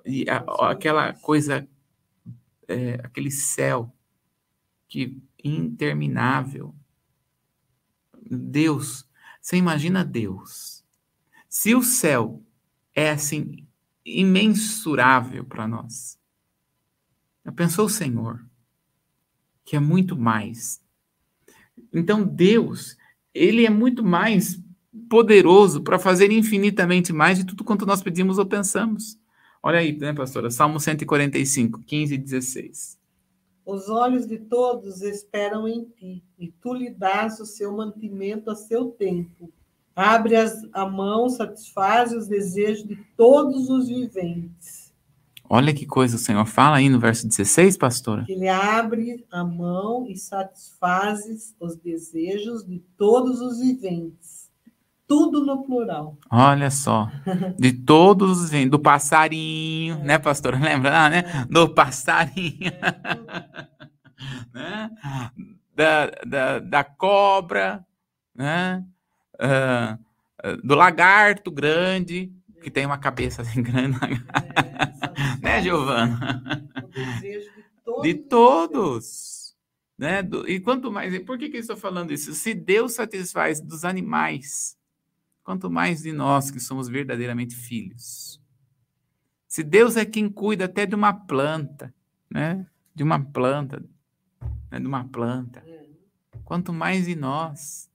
e 0.07 0.25
a, 0.27 0.71
aquela 0.71 1.13
coisa, 1.13 1.69
é, 2.67 2.95
aquele 3.05 3.31
céu 3.31 3.95
que 4.89 5.21
interminável. 5.45 6.75
Deus, 8.29 9.06
você 9.47 9.57
imagina 9.57 10.05
Deus. 10.05 10.85
Se 11.49 11.73
o 11.73 11.81
céu 11.81 12.43
é 12.93 13.11
assim 13.11 13.65
imensurável 14.05 15.45
para 15.45 15.69
nós, 15.69 16.19
já 17.45 17.53
pensou 17.53 17.87
o 17.87 17.89
Senhor, 17.89 18.45
que 19.65 19.77
é 19.77 19.79
muito 19.79 20.17
mais. 20.17 20.83
Então 21.93 22.25
Deus, 22.25 22.97
ele 23.33 23.65
é 23.65 23.71
muito 23.71 24.03
mais 24.03 24.61
poderoso 25.09 25.81
para 25.81 25.97
fazer 25.97 26.33
infinitamente 26.33 27.13
mais 27.13 27.39
de 27.39 27.45
tudo 27.45 27.63
quanto 27.63 27.87
nós 27.87 28.03
pedimos 28.03 28.39
ou 28.39 28.47
pensamos. 28.47 29.17
Olha 29.63 29.79
aí, 29.79 29.97
né, 29.97 30.13
pastora? 30.13 30.51
Salmo 30.51 30.81
145, 30.81 31.83
15 31.83 32.15
e 32.15 32.19
16. 32.19 32.96
Os 33.67 33.89
olhos 33.89 34.29
de 34.29 34.39
todos 34.39 35.03
esperam 35.03 35.67
em 35.67 35.87
ti, 35.87 36.23
e 36.39 36.53
tu 36.53 36.73
lhe 36.73 36.89
dás 36.89 37.41
o 37.41 37.45
seu 37.45 37.77
mantimento 37.77 38.49
a 38.49 38.55
seu 38.55 38.93
tempo. 38.93 39.53
Abre 39.95 40.37
as, 40.37 40.63
a 40.73 40.89
mão, 40.89 41.29
satisfaz 41.29 42.13
os 42.13 42.29
desejos 42.29 42.87
de 42.87 42.95
todos 43.17 43.69
os 43.69 43.89
viventes. 43.89 44.95
Olha 45.49 45.75
que 45.75 45.85
coisa 45.85 46.15
o 46.15 46.19
Senhor 46.19 46.47
fala 46.47 46.77
aí 46.77 46.89
no 46.89 47.01
verso 47.01 47.27
16, 47.27 47.77
pastora. 47.77 48.25
Ele 48.29 48.49
abre 48.49 49.27
a 49.33 49.43
mão 49.43 50.07
e 50.09 50.17
satisfaz 50.17 51.25
os 51.59 51.77
desejos 51.77 52.65
de 52.65 52.79
todos 52.97 53.41
os 53.41 53.59
viventes. 53.59 54.46
Tudo 55.07 55.45
no 55.47 55.65
plural. 55.65 56.19
Olha 56.31 56.69
só. 56.69 57.09
De 57.57 57.73
todos, 57.73 58.51
do 58.69 58.79
passarinho, 58.79 60.01
é. 60.01 60.05
né, 60.05 60.19
pastor? 60.19 60.59
Lembra, 60.61 60.99
ah, 60.99 61.09
né? 61.09 61.19
É. 61.19 61.45
Do 61.45 61.69
passarinho. 61.69 62.73
É. 62.73 63.71
né? 64.53 64.91
Da, 65.75 66.07
da, 66.27 66.59
da 66.59 66.85
cobra, 66.85 67.87
né? 68.35 68.85
Uh, 69.35 70.57
do 70.65 70.75
lagarto 70.75 71.51
grande, 71.51 72.33
que 72.63 72.71
tem 72.71 72.87
uma 72.87 72.99
cabeça 72.99 73.43
assim 73.43 73.63
grande. 73.63 73.99
É, 74.03 75.43
né, 75.43 75.63
Giovana? 75.63 76.43
De 78.03 78.15
todos. 78.15 79.55
Né? 79.97 80.21
E 80.49 80.59
quanto 80.59 80.91
mais. 80.91 81.17
Por 81.25 81.39
que, 81.39 81.49
que 81.49 81.59
eu 81.59 81.61
estou 81.61 81.77
falando 81.77 82.13
isso? 82.13 82.35
Se 82.35 82.53
Deus 82.53 82.95
satisfaz 82.95 83.61
dos 83.61 83.85
animais 83.85 84.76
quanto 85.47 85.71
mais 85.71 86.03
de 86.03 86.11
nós 86.11 86.51
que 86.51 86.59
somos 86.59 86.89
verdadeiramente 86.89 87.55
filhos. 87.55 88.43
Se 89.47 89.63
Deus 89.63 89.97
é 89.97 90.05
quem 90.05 90.29
cuida 90.29 90.65
até 90.65 90.85
de 90.85 90.97
uma 90.97 91.13
planta, 91.13 91.95
né? 92.29 92.67
De 92.93 93.05
uma 93.05 93.25
planta, 93.25 93.81
né? 94.69 94.81
de 94.81 94.87
uma 94.89 95.05
planta. 95.05 95.63
Quanto 96.45 96.73
mais 96.73 97.07
de 97.07 97.15
nós. 97.15 97.89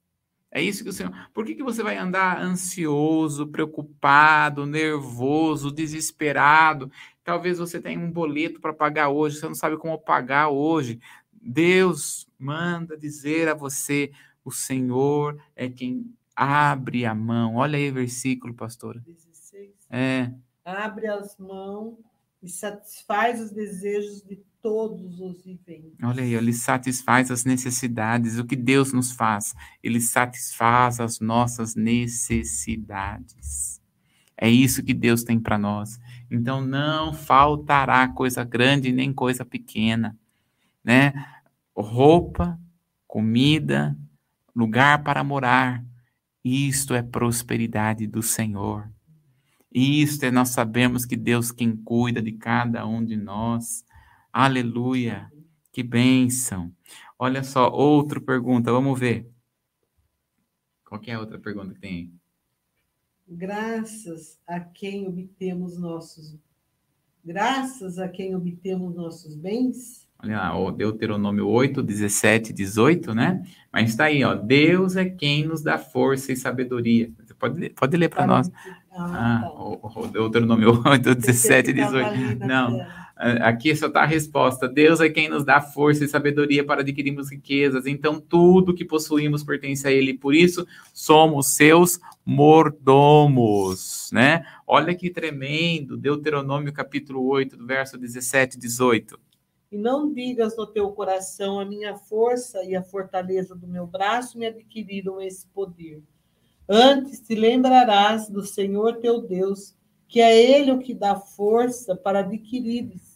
É 0.49 0.62
isso 0.62 0.82
que 0.82 0.89
o 0.89 0.93
Senhor. 0.93 1.12
Por 1.34 1.45
que, 1.45 1.56
que 1.56 1.64
você 1.64 1.84
vai 1.84 1.97
andar 1.97 2.41
ansioso, 2.41 3.45
preocupado, 3.47 4.66
nervoso, 4.66 5.70
desesperado? 5.70 6.89
Talvez 7.22 7.60
você 7.60 7.82
tenha 7.82 7.99
um 7.99 8.10
boleto 8.10 8.62
para 8.62 8.74
pagar 8.74 9.10
hoje, 9.10 9.39
você 9.39 9.47
não 9.47 9.56
sabe 9.56 9.76
como 9.76 9.99
pagar 9.99 10.47
hoje. 10.47 11.02
Deus 11.34 12.26
manda 12.39 12.97
dizer 12.97 13.49
a 13.49 13.54
você: 13.54 14.14
o 14.41 14.52
Senhor 14.52 15.38
é 15.54 15.68
quem 15.68 16.14
abre 16.41 17.05
a 17.05 17.13
mão. 17.13 17.57
Olha 17.57 17.77
aí 17.77 17.91
o 17.91 17.93
versículo, 17.93 18.55
pastora. 18.55 18.99
16. 19.05 19.69
É. 19.91 20.31
Abre 20.65 21.05
as 21.05 21.37
mãos 21.37 21.99
e 22.41 22.49
satisfaz 22.49 23.39
os 23.39 23.51
desejos 23.51 24.23
de 24.23 24.37
todos 24.59 25.19
os 25.19 25.43
viventes. 25.43 25.93
Olha 26.03 26.23
aí, 26.23 26.33
ele 26.33 26.51
satisfaz 26.51 27.29
as 27.29 27.45
necessidades. 27.45 28.39
O 28.39 28.45
que 28.45 28.55
Deus 28.55 28.91
nos 28.91 29.11
faz? 29.11 29.53
Ele 29.83 30.01
satisfaz 30.01 30.99
as 30.99 31.19
nossas 31.19 31.75
necessidades. 31.75 33.79
É 34.35 34.49
isso 34.49 34.81
que 34.81 34.95
Deus 34.95 35.23
tem 35.23 35.39
para 35.39 35.59
nós. 35.59 35.99
Então 36.29 36.59
não 36.59 37.13
faltará 37.13 38.07
coisa 38.07 38.43
grande 38.43 38.91
nem 38.91 39.13
coisa 39.13 39.45
pequena, 39.45 40.17
né? 40.83 41.13
Roupa, 41.75 42.59
comida, 43.05 43.95
lugar 44.55 45.03
para 45.03 45.23
morar. 45.23 45.85
Isto 46.43 46.93
é 46.93 47.03
prosperidade 47.03 48.07
do 48.07 48.21
Senhor. 48.23 48.89
Isto 49.71 50.25
é 50.25 50.31
nós 50.31 50.49
sabemos 50.49 51.05
que 51.05 51.15
Deus 51.15 51.51
quem 51.51 51.75
cuida 51.75 52.21
de 52.21 52.33
cada 52.33 52.85
um 52.85 53.03
de 53.03 53.15
nós. 53.15 53.85
Aleluia. 54.33 55.31
Que 55.71 55.83
bênção. 55.83 56.73
Olha 57.17 57.43
só, 57.43 57.69
outra 57.71 58.19
pergunta, 58.19 58.71
vamos 58.71 58.99
ver. 58.99 59.29
Qual 60.83 60.99
é 61.05 61.13
a 61.13 61.19
outra 61.19 61.39
pergunta 61.39 61.73
que 61.73 61.79
tem 61.79 61.93
aí? 61.93 62.11
Graças 63.27 64.41
a 64.45 64.59
quem 64.59 65.07
obtemos 65.07 65.77
nossos 65.77 66.37
graças 67.23 67.99
a 67.99 68.09
quem 68.09 68.35
obtemos 68.35 68.95
nossos 68.95 69.35
bens? 69.35 70.09
Olha 70.24 70.38
lá, 70.38 70.57
o 70.57 70.72
Deuteronômio 70.72 71.47
8, 71.47 71.82
17, 71.82 72.53
18, 72.53 73.15
né? 73.15 73.43
Mas 73.74 73.89
está 73.89 74.05
aí, 74.05 74.24
ó. 74.24 74.36
Deus 74.36 74.95
é 74.95 75.05
quem 75.05 75.45
nos 75.45 75.63
dá 75.63 75.80
força 75.80 76.32
e 76.32 76.36
sabedoria. 76.36 77.09
Você 77.19 77.34
pode, 77.34 77.69
pode 77.72 77.97
ler 77.97 78.09
para 78.09 78.28
nós. 78.28 78.51
Ah, 78.91 79.41
tá. 79.41 79.49
o, 79.49 79.80
o 79.84 80.07
Deuteronômio 80.07 80.80
8, 80.86 81.15
17, 81.15 81.74
18. 81.74 82.45
Não. 82.45 82.86
Aqui 83.41 83.76
só 83.76 83.88
está 83.88 84.01
a 84.01 84.05
resposta. 84.05 84.67
Deus 84.67 84.99
é 84.99 85.09
quem 85.09 85.30
nos 85.30 85.43
dá 85.43 85.59
força 85.61 86.03
e 86.03 86.07
sabedoria 86.07 86.63
para 86.63 86.82
adquirirmos 86.82 87.32
riquezas. 87.32 87.86
Então, 87.86 88.19
tudo 88.19 88.74
que 88.74 88.86
possuímos 88.86 89.43
pertence 89.43 89.88
a 89.88 89.91
Ele. 89.91 90.13
Por 90.15 90.36
isso, 90.36 90.67
somos 90.93 91.55
seus 91.55 91.99
mordomos, 92.26 94.09
né? 94.11 94.43
Olha 94.67 94.93
que 94.93 95.09
tremendo. 95.09 95.97
Deuteronômio 95.97 96.74
capítulo 96.74 97.24
8, 97.28 97.57
do 97.57 97.65
verso 97.65 97.97
17 97.97 98.57
e 98.57 98.59
18. 98.59 99.19
E 99.72 99.78
não 99.78 100.11
digas 100.11 100.57
no 100.57 100.67
teu 100.67 100.91
coração, 100.91 101.59
a 101.59 101.65
minha 101.65 101.95
força 101.95 102.63
e 102.63 102.76
a 102.76 102.84
fortaleza 102.84 103.55
do 103.55 103.67
meu 103.67 103.88
braço 103.88 104.38
me 104.38 104.45
adquiriram 104.45 105.22
esse 105.22 105.47
poder. 105.47 106.03
Antes 106.67 107.22
te 107.22 107.36
lembrarás 107.36 108.28
do 108.30 108.43
Senhor 108.43 108.97
teu 108.97 109.22
Deus, 109.22 109.76
que 110.07 110.19
é 110.19 110.36
Ele 110.36 110.72
o 110.72 110.80
que 110.80 110.93
dá 110.93 111.15
força 111.15 111.95
para 111.95 112.19
adquirires 112.19 113.11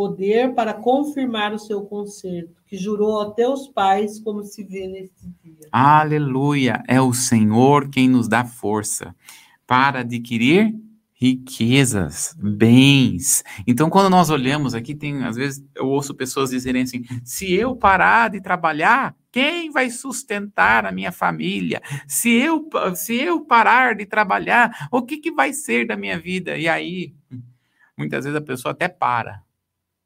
poder 0.00 0.54
para 0.54 0.72
confirmar 0.72 1.52
o 1.52 1.58
seu 1.58 1.82
conserto, 1.82 2.62
que 2.66 2.78
jurou 2.78 3.20
a 3.20 3.32
teus 3.32 3.68
pais, 3.68 4.18
como 4.18 4.42
se 4.42 4.64
vê 4.64 4.88
neste 4.88 5.26
dia. 5.44 5.68
Aleluia! 5.70 6.82
É 6.88 6.98
o 6.98 7.12
Senhor 7.12 7.90
quem 7.90 8.08
nos 8.08 8.26
dá 8.26 8.42
força 8.42 9.14
para 9.66 10.00
adquirir 10.00 10.74
riquezas, 11.20 12.34
bens. 12.38 13.44
Então, 13.66 13.90
quando 13.90 14.08
nós 14.08 14.30
olhamos 14.30 14.74
aqui, 14.74 14.94
tem 14.94 15.22
às 15.24 15.36
vezes 15.36 15.62
eu 15.74 15.86
ouço 15.86 16.14
pessoas 16.14 16.50
dizerem 16.50 16.82
assim: 16.82 17.04
se 17.22 17.52
eu 17.52 17.76
parar 17.76 18.30
de 18.30 18.40
trabalhar, 18.40 19.14
quem 19.30 19.70
vai 19.70 19.90
sustentar 19.90 20.86
a 20.86 20.92
minha 20.92 21.12
família? 21.12 21.82
Se 22.08 22.30
eu 22.30 22.68
se 22.94 23.14
eu 23.16 23.44
parar 23.44 23.94
de 23.94 24.06
trabalhar, 24.06 24.88
o 24.90 25.02
que, 25.02 25.18
que 25.18 25.30
vai 25.30 25.52
ser 25.52 25.86
da 25.86 25.96
minha 25.96 26.18
vida? 26.18 26.56
E 26.56 26.66
aí, 26.66 27.14
muitas 27.96 28.24
vezes 28.24 28.38
a 28.38 28.42
pessoa 28.42 28.72
até 28.72 28.88
para 28.88 29.42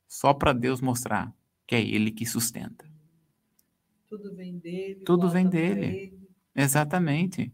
só 0.08 0.34
para 0.34 0.52
Deus 0.52 0.80
mostrar 0.80 1.32
que 1.66 1.76
é 1.76 1.80
Ele 1.80 2.10
que 2.10 2.26
sustenta. 2.26 2.84
Tudo 4.08 4.34
vem 4.34 4.58
dele. 4.58 5.02
Tudo 5.04 5.28
vem 5.30 5.48
dele. 5.48 6.18
Exatamente. 6.54 7.52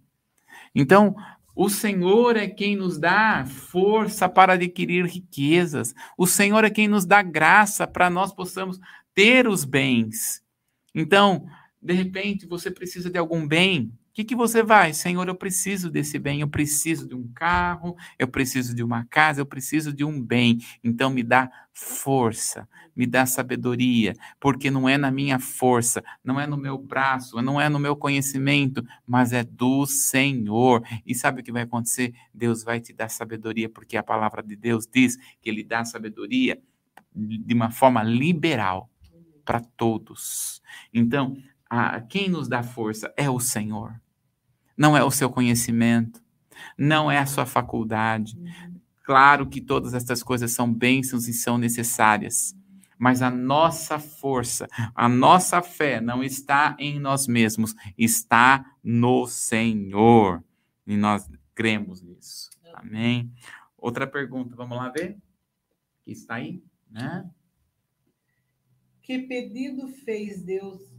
Então, 0.75 1.15
o 1.63 1.69
Senhor 1.69 2.39
é 2.39 2.49
quem 2.49 2.75
nos 2.75 2.99
dá 2.99 3.45
força 3.45 4.31
para 4.31 4.55
adquirir 4.55 5.05
riquezas. 5.05 5.95
O 6.17 6.27
Senhor 6.27 6.65
é 6.65 6.71
quem 6.71 6.89
nos 6.89 7.05
dá 7.05 7.21
graça 7.21 7.87
para 7.87 8.09
nós 8.09 8.33
possamos 8.33 8.81
ter 9.15 9.47
os 9.47 9.63
bens. 9.63 10.43
Então, 10.95 11.47
de 11.83 11.93
repente, 11.93 12.47
você 12.47 12.71
precisa 12.71 13.11
de 13.11 13.19
algum 13.19 13.47
bem, 13.47 13.93
o 14.11 14.13
que, 14.13 14.25
que 14.25 14.35
você 14.35 14.61
vai? 14.61 14.93
Senhor, 14.93 15.29
eu 15.29 15.37
preciso 15.37 15.89
desse 15.89 16.19
bem, 16.19 16.41
eu 16.41 16.49
preciso 16.49 17.07
de 17.07 17.15
um 17.15 17.29
carro, 17.33 17.97
eu 18.19 18.27
preciso 18.27 18.75
de 18.75 18.83
uma 18.83 19.05
casa, 19.05 19.41
eu 19.41 19.47
preciso 19.47 19.93
de 19.93 20.05
um 20.05 20.21
bem. 20.21 20.59
Então 20.83 21.11
me 21.11 21.23
dá 21.23 21.49
força, 21.73 22.69
me 22.95 23.07
dá 23.07 23.25
sabedoria, 23.25 24.15
porque 24.41 24.69
não 24.69 24.89
é 24.89 24.99
na 24.99 25.13
minha 25.13 25.39
força, 25.39 26.03
não 26.25 26.41
é 26.41 26.47
no 26.47 26.57
meu 26.57 26.77
braço, 26.77 27.41
não 27.41 27.61
é 27.61 27.69
no 27.69 27.79
meu 27.79 27.95
conhecimento, 27.95 28.85
mas 29.07 29.33
é 29.33 29.45
do 29.45 29.87
Senhor. 29.87 30.83
E 31.07 31.15
sabe 31.15 31.41
o 31.41 31.45
que 31.45 31.53
vai 31.53 31.63
acontecer? 31.63 32.13
Deus 32.35 32.65
vai 32.65 32.81
te 32.81 32.93
dar 32.93 33.09
sabedoria, 33.09 33.69
porque 33.69 33.97
a 33.97 34.03
palavra 34.03 34.43
de 34.43 34.57
Deus 34.57 34.89
diz 34.93 35.17
que 35.41 35.49
Ele 35.49 35.63
dá 35.63 35.85
sabedoria 35.85 36.61
de 37.15 37.55
uma 37.55 37.71
forma 37.71 38.03
liberal 38.03 38.91
para 39.45 39.61
todos. 39.61 40.61
Então, 40.93 41.37
a, 41.71 42.01
quem 42.01 42.29
nos 42.29 42.49
dá 42.49 42.65
força 42.65 43.15
é 43.17 43.31
o 43.31 43.39
Senhor. 43.39 43.95
Não 44.77 44.97
é 44.97 45.05
o 45.05 45.11
seu 45.11 45.31
conhecimento, 45.31 46.21
não 46.77 47.09
é 47.11 47.19
a 47.19 47.27
sua 47.27 47.47
faculdade. 47.47 48.37
Claro 49.05 49.49
que 49.49 49.61
todas 49.61 49.95
estas 49.95 50.23
coisas 50.23 50.51
são 50.51 50.73
bênçãos 50.73 51.29
e 51.29 51.33
são 51.33 51.57
necessárias, 51.57 52.57
mas 52.99 53.23
a 53.23 53.31
nossa 53.31 53.99
força, 53.99 54.67
a 54.95 55.09
nossa 55.09 55.63
fé 55.63 56.01
não 56.01 56.25
está 56.25 56.77
em 56.79 56.99
nós 56.99 57.27
mesmos, 57.27 57.75
está 57.97 58.77
no 58.83 59.27
Senhor. 59.27 60.43
E 60.87 60.97
nós 60.97 61.31
cremos 61.55 62.03
nisso. 62.03 62.51
Amém. 62.75 63.33
Outra 63.77 64.07
pergunta, 64.07 64.57
vamos 64.57 64.77
lá 64.77 64.89
ver? 64.89 65.17
Que 66.03 66.13
está 66.13 66.35
aí, 66.35 66.63
né? 66.91 67.31
Que 69.03 69.21
pedido 69.21 69.89
fez 69.89 70.43
Deus 70.43 70.90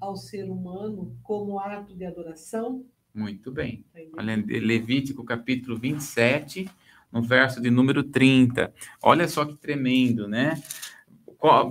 ao 0.00 0.16
ser 0.16 0.44
humano 0.50 1.16
como 1.22 1.58
ato 1.58 1.94
de 1.94 2.04
adoração? 2.04 2.84
Muito 3.14 3.50
bem. 3.50 3.84
Olha, 4.16 4.36
Levítico 4.36 5.24
capítulo 5.24 5.76
27, 5.76 6.70
no 7.12 7.22
verso 7.22 7.60
de 7.60 7.70
número 7.70 8.04
30. 8.04 8.72
Olha 9.02 9.28
só 9.28 9.44
que 9.44 9.56
tremendo, 9.56 10.28
né? 10.28 10.62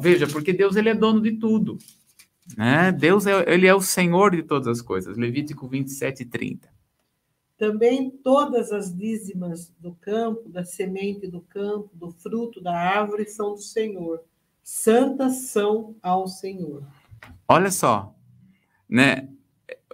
Veja, 0.01 0.27
porque 0.27 0.51
Deus 0.51 0.75
ele 0.75 0.89
é 0.89 0.95
dono 0.95 1.21
de 1.21 1.33
tudo. 1.33 1.77
Né? 2.57 2.91
Deus 2.91 3.25
é, 3.27 3.53
ele 3.53 3.67
é 3.67 3.73
o 3.73 3.81
Senhor 3.81 4.31
de 4.31 4.43
todas 4.43 4.67
as 4.67 4.81
coisas. 4.81 5.17
Levítico 5.17 5.67
27, 5.67 6.25
30. 6.25 6.67
Também 7.57 8.09
todas 8.09 8.71
as 8.71 8.95
dízimas 8.95 9.73
do 9.79 9.93
campo, 9.93 10.47
da 10.49 10.63
semente 10.63 11.27
do 11.27 11.41
campo, 11.41 11.89
do 11.93 12.09
fruto 12.09 12.61
da 12.61 12.73
árvore 12.73 13.25
são 13.27 13.53
do 13.53 13.61
Senhor. 13.61 14.23
Santas 14.63 15.49
são 15.49 15.95
ao 16.01 16.27
Senhor. 16.27 16.83
Olha 17.47 17.69
só, 17.69 18.15
né? 18.89 19.29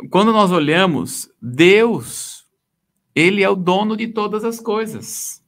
Quando 0.10 0.32
nós 0.32 0.52
olhamos, 0.52 1.30
Deus, 1.42 2.46
ele 3.14 3.44
é 3.44 3.50
o 3.50 3.56
dono 3.56 3.98
de 3.98 4.08
todas 4.08 4.44
as 4.44 4.60
coisas. 4.60 5.44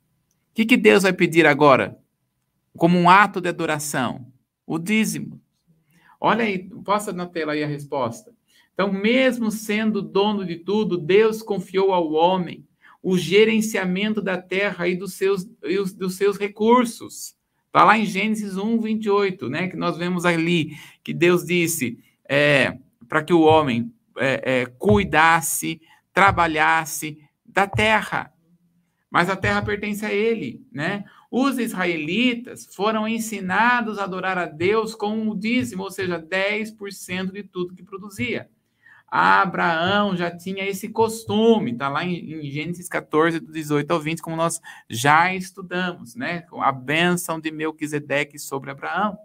O 0.52 0.56
que, 0.56 0.66
que 0.66 0.78
Deus 0.78 1.04
vai 1.04 1.14
pedir 1.14 1.46
agora? 1.46 1.98
Como 2.76 2.98
um 2.98 3.10
ato 3.10 3.40
de 3.40 3.50
adoração? 3.50 4.28
O 4.66 4.78
dízimo. 4.78 5.42
Olha 6.20 6.44
aí, 6.44 6.70
posta 6.84 7.14
na 7.14 7.26
tela 7.26 7.54
aí 7.54 7.64
a 7.64 7.68
resposta. 7.68 8.34
Então, 8.74 8.92
mesmo 8.92 9.50
sendo 9.50 10.02
dono 10.02 10.46
de 10.46 10.58
tudo, 10.58 10.98
Deus 10.98 11.42
confiou 11.42 11.94
ao 11.94 12.12
homem 12.12 12.66
o 13.02 13.18
gerenciamento 13.18 14.22
da 14.22 14.40
terra 14.40 14.88
e 14.88 14.96
dos 14.96 15.14
seus, 15.14 15.46
dos 15.96 16.16
seus 16.16 16.38
recursos. 16.38 17.36
Está 17.68 17.84
lá 17.84 17.98
em 17.98 18.06
Gênesis 18.06 18.58
1, 18.58 18.80
28, 18.80 19.50
né? 19.50 19.68
Que 19.68 19.76
nós 19.76 19.98
vemos 19.98 20.26
ali 20.26 20.76
que 21.04 21.14
Deus 21.14 21.46
disse: 21.46 22.00
é, 22.28 22.78
para 23.08 23.24
que 23.24 23.34
o 23.34 23.42
homem 23.42 23.92
é, 24.18 24.62
é, 24.62 24.66
cuidasse, 24.66 25.82
trabalhasse 26.14 27.18
da 27.46 27.68
terra. 27.68 28.34
mas 29.10 29.30
a 29.30 29.36
terra 29.36 29.62
pertence 29.62 30.06
a 30.06 30.14
ele, 30.14 30.66
né? 30.72 31.06
Os 31.30 31.58
israelitas 31.58 32.68
foram 32.74 33.08
ensinados 33.08 34.00
a 34.00 34.04
adorar 34.04 34.38
a 34.38 34.46
Deus 34.46 34.96
com 34.96 35.28
o 35.28 35.36
dízimo, 35.36 35.84
ou 35.84 35.92
seja, 35.92 36.20
10% 36.22 37.32
de 37.32 37.44
tudo 37.44 37.74
que 37.74 37.84
produzia. 37.84 38.50
Abraão 39.10 40.16
já 40.18 40.30
tinha 40.36 40.66
esse 40.66 40.90
costume, 40.90 41.72
está 41.72 41.88
lá 41.88 42.04
em, 42.04 42.34
em, 42.34 42.52
Gênesis 42.52 42.90
14, 42.90 43.40
do 43.40 43.52
18 43.52 43.90
ao 43.90 44.00
20, 44.00 44.22
como 44.22 44.36
nós 44.36 44.60
já 44.90 45.34
estudamos, 45.34 46.16
né? 46.16 46.46
A 46.60 46.72
bênção 46.72 47.40
de 47.40 47.50
Melquisedeque 47.50 48.38
sobre 48.38 48.70
Abraão, 48.70 49.18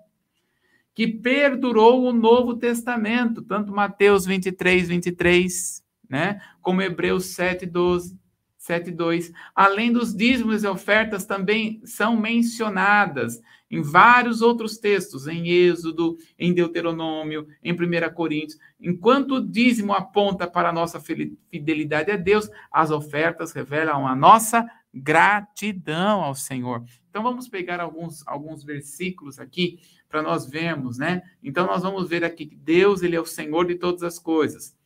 que 0.95 1.07
perdurou 1.07 2.05
o 2.05 2.12
Novo 2.12 2.57
Testamento, 2.57 3.43
tanto 3.43 3.72
Mateus 3.72 4.26
23, 4.26 4.88
23, 4.88 5.82
né? 6.09 6.40
Como 6.61 6.82
Hebreus 6.82 7.26
7, 7.26 7.64
12, 7.66 8.18
7:2. 8.62 9.32
Além 9.55 9.93
dos 9.93 10.14
dízimos 10.14 10.62
e 10.62 10.68
ofertas 10.68 11.24
também 11.24 11.80
são 11.84 12.16
mencionadas 12.16 13.40
em 13.68 13.80
vários 13.80 14.43
outros 14.43 14.76
textos, 14.76 15.26
em 15.26 15.49
Êxodo, 15.49 16.16
em 16.38 16.53
Deuteronômio, 16.53 17.49
em 17.64 17.72
1 17.72 18.12
Coríntios. 18.14 18.59
Enquanto 18.78 19.36
o 19.36 19.45
dízimo 19.45 19.95
aponta 19.95 20.47
para 20.47 20.68
a 20.68 20.72
nossa 20.72 21.01
fidelidade 21.01 22.11
a 22.11 22.16
Deus, 22.16 22.51
as 22.70 22.90
ofertas 22.90 23.53
revelam 23.53 24.07
a 24.07 24.14
nossa 24.14 24.68
gratidão 24.93 26.22
ao 26.22 26.34
Senhor. 26.34 26.84
Então 27.09 27.22
vamos 27.22 27.49
pegar 27.49 27.80
alguns, 27.80 28.26
alguns 28.26 28.62
versículos 28.62 29.38
aqui 29.38 29.78
para 30.13 30.23
nós 30.23 30.47
vermos, 30.47 30.99
né? 30.99 31.23
Então 31.43 31.67
nós 31.67 31.83
vamos 31.83 32.07
ver 32.07 32.23
aqui 32.23 32.45
que 32.45 32.55
Deus, 32.55 33.03
ele 33.03 33.17
é 33.17 33.21
o 33.21 33.25
Senhor 33.25 33.67
de 33.67 33.77
todas 33.77 34.03
as 34.03 34.19
coisas. 34.19 34.77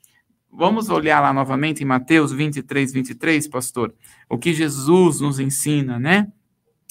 Vamos 0.51 0.89
olhar 0.89 1.20
lá 1.20 1.33
novamente 1.33 1.83
em 1.83 1.85
Mateus 1.85 2.31
23, 2.33 2.93
23, 2.93 3.49
pastor, 3.49 3.93
o 4.31 4.39
que 4.39 4.55
Jesus 4.55 5.20
nos 5.20 5.41
ensina, 5.41 5.99
né? 5.99 6.33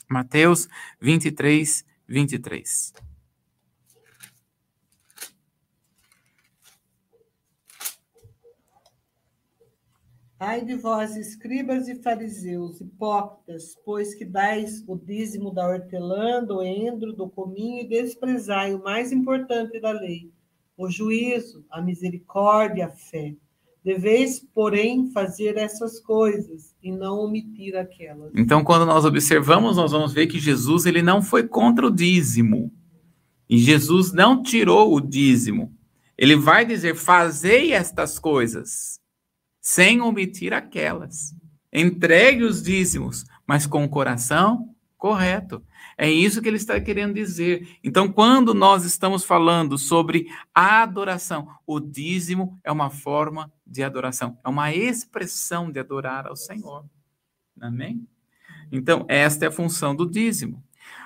Mateus 0.09 0.67
23, 0.99 1.85
23. 2.07 3.04
Ai 10.37 10.65
de 10.65 10.75
vós, 10.75 11.15
escribas 11.15 11.87
e 11.87 11.95
fariseus, 11.95 12.81
hipócritas, 12.81 13.73
pois 13.85 14.13
que 14.13 14.25
dais 14.25 14.83
o 14.85 14.97
dízimo 14.97 15.53
da 15.53 15.65
hortelã, 15.65 16.43
do 16.43 16.61
endro, 16.61 17.13
do 17.13 17.29
cominho 17.29 17.83
e 17.83 17.87
desprezai 17.87 18.73
o 18.73 18.83
mais 18.83 19.13
importante 19.13 19.79
da 19.79 19.91
lei, 19.91 20.29
o 20.77 20.89
juízo, 20.89 21.65
a 21.71 21.81
misericórdia, 21.81 22.87
a 22.87 22.89
fé. 22.89 23.33
Deveis, 23.81 24.45
porém, 24.53 25.09
fazer 25.11 25.55
essas 25.55 26.01
coisas 26.01 26.75
e 26.83 26.91
não 26.91 27.19
omitir 27.19 27.77
aquelas. 27.77 28.33
Então, 28.35 28.61
quando 28.61 28.85
nós 28.85 29.05
observamos, 29.05 29.77
nós 29.77 29.91
vamos 29.91 30.11
ver 30.11 30.27
que 30.27 30.39
Jesus 30.39 30.85
ele 30.85 31.01
não 31.01 31.21
foi 31.21 31.47
contra 31.47 31.87
o 31.87 31.91
dízimo. 31.91 32.73
E 33.49 33.57
Jesus 33.57 34.11
não 34.11 34.43
tirou 34.43 34.93
o 34.93 34.99
dízimo. 34.99 35.71
Ele 36.17 36.35
vai 36.35 36.65
dizer: 36.65 36.95
fazei 36.95 37.73
estas 37.73 38.17
coisas, 38.17 38.99
sem 39.65 39.99
omitir 39.99 40.53
aquelas. 40.53 41.35
Entregue 41.73 42.43
os 42.43 42.61
dízimos, 42.61 43.25
mas 43.47 43.65
com 43.65 43.83
o 43.83 43.89
coração 43.89 44.75
correto. 44.95 45.65
É 45.97 46.07
isso 46.07 46.39
que 46.39 46.47
ele 46.47 46.57
está 46.57 46.79
querendo 46.79 47.15
dizer. 47.15 47.79
Então, 47.83 48.11
quando 48.11 48.53
nós 48.53 48.85
estamos 48.85 49.23
falando 49.23 49.75
sobre 49.75 50.27
adoração, 50.53 51.47
o 51.65 51.79
dízimo 51.79 52.59
é 52.63 52.71
uma 52.71 52.91
forma 52.91 53.51
de 53.65 53.81
adoração, 53.81 54.37
é 54.45 54.49
uma 54.49 54.71
expressão 54.71 55.71
de 55.71 55.79
adorar 55.79 56.27
ao 56.27 56.35
Senhor. 56.35 56.85
Amém? 57.59 58.07
Então, 58.71 59.03
esta 59.07 59.45
é 59.45 59.47
a 59.47 59.51
função 59.51 59.95
do 59.95 60.07
dízimo. 60.07 60.63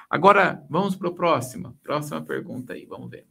Agora, 0.09 0.65
vamos 0.69 0.97
para 0.97 1.07
o 1.07 1.15
próximo. 1.15 1.77
Próxima 1.81 2.21
pergunta 2.21 2.73
aí, 2.73 2.85
vamos 2.85 3.09
ver. 3.09 3.25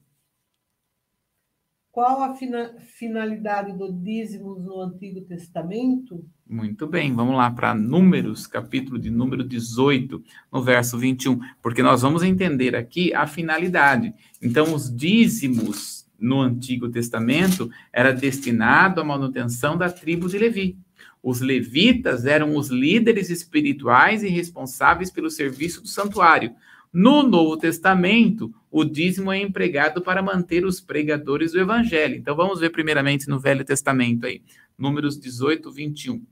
Qual 1.91 2.23
a 2.23 2.35
finalidade 2.35 3.73
do 3.77 3.93
dízimo 3.93 4.57
no 4.59 4.83
Antigo 4.83 5.23
Testamento? 5.23 6.25
Muito 6.47 6.87
bem, 6.87 7.15
vamos 7.15 7.35
lá 7.35 7.51
para 7.51 7.75
Números, 7.75 8.47
capítulo 8.47 8.99
de 8.99 9.11
número 9.11 9.43
18, 9.43 10.23
no 10.53 10.63
verso 10.63 10.99
21, 10.99 11.41
porque 11.63 11.83
nós 11.83 12.03
vamos 12.03 12.23
entender 12.23 12.77
aqui 12.77 13.13
a 13.15 13.27
finalidade. 13.27 14.15
Então, 14.41 14.75
os 14.75 14.95
dízimos 14.95 16.07
no 16.19 16.41
Antigo 16.41 16.89
Testamento 16.91 17.71
era 17.93 18.13
destinado 18.13 19.01
à 19.01 19.05
manutenção 19.05 19.77
da 19.77 19.91
tribo 19.91 20.29
de 20.29 20.39
Levi. 20.39 20.79
Os 21.23 21.41
levitas 21.41 22.27
eram 22.27 22.55
os 22.55 22.69
líderes 22.69 23.29
espirituais 23.29 24.23
e 24.23 24.29
responsáveis 24.29 25.11
pelo 25.11 25.31
serviço 25.31 25.83
do 25.83 25.89
santuário. 25.89 26.55
No 26.93 27.23
Novo 27.23 27.57
Testamento, 27.57 28.53
o 28.71 28.85
dízimo 28.85 29.31
é 29.31 29.41
empregado 29.41 30.01
para 30.01 30.23
manter 30.23 30.65
os 30.65 30.81
pregadores 30.81 31.53
do 31.53 31.61
evangelho. 31.61 32.17
Então 32.17 32.35
vamos 32.35 32.61
ver 32.61 32.71
primeiramente 32.71 33.29
no 33.29 33.39
Velho 33.39 33.65
Testamento 33.65 34.27
aí, 34.27 34.43
Números 34.77 35.19
18, 35.19 35.71
21. 35.71 36.23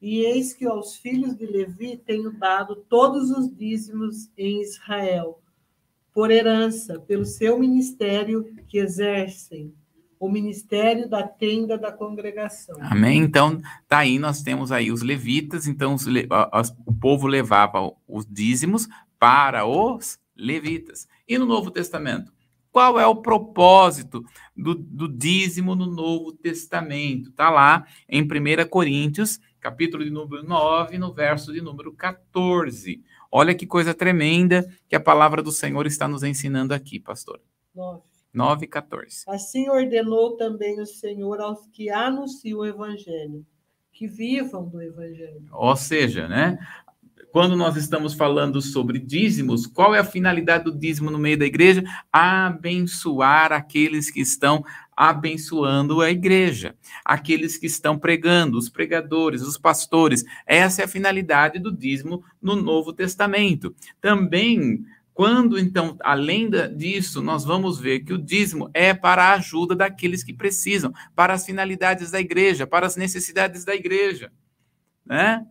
E 0.00 0.20
eis 0.20 0.54
que 0.54 0.64
aos 0.64 0.96
filhos 0.96 1.36
de 1.36 1.44
Levi 1.44 1.96
tenho 1.98 2.32
dado 2.32 2.74
todos 2.74 3.30
os 3.30 3.54
dízimos 3.54 4.30
em 4.36 4.62
Israel, 4.62 5.42
por 6.12 6.30
herança, 6.30 6.98
pelo 6.98 7.26
seu 7.26 7.58
ministério 7.58 8.46
que 8.66 8.78
exercem, 8.78 9.74
o 10.18 10.28
ministério 10.28 11.08
da 11.08 11.22
tenda 11.22 11.78
da 11.78 11.92
congregação. 11.92 12.76
Amém? 12.80 13.22
Então, 13.22 13.60
tá 13.88 13.98
aí, 13.98 14.18
nós 14.18 14.42
temos 14.42 14.72
aí 14.72 14.90
os 14.90 15.02
levitas, 15.02 15.66
então 15.66 15.94
os, 15.94 16.06
o 16.84 16.92
povo 16.92 17.26
levava 17.26 17.92
os 18.06 18.26
dízimos 18.26 18.86
para 19.20 19.66
os 19.66 20.18
levitas. 20.34 21.06
E 21.28 21.36
no 21.36 21.44
Novo 21.44 21.70
Testamento? 21.70 22.32
Qual 22.72 22.98
é 22.98 23.06
o 23.06 23.16
propósito 23.16 24.24
do, 24.56 24.74
do 24.74 25.06
dízimo 25.06 25.74
no 25.74 25.86
Novo 25.86 26.32
Testamento? 26.32 27.28
Está 27.28 27.50
lá 27.50 27.86
em 28.08 28.22
1 28.22 28.68
Coríntios, 28.68 29.38
capítulo 29.60 30.02
de 30.02 30.10
número 30.10 30.42
9, 30.42 30.96
no 30.96 31.12
verso 31.12 31.52
de 31.52 31.60
número 31.60 31.92
14. 31.92 33.02
Olha 33.30 33.54
que 33.54 33.66
coisa 33.66 33.92
tremenda 33.92 34.66
que 34.88 34.96
a 34.96 35.00
palavra 35.00 35.42
do 35.42 35.52
Senhor 35.52 35.86
está 35.86 36.08
nos 36.08 36.22
ensinando 36.22 36.72
aqui, 36.72 36.98
pastor. 36.98 37.40
9. 37.74 38.00
9 38.32 38.66
14. 38.68 39.24
Assim 39.28 39.68
ordenou 39.68 40.36
também 40.36 40.80
o 40.80 40.86
Senhor 40.86 41.40
aos 41.40 41.66
que 41.66 41.90
anunciam 41.90 42.60
o 42.60 42.66
evangelho, 42.66 43.44
que 43.92 44.06
vivam 44.06 44.68
do 44.68 44.80
evangelho. 44.80 45.44
Ou 45.50 45.76
seja, 45.76 46.28
né? 46.28 46.58
Quando 47.32 47.56
nós 47.56 47.76
estamos 47.76 48.14
falando 48.14 48.60
sobre 48.60 48.98
dízimos, 48.98 49.66
qual 49.66 49.94
é 49.94 49.98
a 49.98 50.04
finalidade 50.04 50.64
do 50.64 50.76
dízimo 50.76 51.10
no 51.10 51.18
meio 51.18 51.38
da 51.38 51.46
igreja? 51.46 51.84
Abençoar 52.12 53.52
aqueles 53.52 54.10
que 54.10 54.20
estão 54.20 54.64
abençoando 54.96 56.00
a 56.02 56.10
igreja, 56.10 56.74
aqueles 57.04 57.56
que 57.56 57.66
estão 57.66 57.98
pregando, 57.98 58.58
os 58.58 58.68
pregadores, 58.68 59.42
os 59.42 59.56
pastores. 59.56 60.24
Essa 60.46 60.82
é 60.82 60.84
a 60.84 60.88
finalidade 60.88 61.58
do 61.58 61.72
dízimo 61.72 62.22
no 62.42 62.56
Novo 62.56 62.92
Testamento. 62.92 63.74
Também 64.00 64.84
quando, 65.12 65.58
então, 65.58 65.98
além 66.02 66.50
disso, 66.74 67.20
nós 67.20 67.44
vamos 67.44 67.78
ver 67.78 68.00
que 68.00 68.12
o 68.12 68.18
dízimo 68.18 68.70
é 68.72 68.94
para 68.94 69.24
a 69.24 69.34
ajuda 69.34 69.76
daqueles 69.76 70.24
que 70.24 70.32
precisam, 70.32 70.94
para 71.14 71.34
as 71.34 71.44
finalidades 71.44 72.10
da 72.10 72.18
igreja, 72.18 72.66
para 72.66 72.86
as 72.86 72.96
necessidades 72.96 73.62
da 73.64 73.74
igreja, 73.74 74.32
né? 75.04 75.46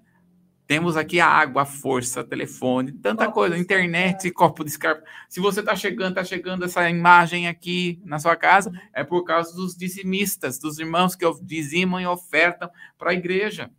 Temos 0.69 0.95
aqui 0.95 1.19
a 1.19 1.25
água, 1.25 1.63
a 1.63 1.65
força, 1.65 2.23
telefone, 2.23 2.91
tanta 2.91 3.25
copo 3.25 3.33
coisa, 3.33 3.57
internet, 3.57 4.29
copo 4.29 4.63
de 4.63 4.69
scarpa. 4.69 5.03
Se 5.27 5.39
você 5.39 5.61
está 5.61 5.75
chegando, 5.75 6.09
está 6.09 6.23
chegando 6.23 6.63
essa 6.63 6.87
imagem 6.87 7.47
aqui 7.47 7.99
na 8.05 8.19
sua 8.19 8.35
casa, 8.35 8.71
é 8.93 9.03
por 9.03 9.23
causa 9.23 9.51
dos 9.55 9.75
dizimistas, 9.75 10.59
dos 10.59 10.77
irmãos 10.77 11.15
que 11.15 11.25
dizimam 11.41 11.99
e 11.99 12.05
ofertam 12.05 12.69
para 12.99 13.09
a 13.09 13.13
igreja, 13.15 13.71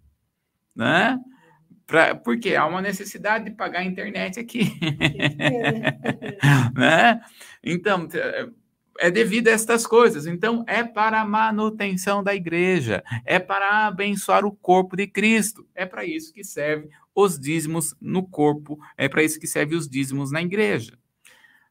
né? 0.74 1.16
Pra, 1.86 2.16
porque 2.16 2.56
há 2.56 2.66
uma 2.66 2.82
necessidade 2.82 3.44
de 3.44 3.52
pagar 3.52 3.82
a 3.82 3.84
internet 3.84 4.40
aqui, 4.40 4.76
né? 6.74 7.20
Então, 7.62 8.08
é 9.00 9.10
devido 9.10 9.48
a 9.48 9.52
estas 9.52 9.86
coisas. 9.86 10.26
Então, 10.26 10.62
é 10.68 10.84
para 10.84 11.22
a 11.22 11.24
manutenção 11.24 12.22
da 12.22 12.34
igreja, 12.34 13.02
é 13.24 13.38
para 13.38 13.86
abençoar 13.86 14.44
o 14.44 14.52
corpo 14.52 14.94
de 14.94 15.06
Cristo. 15.06 15.66
É 15.74 15.86
para 15.86 16.04
isso 16.04 16.32
que 16.34 16.44
serve 16.44 16.90
os 17.14 17.40
dízimos 17.40 17.96
no 17.98 18.22
corpo, 18.28 18.78
é 18.98 19.08
para 19.08 19.22
isso 19.22 19.40
que 19.40 19.46
serve 19.46 19.74
os 19.74 19.88
dízimos 19.88 20.30
na 20.30 20.42
igreja. 20.42 20.98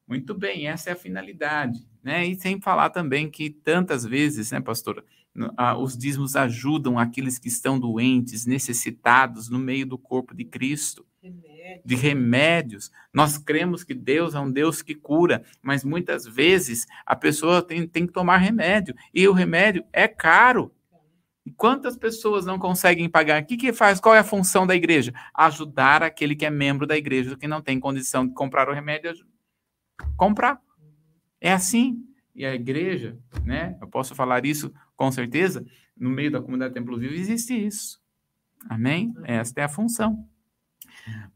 Muito 0.07 0.33
bem, 0.33 0.67
essa 0.67 0.89
é 0.89 0.93
a 0.93 0.95
finalidade. 0.95 1.87
Né? 2.03 2.25
E 2.25 2.35
sem 2.35 2.59
falar 2.59 2.89
também 2.89 3.29
que 3.29 3.51
tantas 3.51 4.03
vezes, 4.03 4.51
né, 4.51 4.59
pastora, 4.59 5.05
os 5.79 5.95
dízimos 5.95 6.35
ajudam 6.35 6.97
aqueles 6.97 7.37
que 7.37 7.47
estão 7.47 7.79
doentes, 7.79 8.47
necessitados 8.47 9.49
no 9.49 9.59
meio 9.59 9.85
do 9.85 9.99
corpo 9.99 10.33
de 10.33 10.43
Cristo 10.43 11.05
de 11.83 11.95
remédios. 11.95 12.91
Nós 13.13 13.37
cremos 13.37 13.83
que 13.83 13.93
Deus 13.93 14.35
é 14.35 14.39
um 14.39 14.51
Deus 14.51 14.81
que 14.81 14.95
cura, 14.95 15.43
mas 15.61 15.83
muitas 15.83 16.25
vezes 16.25 16.85
a 17.05 17.15
pessoa 17.15 17.61
tem, 17.61 17.87
tem 17.87 18.05
que 18.05 18.13
tomar 18.13 18.37
remédio 18.37 18.95
e 19.13 19.27
o 19.27 19.33
remédio 19.33 19.83
é 19.91 20.07
caro. 20.07 20.73
E 21.45 21.51
quantas 21.51 21.97
pessoas 21.97 22.45
não 22.45 22.59
conseguem 22.59 23.09
pagar? 23.09 23.41
O 23.41 23.45
que, 23.45 23.57
que 23.57 23.73
faz? 23.73 23.99
Qual 23.99 24.13
é 24.13 24.19
a 24.19 24.23
função 24.23 24.67
da 24.67 24.75
igreja? 24.75 25.13
Ajudar 25.33 26.03
aquele 26.03 26.35
que 26.35 26.45
é 26.45 26.49
membro 26.49 26.85
da 26.85 26.97
igreja, 26.97 27.35
que 27.35 27.47
não 27.47 27.61
tem 27.61 27.79
condição 27.79 28.27
de 28.27 28.33
comprar 28.33 28.69
o 28.69 28.73
remédio, 28.73 29.13
comprar. 30.15 30.61
É 31.41 31.51
assim. 31.51 32.05
E 32.35 32.45
a 32.45 32.53
igreja, 32.53 33.17
né? 33.43 33.77
Eu 33.81 33.87
posso 33.87 34.13
falar 34.13 34.45
isso 34.45 34.71
com 34.95 35.11
certeza. 35.11 35.65
No 35.97 36.09
meio 36.09 36.31
da 36.31 36.41
comunidade 36.41 36.73
Templo 36.73 36.97
Vivo 36.97 37.15
existe 37.15 37.53
isso. 37.53 37.99
Amém? 38.69 39.13
Esta 39.23 39.61
é 39.61 39.63
a 39.63 39.69
função. 39.69 40.27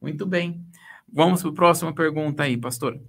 Muito 0.01 0.25
bem. 0.25 0.65
Vamos 1.11 1.41
para 1.41 1.51
a 1.51 1.53
próxima 1.53 1.93
pergunta 1.93 2.43
aí, 2.43 2.57
pastor. 2.57 2.99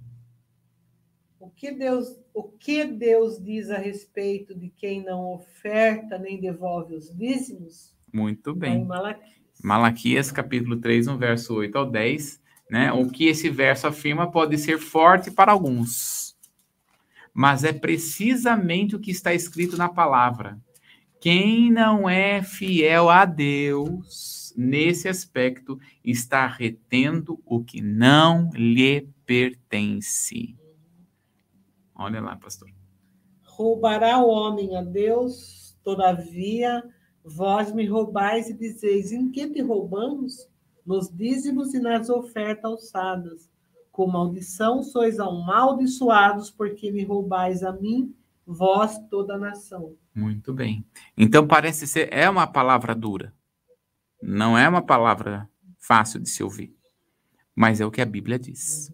O 1.39 1.49
que 1.49 1.71
Deus, 1.71 2.19
o 2.33 2.43
que 2.43 2.85
Deus 2.85 3.43
diz 3.43 3.69
a 3.69 3.77
respeito 3.77 4.53
de 4.53 4.69
quem 4.69 5.03
não 5.03 5.33
oferta 5.33 6.17
nem 6.17 6.39
devolve 6.39 6.95
os 6.95 7.15
dízimos? 7.15 7.95
Muito 8.13 8.53
bem. 8.53 8.81
Em 8.81 8.85
Malaquias. 8.85 9.35
Malaquias, 9.63 10.31
capítulo 10.31 10.77
3, 10.77 11.07
no 11.07 11.17
verso 11.17 11.55
8 11.55 11.77
ao 11.77 11.89
10, 11.89 12.41
né? 12.69 12.91
O 12.91 13.09
que 13.09 13.25
esse 13.25 13.49
verso 13.49 13.87
afirma 13.87 14.29
pode 14.29 14.57
ser 14.57 14.77
forte 14.77 15.31
para 15.31 15.51
alguns, 15.51 16.35
mas 17.33 17.63
é 17.63 17.73
precisamente 17.73 18.95
o 18.95 18.99
que 18.99 19.11
está 19.11 19.33
escrito 19.33 19.77
na 19.77 19.89
palavra. 19.89 20.59
Quem 21.19 21.71
não 21.71 22.07
é 22.07 22.43
fiel 22.43 23.09
a 23.09 23.25
Deus 23.25 24.44
nesse 24.55 25.07
aspecto 25.07 25.79
está 26.03 26.47
retendo 26.47 27.41
o 27.45 27.63
que 27.63 27.81
não 27.81 28.49
lhe 28.53 29.09
pertence. 29.25 30.55
Olha 31.95 32.21
lá, 32.21 32.35
pastor. 32.35 32.69
Roubará 33.43 34.19
o 34.19 34.27
homem 34.27 34.75
a 34.75 34.81
Deus, 34.81 35.77
todavia, 35.83 36.83
vós 37.23 37.73
me 37.73 37.85
roubais 37.85 38.49
e 38.49 38.53
dizeis: 38.53 39.11
em 39.11 39.31
que 39.31 39.47
te 39.49 39.61
roubamos? 39.61 40.49
Nos 40.85 41.09
dízimos 41.09 41.73
e 41.73 41.79
nas 41.79 42.09
ofertas 42.09 42.65
alçadas. 42.65 43.49
Com 43.91 44.07
maldição 44.07 44.83
sois 44.83 45.19
amaldiçoados, 45.19 46.51
porque 46.51 46.91
me 46.91 47.03
roubais 47.03 47.63
a 47.63 47.71
mim, 47.71 48.13
vós 48.45 48.99
toda 49.09 49.35
a 49.35 49.39
nação. 49.39 49.95
Muito 50.13 50.53
bem. 50.53 50.85
Então 51.17 51.47
parece 51.47 51.87
ser 51.87 52.09
é 52.11 52.29
uma 52.29 52.45
palavra 52.45 52.93
dura. 52.93 53.33
Não 54.21 54.57
é 54.57 54.67
uma 54.67 54.81
palavra 54.81 55.49
fácil 55.79 56.19
de 56.19 56.29
se 56.29 56.43
ouvir. 56.43 56.75
Mas 57.55 57.79
é 57.79 57.85
o 57.85 57.91
que 57.91 58.01
a 58.01 58.05
Bíblia 58.05 58.37
diz. 58.37 58.91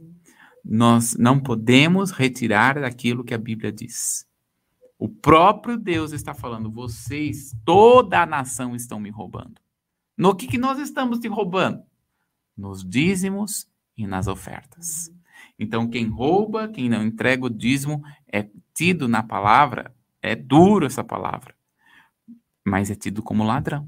Nós 0.64 1.16
não 1.16 1.40
podemos 1.40 2.12
retirar 2.12 2.80
daquilo 2.80 3.24
que 3.24 3.34
a 3.34 3.38
Bíblia 3.38 3.72
diz. 3.72 4.28
O 5.00 5.10
próprio 5.10 5.78
Deus 5.78 6.12
está 6.12 6.34
falando, 6.34 6.70
vocês, 6.70 7.56
toda 7.66 8.22
a 8.22 8.26
nação 8.26 8.76
estão 8.76 9.00
me 9.00 9.10
roubando. 9.10 9.60
No 10.16 10.36
que, 10.36 10.46
que 10.46 10.60
nós 10.60 10.78
estamos 10.78 11.18
te 11.18 11.28
roubando? 11.28 11.82
Nos 12.56 12.88
dízimos 12.88 13.68
e 13.98 14.06
nas 14.06 14.28
ofertas. 14.28 15.12
Então, 15.58 15.90
quem 15.90 16.08
rouba, 16.08 16.68
quem 16.68 16.88
não 16.88 17.04
entrega 17.04 17.46
o 17.46 17.50
dízimo, 17.50 18.04
é 18.32 18.48
tido 18.74 19.08
na 19.08 19.24
palavra, 19.24 19.96
é 20.22 20.36
duro 20.36 20.86
essa 20.86 21.04
palavra, 21.04 21.56
mas 22.64 22.92
é 22.92 22.96
tido 22.96 23.24
como 23.24 23.44
ladrão. 23.44 23.88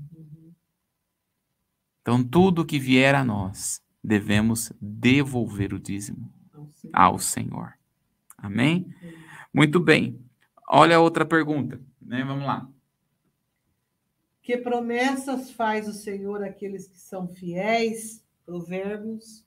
Então, 2.04 2.22
tudo 2.22 2.66
que 2.66 2.78
vier 2.78 3.16
a 3.16 3.24
nós, 3.24 3.82
devemos 4.04 4.74
devolver 4.80 5.74
o 5.74 5.80
dízimo 5.80 6.30
ao 6.92 7.18
Senhor. 7.18 7.74
Amém? 8.38 8.94
Muito 9.54 9.80
bem. 9.80 10.20
Olha 10.68 10.98
a 10.98 11.00
outra 11.00 11.26
pergunta, 11.26 11.80
né? 12.02 12.22
Vamos 12.26 12.46
lá. 12.46 12.70
Que 14.42 14.58
promessas 14.58 15.52
faz 15.52 15.88
o 15.88 15.94
Senhor 15.94 16.44
àqueles 16.44 16.90
que 16.90 17.00
são 17.00 17.30
fiéis? 17.30 18.22
Provérbios 18.46 19.46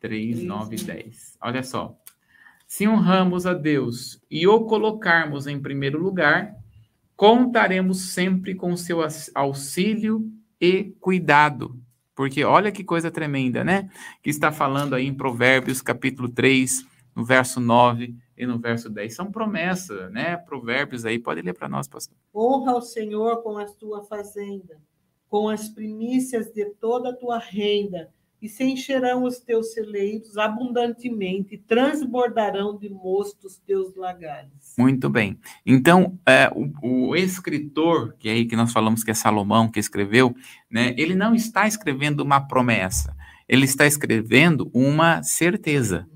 3, 0.00 0.42
9 0.42 0.74
e 0.74 0.82
10. 0.82 1.38
Olha 1.40 1.62
só. 1.62 1.96
Se 2.66 2.88
honramos 2.88 3.46
a 3.46 3.54
Deus 3.54 4.20
e 4.28 4.48
o 4.48 4.64
colocarmos 4.64 5.46
em 5.46 5.60
primeiro 5.60 6.02
lugar, 6.02 6.56
contaremos 7.14 8.12
sempre 8.12 8.56
com 8.56 8.76
seu 8.76 8.98
auxílio 9.32 10.28
e 10.60 10.92
cuidado. 10.98 11.80
Porque 12.14 12.44
olha 12.44 12.70
que 12.70 12.84
coisa 12.84 13.10
tremenda, 13.10 13.64
né? 13.64 13.90
Que 14.22 14.30
está 14.30 14.52
falando 14.52 14.94
aí 14.94 15.06
em 15.06 15.14
Provérbios, 15.14 15.82
capítulo 15.82 16.28
3, 16.28 16.84
no 17.14 17.24
verso 17.24 17.60
9 17.60 18.14
e 18.36 18.46
no 18.46 18.58
verso 18.58 18.88
10. 18.88 19.14
São 19.14 19.30
promessas, 19.30 20.10
né? 20.12 20.36
Provérbios 20.36 21.04
aí, 21.04 21.18
pode 21.18 21.42
ler 21.42 21.54
para 21.54 21.68
nós, 21.68 21.88
pastor. 21.88 22.16
Honra 22.34 22.72
ao 22.72 22.82
Senhor 22.82 23.42
com 23.42 23.58
a 23.58 23.64
tua 23.66 24.02
fazenda, 24.04 24.80
com 25.28 25.48
as 25.48 25.68
primícias 25.68 26.52
de 26.52 26.66
toda 26.66 27.10
a 27.10 27.16
tua 27.16 27.38
renda 27.38 28.12
e 28.44 28.48
se 28.48 28.62
encherão 28.62 29.24
os 29.24 29.38
teus 29.38 29.72
celeiros 29.72 30.36
abundantemente, 30.36 31.56
transbordarão 31.56 32.76
de 32.76 32.90
mosto 32.90 33.46
os 33.46 33.56
teus 33.56 33.96
lagares. 33.96 34.74
Muito 34.76 35.08
bem. 35.08 35.38
Então, 35.64 36.18
é, 36.26 36.50
o, 36.54 37.08
o, 37.08 37.16
escritor, 37.16 38.14
que 38.18 38.28
é 38.28 38.32
aí 38.32 38.44
que 38.44 38.54
nós 38.54 38.70
falamos 38.70 39.02
que 39.02 39.10
é 39.10 39.14
Salomão 39.14 39.70
que 39.70 39.80
escreveu, 39.80 40.36
né, 40.70 40.94
ele 40.98 41.14
não 41.14 41.34
está 41.34 41.66
escrevendo 41.66 42.20
uma 42.20 42.38
promessa, 42.38 43.16
ele 43.48 43.64
está 43.64 43.86
escrevendo 43.86 44.70
uma 44.74 45.22
certeza. 45.22 46.06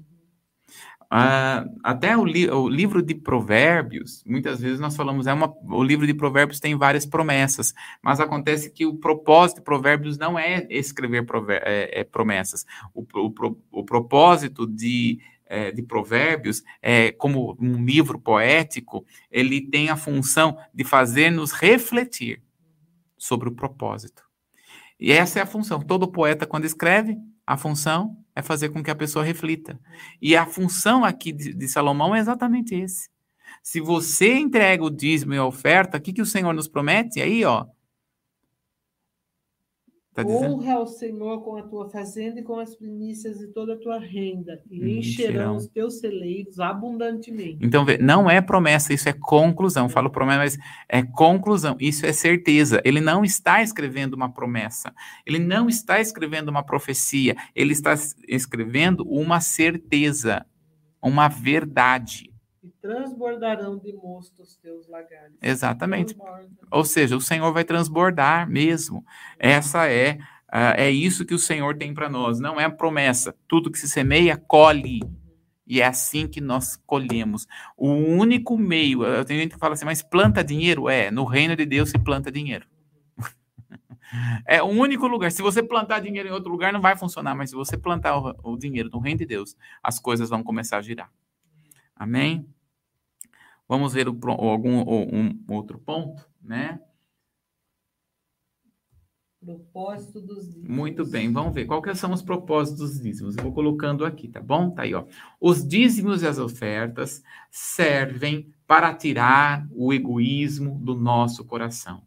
Ah, 1.11 1.64
até 1.82 2.14
o, 2.14 2.24
li 2.24 2.50
o, 2.50 2.68
livro 2.68 3.02
de 3.02 3.14
Provérbios, 3.14 4.22
muitas 4.26 4.61
vezes 4.61 4.78
nós 4.78 4.94
falamos, 4.94 5.26
é 5.26 5.32
uma, 5.32 5.54
o 5.62 5.82
livro 5.82 6.06
de 6.06 6.12
Provérbios 6.12 6.61
tem 6.61 6.76
várias 6.76 7.06
promessas, 7.06 7.72
mas 8.02 8.20
acontece 8.20 8.70
que 8.70 8.84
o 8.84 8.94
propósito 8.94 9.59
de 9.59 9.64
Provérbios 9.64 10.18
não 10.18 10.38
é 10.38 10.66
escrever 10.68 11.24
é, 11.62 12.00
é, 12.00 12.04
promessas. 12.04 12.66
O, 12.92 13.06
o, 13.14 13.56
o 13.72 13.84
propósito 13.84 14.66
de, 14.66 15.18
é, 15.46 15.72
de 15.72 15.82
Provérbios, 15.82 16.62
é, 16.82 17.11
como 17.12 17.56
um 17.59 17.82
livro 17.82 18.18
poético, 18.18 19.06
ele 19.30 19.62
tem 19.62 19.88
a 19.88 19.96
função 19.96 20.59
de 20.74 20.84
fazer-nos 20.84 21.52
refletir 21.52 22.42
sobre 23.16 23.48
o 23.48 23.54
propósito. 23.54 24.22
E 25.00 25.11
essa 25.11 25.38
é 25.38 25.42
a 25.42 25.46
função. 25.46 25.80
Todo 25.80 26.06
poeta, 26.06 26.44
quando 26.44 26.66
escreve, 26.66 27.16
a 27.46 27.56
função 27.56 28.14
é 28.39 28.43
fazer 28.43 28.68
com 28.68 28.84
que 28.84 28.91
a 28.91 28.95
pessoa 28.95 29.24
reflita. 29.24 29.80
E 30.22 30.36
a 30.36 30.47
função 30.47 31.05
aqui 31.05 31.32
de, 31.32 31.53
de 31.53 31.68
Salomão 31.68 32.14
é 32.14 32.20
exatamente 32.20 32.72
esse. 32.72 33.09
Se 33.64 33.80
você 33.80 34.39
entrega 34.39 34.84
o 34.84 34.91
dízimo 34.91 35.34
e 35.34 35.39
a 35.39 35.45
oferta, 35.45 35.99
o 35.99 36.01
que, 36.01 36.12
que 36.12 36.22
o 36.22 36.26
Senhor 36.26 36.55
nos 36.55 36.68
promete? 36.68 37.20
Aí, 37.20 37.45
ó, 37.45 37.66
Tá 40.14 40.22
Honra 40.26 40.74
ao 40.74 40.86
Senhor 40.86 41.44
com 41.44 41.56
a 41.56 41.62
tua 41.62 41.88
fazenda 41.90 42.40
e 42.40 42.42
com 42.42 42.59
as 42.59 42.74
primícias 42.74 43.38
de 43.38 43.48
toda 43.48 43.74
a 43.74 43.76
tua 43.76 43.98
renda, 44.00 44.61
e 44.68 44.98
encherão 44.98 45.56
os 45.56 45.68
teus 45.68 46.00
celeiros 46.00 46.59
abundantemente. 46.59 47.59
Então, 47.61 47.86
não 48.00 48.28
é 48.28 48.40
promessa, 48.40 48.92
isso 48.92 49.09
é 49.09 49.12
conclusão. 49.12 49.84
Eu 49.84 49.90
falo 49.90 50.11
promessa, 50.11 50.38
mas 50.38 50.59
é 50.88 51.02
conclusão. 51.02 51.76
Isso 51.78 52.04
é 52.04 52.12
certeza. 52.12 52.80
Ele 52.84 53.00
não 53.00 53.24
está 53.24 53.62
escrevendo 53.62 54.14
uma 54.14 54.32
promessa. 54.32 54.92
Ele 55.24 55.38
não 55.38 55.68
está 55.68 56.00
escrevendo 56.00 56.48
uma 56.48 56.64
profecia. 56.64 57.36
Ele 57.54 57.72
está 57.72 57.94
escrevendo 58.26 59.04
uma 59.09 59.40
certeza, 59.40 60.44
uma 61.00 61.28
verdade 61.28 62.28
e 62.28 62.38
transbordarão 62.81 63.79
de 63.79 63.93
mosto 63.93 64.43
os 64.43 64.57
teus 64.57 64.89
lagares. 64.89 65.37
Exatamente. 65.43 66.14
Transborda. 66.14 66.49
Ou 66.70 66.85
seja, 66.85 67.16
o 67.16 67.20
Senhor 67.20 67.53
vai 67.53 67.64
transbordar 67.64 68.49
mesmo. 68.49 69.05
Essa 69.39 69.89
é 69.89 70.18
é 70.51 70.91
isso 70.91 71.26
que 71.26 71.35
o 71.35 71.39
Senhor 71.39 71.76
tem 71.76 71.93
para 71.93 72.09
nós. 72.09 72.41
Não 72.41 72.59
é 72.59 72.68
promessa. 72.70 73.35
Tudo 73.47 73.70
que 73.70 73.79
se 73.79 73.89
semeia 73.89 74.37
colhe. 74.37 75.01
E 75.66 75.83
é 75.83 75.87
assim 75.87 76.26
que 76.26 76.41
nós 76.41 76.76
colhemos. 76.87 77.47
O 77.76 77.91
único 77.91 78.57
meio, 78.57 79.01
tem 79.26 79.39
gente 79.39 79.53
que 79.53 79.59
fala 79.59 79.74
assim, 79.74 79.85
mas 79.85 80.03
planta 80.03 80.43
dinheiro? 80.43 80.89
É, 80.89 81.11
no 81.11 81.24
reino 81.24 81.55
de 81.55 81.66
Deus 81.66 81.91
se 81.91 81.99
planta 81.99 82.33
dinheiro. 82.33 82.66
É 84.47 84.62
o 84.62 84.66
único 84.66 85.07
lugar. 85.07 85.31
Se 85.31 85.43
você 85.43 85.62
plantar 85.62 86.01
dinheiro 86.01 86.31
em 86.31 86.33
outro 86.33 86.51
lugar, 86.51 86.72
não 86.72 86.81
vai 86.81 86.97
funcionar. 86.97 87.35
Mas 87.35 87.51
se 87.51 87.57
você 87.57 87.76
plantar 87.76 88.16
o, 88.16 88.53
o 88.53 88.57
dinheiro 88.57 88.89
no 88.91 88.99
reino 88.99 89.18
de 89.18 89.26
Deus, 89.26 89.55
as 89.83 89.99
coisas 89.99 90.31
vão 90.31 90.43
começar 90.43 90.79
a 90.79 90.83
girar. 90.83 91.12
Amém? 91.95 92.49
Vamos 93.69 93.93
ver 93.93 94.09
o, 94.09 94.19
algum 94.29 94.81
um 94.81 95.45
outro 95.49 95.79
ponto, 95.79 96.27
né? 96.43 96.81
Propósito 99.41 100.21
dos 100.21 100.47
dízimos. 100.47 100.69
Muito 100.69 101.07
bem, 101.07 101.33
vamos 101.33 101.55
ver 101.55 101.69
que 101.69 101.95
são 101.95 102.12
os 102.12 102.23
propósitos 102.23 102.81
dos 102.81 103.01
dízimos. 103.01 103.37
Eu 103.37 103.45
vou 103.45 103.53
colocando 103.53 104.05
aqui, 104.05 104.27
tá 104.27 104.41
bom? 104.41 104.71
Tá 104.71 104.83
aí, 104.83 104.95
ó. 104.95 105.05
Os 105.41 105.66
dízimos 105.66 106.23
e 106.23 106.27
as 106.27 106.39
ofertas 106.39 107.23
servem 107.51 108.53
para 108.66 108.93
tirar 108.95 109.69
o 109.71 109.93
egoísmo 109.93 110.81
do 110.83 110.95
nosso 110.95 111.45
coração. 111.45 112.03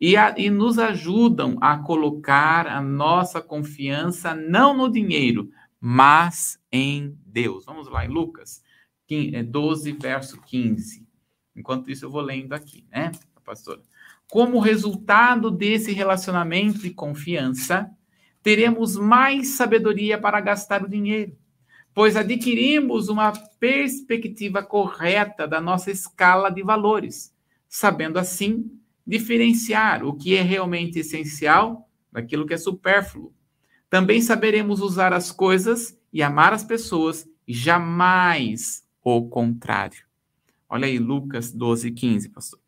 E, 0.00 0.16
a, 0.16 0.38
e 0.38 0.48
nos 0.48 0.78
ajudam 0.78 1.56
a 1.60 1.78
colocar 1.78 2.68
a 2.68 2.80
nossa 2.80 3.40
confiança 3.40 4.34
não 4.34 4.76
no 4.76 4.88
dinheiro, 4.90 5.50
mas 5.80 6.58
em 6.70 7.18
Deus. 7.26 7.64
Vamos 7.64 7.88
lá, 7.88 8.04
em 8.04 8.08
Lucas 8.08 8.62
12, 9.42 9.90
é 9.90 9.94
verso 9.94 10.40
15. 10.42 11.05
Enquanto 11.56 11.90
isso, 11.90 12.04
eu 12.04 12.10
vou 12.10 12.20
lendo 12.20 12.52
aqui, 12.52 12.84
né, 12.90 13.10
pastora? 13.44 13.80
Como 14.28 14.58
resultado 14.58 15.50
desse 15.50 15.92
relacionamento 15.92 16.86
e 16.86 16.90
confiança, 16.90 17.90
teremos 18.42 18.96
mais 18.96 19.56
sabedoria 19.56 20.18
para 20.18 20.40
gastar 20.40 20.84
o 20.84 20.88
dinheiro, 20.88 21.36
pois 21.94 22.16
adquirimos 22.16 23.08
uma 23.08 23.32
perspectiva 23.58 24.62
correta 24.62 25.48
da 25.48 25.60
nossa 25.60 25.90
escala 25.90 26.50
de 26.50 26.62
valores, 26.62 27.34
sabendo 27.68 28.18
assim 28.18 28.70
diferenciar 29.06 30.04
o 30.04 30.12
que 30.12 30.36
é 30.36 30.42
realmente 30.42 30.98
essencial 30.98 31.88
daquilo 32.12 32.46
que 32.46 32.54
é 32.54 32.58
supérfluo. 32.58 33.32
Também 33.88 34.20
saberemos 34.20 34.80
usar 34.80 35.12
as 35.12 35.30
coisas 35.30 35.96
e 36.12 36.22
amar 36.22 36.52
as 36.52 36.64
pessoas, 36.64 37.28
jamais 37.46 38.84
o 39.02 39.28
contrário. 39.28 40.05
Olha 40.68 40.86
aí, 40.86 40.98
Lucas 40.98 41.52
12, 41.52 41.92
15, 41.92 42.28
pastor. 42.30 42.60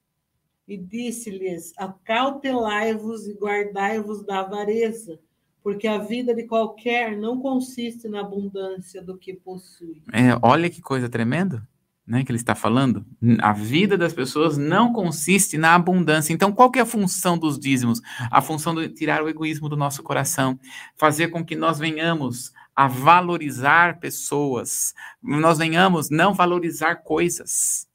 E 0.67 0.77
disse-lhes: 0.77 1.73
Acautelai-vos 1.77 3.27
e 3.27 3.35
guardai-vos 3.35 4.25
da 4.25 4.41
avareza, 4.41 5.19
porque 5.63 5.87
a 5.87 5.99
vida 5.99 6.35
de 6.35 6.45
qualquer 6.45 7.17
não 7.17 7.41
consiste 7.41 8.09
na 8.09 8.21
abundância 8.21 9.03
do 9.03 9.17
que 9.17 9.35
possui. 9.35 10.03
É, 10.13 10.39
olha 10.43 10.69
que 10.69 10.81
coisa 10.81 11.09
tremenda 11.09 11.67
né, 12.09 12.25
que 12.25 12.33
ele 12.33 12.39
está 12.39 12.55
falando, 12.55 13.05
a 13.41 13.53
vida 13.53 13.99
das 13.99 14.15
pessoas 14.15 14.57
não 14.57 14.95
consiste 14.95 15.59
na 15.59 15.75
abundância. 15.75 16.33
Então, 16.33 16.51
qual 16.51 16.71
que 16.71 16.79
é 16.79 16.83
a 16.83 16.87
função 16.87 17.37
dos 17.37 17.59
dízimos? 17.59 18.01
A 18.31 18.41
função 18.41 18.75
de 18.75 18.89
tirar 18.89 19.23
o 19.23 19.29
egoísmo 19.29 19.69
do 19.69 19.77
nosso 19.77 20.03
coração, 20.03 20.59
fazer 20.97 21.29
com 21.29 21.45
que 21.45 21.55
nós 21.55 21.79
venhamos 21.79 22.51
a 22.75 22.89
valorizar 22.89 24.01
pessoas, 24.01 24.95
nós 25.23 25.59
venhamos 25.59 26.09
não 26.09 26.33
valorizar 26.33 26.97
coisas, 26.97 27.87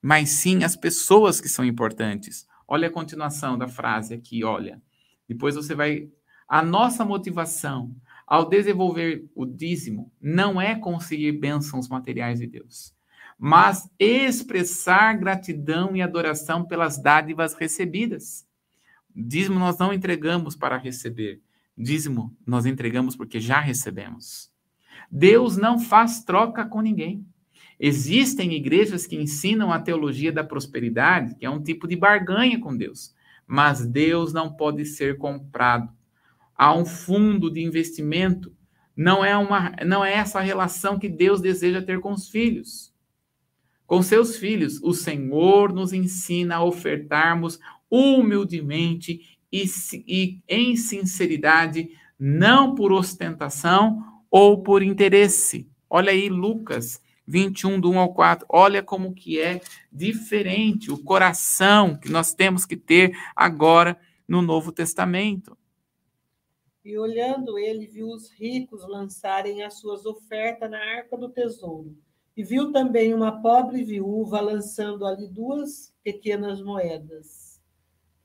mas 0.00 0.30
sim 0.30 0.64
as 0.64 0.76
pessoas 0.76 1.40
que 1.40 1.48
são 1.48 1.64
importantes. 1.64 2.46
Olha 2.66 2.88
a 2.88 2.92
continuação 2.92 3.58
da 3.58 3.68
frase 3.68 4.14
aqui, 4.14 4.44
olha. 4.44 4.80
Depois 5.28 5.54
você 5.54 5.74
vai. 5.74 6.08
A 6.48 6.62
nossa 6.62 7.04
motivação 7.04 7.94
ao 8.26 8.48
desenvolver 8.48 9.24
o 9.34 9.44
dízimo 9.46 10.12
não 10.20 10.60
é 10.60 10.74
conseguir 10.74 11.32
bênçãos 11.32 11.88
materiais 11.88 12.40
de 12.40 12.46
Deus 12.46 12.94
mas 13.42 13.90
expressar 13.98 15.14
gratidão 15.14 15.96
e 15.96 16.02
adoração 16.02 16.62
pelas 16.62 17.00
dádivas 17.00 17.54
recebidas. 17.54 18.46
Dízimo 19.16 19.58
nós 19.58 19.78
não 19.78 19.94
entregamos 19.94 20.54
para 20.54 20.76
receber. 20.76 21.40
Dízimo 21.76 22.36
nós 22.46 22.66
entregamos 22.66 23.16
porque 23.16 23.40
já 23.40 23.58
recebemos. 23.58 24.52
Deus 25.10 25.56
não 25.56 25.78
faz 25.78 26.22
troca 26.22 26.66
com 26.66 26.82
ninguém. 26.82 27.26
Existem 27.80 28.52
igrejas 28.52 29.06
que 29.06 29.16
ensinam 29.16 29.72
a 29.72 29.80
teologia 29.80 30.30
da 30.30 30.44
prosperidade, 30.44 31.34
que 31.34 31.46
é 31.46 31.50
um 31.50 31.62
tipo 31.62 31.88
de 31.88 31.96
barganha 31.96 32.60
com 32.60 32.76
Deus. 32.76 33.14
Mas 33.46 33.84
Deus 33.84 34.32
não 34.32 34.52
pode 34.52 34.84
ser 34.84 35.16
comprado. 35.16 35.90
Há 36.54 36.74
um 36.74 36.84
fundo 36.84 37.50
de 37.50 37.62
investimento. 37.62 38.52
Não 38.94 39.24
é, 39.24 39.34
uma, 39.36 39.74
não 39.84 40.04
é 40.04 40.12
essa 40.12 40.40
relação 40.40 40.98
que 40.98 41.08
Deus 41.08 41.40
deseja 41.40 41.80
ter 41.80 42.00
com 42.00 42.12
os 42.12 42.28
filhos 42.28 42.90
com 43.90 44.00
seus 44.02 44.36
filhos. 44.36 44.80
O 44.84 44.94
Senhor 44.94 45.72
nos 45.72 45.92
ensina 45.92 46.54
a 46.54 46.64
ofertarmos 46.64 47.58
humildemente 47.90 49.36
e, 49.50 49.64
e, 50.06 50.38
em 50.48 50.76
sinceridade, 50.76 51.90
não 52.16 52.76
por 52.76 52.92
ostentação 52.92 54.00
ou 54.30 54.62
por 54.62 54.80
interesse. 54.80 55.68
Olha 55.90 56.12
aí 56.12 56.28
Lucas 56.28 57.00
21, 57.30 57.80
do 57.80 57.90
1 57.90 57.98
ao 57.98 58.12
4. 58.12 58.46
Olha 58.48 58.82
como 58.82 59.14
que 59.14 59.40
é 59.40 59.60
diferente 59.90 60.90
o 60.90 61.02
coração 61.02 61.96
que 61.96 62.10
nós 62.10 62.34
temos 62.34 62.66
que 62.66 62.76
ter 62.76 63.16
agora 63.36 63.96
no 64.26 64.42
Novo 64.42 64.72
Testamento. 64.72 65.56
E 66.84 66.98
olhando 66.98 67.58
ele, 67.58 67.86
viu 67.86 68.08
os 68.08 68.30
ricos 68.30 68.86
lançarem 68.88 69.62
as 69.62 69.74
suas 69.74 70.04
ofertas 70.04 70.70
na 70.70 70.78
arca 70.78 71.16
do 71.16 71.28
tesouro 71.28 71.96
e 72.36 72.42
viu 72.42 72.72
também 72.72 73.12
uma 73.14 73.40
pobre 73.42 73.84
viúva 73.84 74.40
lançando 74.40 75.06
ali 75.06 75.28
duas 75.28 75.94
pequenas 76.02 76.60
moedas. 76.60 77.60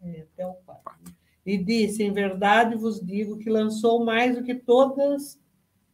É, 0.01 0.21
até 0.21 0.47
o 0.47 0.53
quatro. 0.65 1.13
E 1.45 1.57
disse: 1.57 2.03
Em 2.03 2.11
verdade 2.11 2.75
vos 2.75 2.99
digo 2.99 3.37
que 3.37 3.49
lançou 3.49 4.03
mais 4.03 4.35
do 4.35 4.43
que 4.43 4.55
todas 4.55 5.39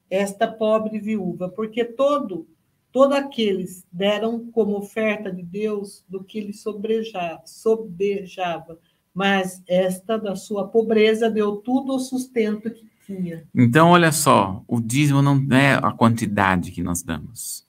esta 0.09 0.47
pobre 0.47 0.99
viúva, 0.99 1.49
porque 1.49 1.83
todo 1.83 2.47
todos 2.91 3.15
aqueles 3.15 3.85
deram 3.91 4.51
como 4.51 4.77
oferta 4.77 5.31
de 5.31 5.43
Deus 5.43 6.03
do 6.07 6.23
que 6.23 6.41
lhe 6.41 6.53
sobrejava, 6.53 7.41
sobejava, 7.45 8.77
mas 9.13 9.61
esta 9.67 10.17
da 10.17 10.35
sua 10.35 10.67
pobreza 10.67 11.29
deu 11.29 11.57
tudo 11.57 11.95
o 11.95 11.99
sustento 11.99 12.69
que 12.69 12.85
tinha. 13.05 13.45
Então, 13.53 13.89
olha 13.89 14.11
só, 14.11 14.63
o 14.67 14.79
dízimo 14.79 15.21
não 15.21 15.45
é 15.55 15.73
a 15.73 15.91
quantidade 15.91 16.71
que 16.71 16.83
nós 16.83 17.01
damos. 17.01 17.67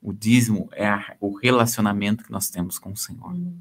O 0.00 0.12
dízimo 0.12 0.68
é 0.72 0.86
a, 0.86 1.16
o 1.20 1.32
relacionamento 1.32 2.24
que 2.24 2.30
nós 2.30 2.50
temos 2.50 2.78
com 2.78 2.92
o 2.92 2.96
Senhor. 2.96 3.32
Hum. 3.32 3.56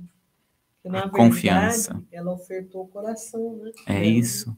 a 0.86 0.89
verdade, 0.89 1.11
confiança. 1.11 2.03
Ela 2.11 2.34
ofertou 2.34 2.84
o 2.84 2.88
coração, 2.88 3.57
né? 3.64 3.72
É 3.88 4.05
isso. 4.05 4.55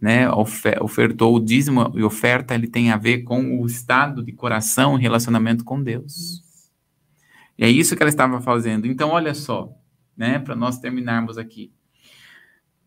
Né? 0.00 0.30
Ofertou 0.30 1.34
o 1.34 1.40
dízimo 1.40 1.92
e 1.94 2.02
oferta, 2.02 2.54
ele 2.54 2.68
tem 2.68 2.90
a 2.90 2.96
ver 2.96 3.22
com 3.22 3.60
o 3.60 3.66
estado 3.66 4.22
de 4.22 4.32
coração 4.32 4.98
e 4.98 5.02
relacionamento 5.02 5.64
com 5.64 5.82
Deus. 5.82 6.42
E 7.58 7.64
é 7.64 7.68
isso 7.68 7.96
que 7.96 8.02
ela 8.02 8.10
estava 8.10 8.40
fazendo. 8.40 8.86
Então, 8.86 9.10
olha 9.10 9.34
só, 9.34 9.72
né, 10.16 10.38
para 10.38 10.54
nós 10.54 10.78
terminarmos 10.78 11.36
aqui. 11.36 11.72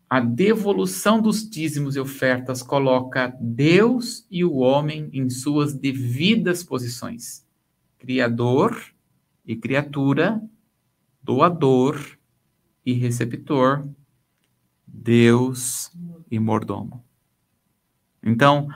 A 0.08 0.20
devolução 0.20 1.22
dos 1.22 1.48
dízimos 1.48 1.96
e 1.96 2.00
ofertas 2.00 2.62
coloca 2.62 3.34
Deus 3.40 4.26
e 4.30 4.44
o 4.44 4.56
homem 4.56 5.08
em 5.12 5.30
suas 5.30 5.72
devidas 5.72 6.62
posições. 6.62 7.46
Criador 7.98 8.78
e 9.46 9.56
criatura, 9.56 10.42
doador 11.22 11.98
e 12.84 12.92
receptor, 12.92 13.88
Deus 14.92 15.90
e 16.30 16.38
mordomo. 16.38 17.02
Então, 18.22 18.68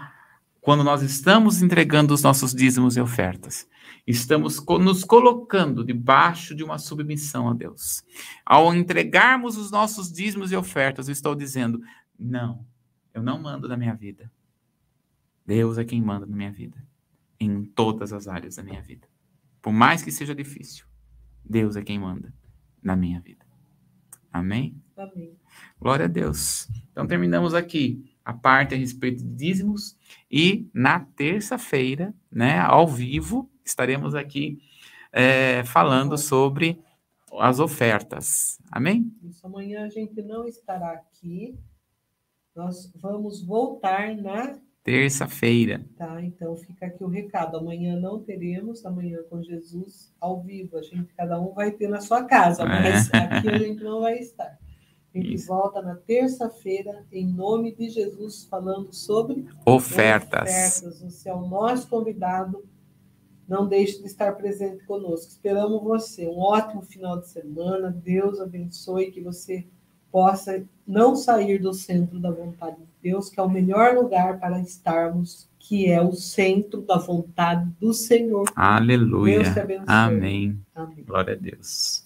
quando 0.61 0.83
nós 0.83 1.03
estamos 1.03 1.63
entregando 1.63 2.15
os 2.15 2.23
nossos 2.23 2.53
dízimos 2.53 2.97
e 2.97 3.01
ofertas, 3.01 3.69
estamos 4.07 4.65
nos 4.81 5.05
colocando 5.05 5.85
debaixo 5.85 6.55
de 6.55 6.65
uma 6.65 6.79
submissão 6.79 7.49
a 7.49 7.55
Deus. 7.55 8.03
Ao 8.45 8.75
entregarmos 8.75 9.59
os 9.59 9.71
nossos 9.71 10.11
dízimos 10.11 10.51
e 10.51 10.57
ofertas, 10.57 11.07
eu 11.07 11.13
estou 11.13 11.35
dizendo: 11.35 11.81
não, 12.19 12.67
eu 13.13 13.23
não 13.23 13.41
mando 13.41 13.69
na 13.69 13.77
minha 13.77 13.95
vida. 13.95 14.33
Deus 15.45 15.79
é 15.79 15.85
quem 15.85 16.03
manda 16.03 16.27
na 16.27 16.35
minha 16.35 16.51
vida, 16.51 16.83
em 17.39 17.65
todas 17.65 18.13
as 18.13 18.27
áreas 18.27 18.57
da 18.57 18.63
minha 18.65 18.83
vida. 18.83 19.07
Por 19.63 19.73
mais 19.73 20.03
que 20.03 20.11
seja 20.11 20.35
difícil, 20.35 20.87
Deus 21.45 21.77
é 21.77 21.83
quem 21.83 21.99
manda 21.99 22.35
na 22.83 22.97
minha 22.97 23.21
vida. 23.21 23.47
Amém? 24.33 24.83
Amém. 24.97 25.37
Glória 25.81 26.07
a 26.07 26.09
Deus. 26.09 26.69
Então 26.91 27.07
terminamos 27.07 27.55
aqui 27.55 28.05
a 28.25 28.33
parte 28.33 28.75
a 28.75 28.79
respeito 28.79 29.23
de 29.23 29.29
dízimos 29.29 29.97
e 30.31 30.69
na 30.75 31.01
terça-feira, 31.01 32.13
né, 32.31 32.59
ao 32.59 32.89
vivo, 32.89 33.49
estaremos 33.65 34.15
aqui 34.15 34.59
é, 35.13 35.63
falando 35.65 36.19
sobre 36.19 36.83
as 37.39 37.61
ofertas. 37.61 38.59
Amém? 38.71 39.13
Isso, 39.23 39.47
amanhã 39.47 39.85
a 39.85 39.89
gente 39.89 40.21
não 40.23 40.47
estará 40.47 40.91
aqui. 40.93 41.57
Nós 42.55 42.91
vamos 42.97 43.45
voltar 43.45 44.17
na 44.17 44.59
terça-feira. 44.83 45.85
Tá, 45.97 46.23
então 46.23 46.57
fica 46.57 46.87
aqui 46.87 47.05
o 47.05 47.09
recado. 47.09 47.57
Amanhã 47.57 47.99
não 47.99 48.21
teremos, 48.21 48.85
amanhã 48.85 49.19
com 49.29 49.43
Jesus 49.43 50.13
ao 50.21 50.43
vivo. 50.43 50.79
A 50.79 50.83
gente, 50.83 51.13
cada 51.15 51.41
um 51.41 51.53
vai 51.53 51.71
ter 51.71 51.89
na 51.89 52.01
sua 52.01 52.25
casa, 52.25 52.63
é. 52.63 52.67
mas 52.67 53.13
aqui 53.13 53.49
a 53.49 53.59
gente 53.59 53.83
não 53.83 54.01
vai 54.01 54.19
estar. 54.19 54.59
A 55.17 55.23
gente 55.23 55.35
Isso. 55.35 55.47
volta 55.47 55.81
na 55.81 55.95
terça-feira, 55.95 57.05
em 57.11 57.27
nome 57.27 57.75
de 57.75 57.89
Jesus, 57.89 58.45
falando 58.45 58.93
sobre 58.93 59.47
ofertas. 59.65 60.43
ofertas. 60.43 61.01
Você 61.01 61.29
é 61.29 61.35
o 61.35 61.47
nosso 61.47 61.89
convidado. 61.89 62.63
Não 63.49 63.67
deixe 63.67 64.01
de 64.01 64.07
estar 64.07 64.33
presente 64.37 64.85
conosco. 64.85 65.29
Esperamos 65.31 65.83
você. 65.83 66.27
Um 66.27 66.39
ótimo 66.39 66.83
final 66.83 67.19
de 67.19 67.29
semana. 67.29 67.91
Deus 67.91 68.41
abençoe 68.41 69.11
que 69.11 69.21
você 69.23 69.67
possa 70.11 70.65
não 70.87 71.17
sair 71.17 71.59
do 71.59 71.73
centro 71.73 72.19
da 72.19 72.31
vontade 72.31 72.77
de 72.77 72.89
Deus, 73.03 73.31
que 73.31 73.41
é 73.41 73.43
o 73.43 73.49
melhor 73.49 73.95
lugar 73.95 74.39
para 74.39 74.61
estarmos, 74.61 75.49
que 75.59 75.91
é 75.91 76.03
o 76.03 76.13
centro 76.13 76.83
da 76.83 76.99
vontade 76.99 77.71
do 77.81 77.93
Senhor. 77.95 78.45
Aleluia. 78.55 79.41
Deus 79.41 79.55
te 79.55 79.61
abençoe. 79.61 79.85
Amém. 79.87 80.61
Amém. 80.75 81.05
Glória 81.05 81.35
a 81.35 81.37
Deus. 81.37 82.06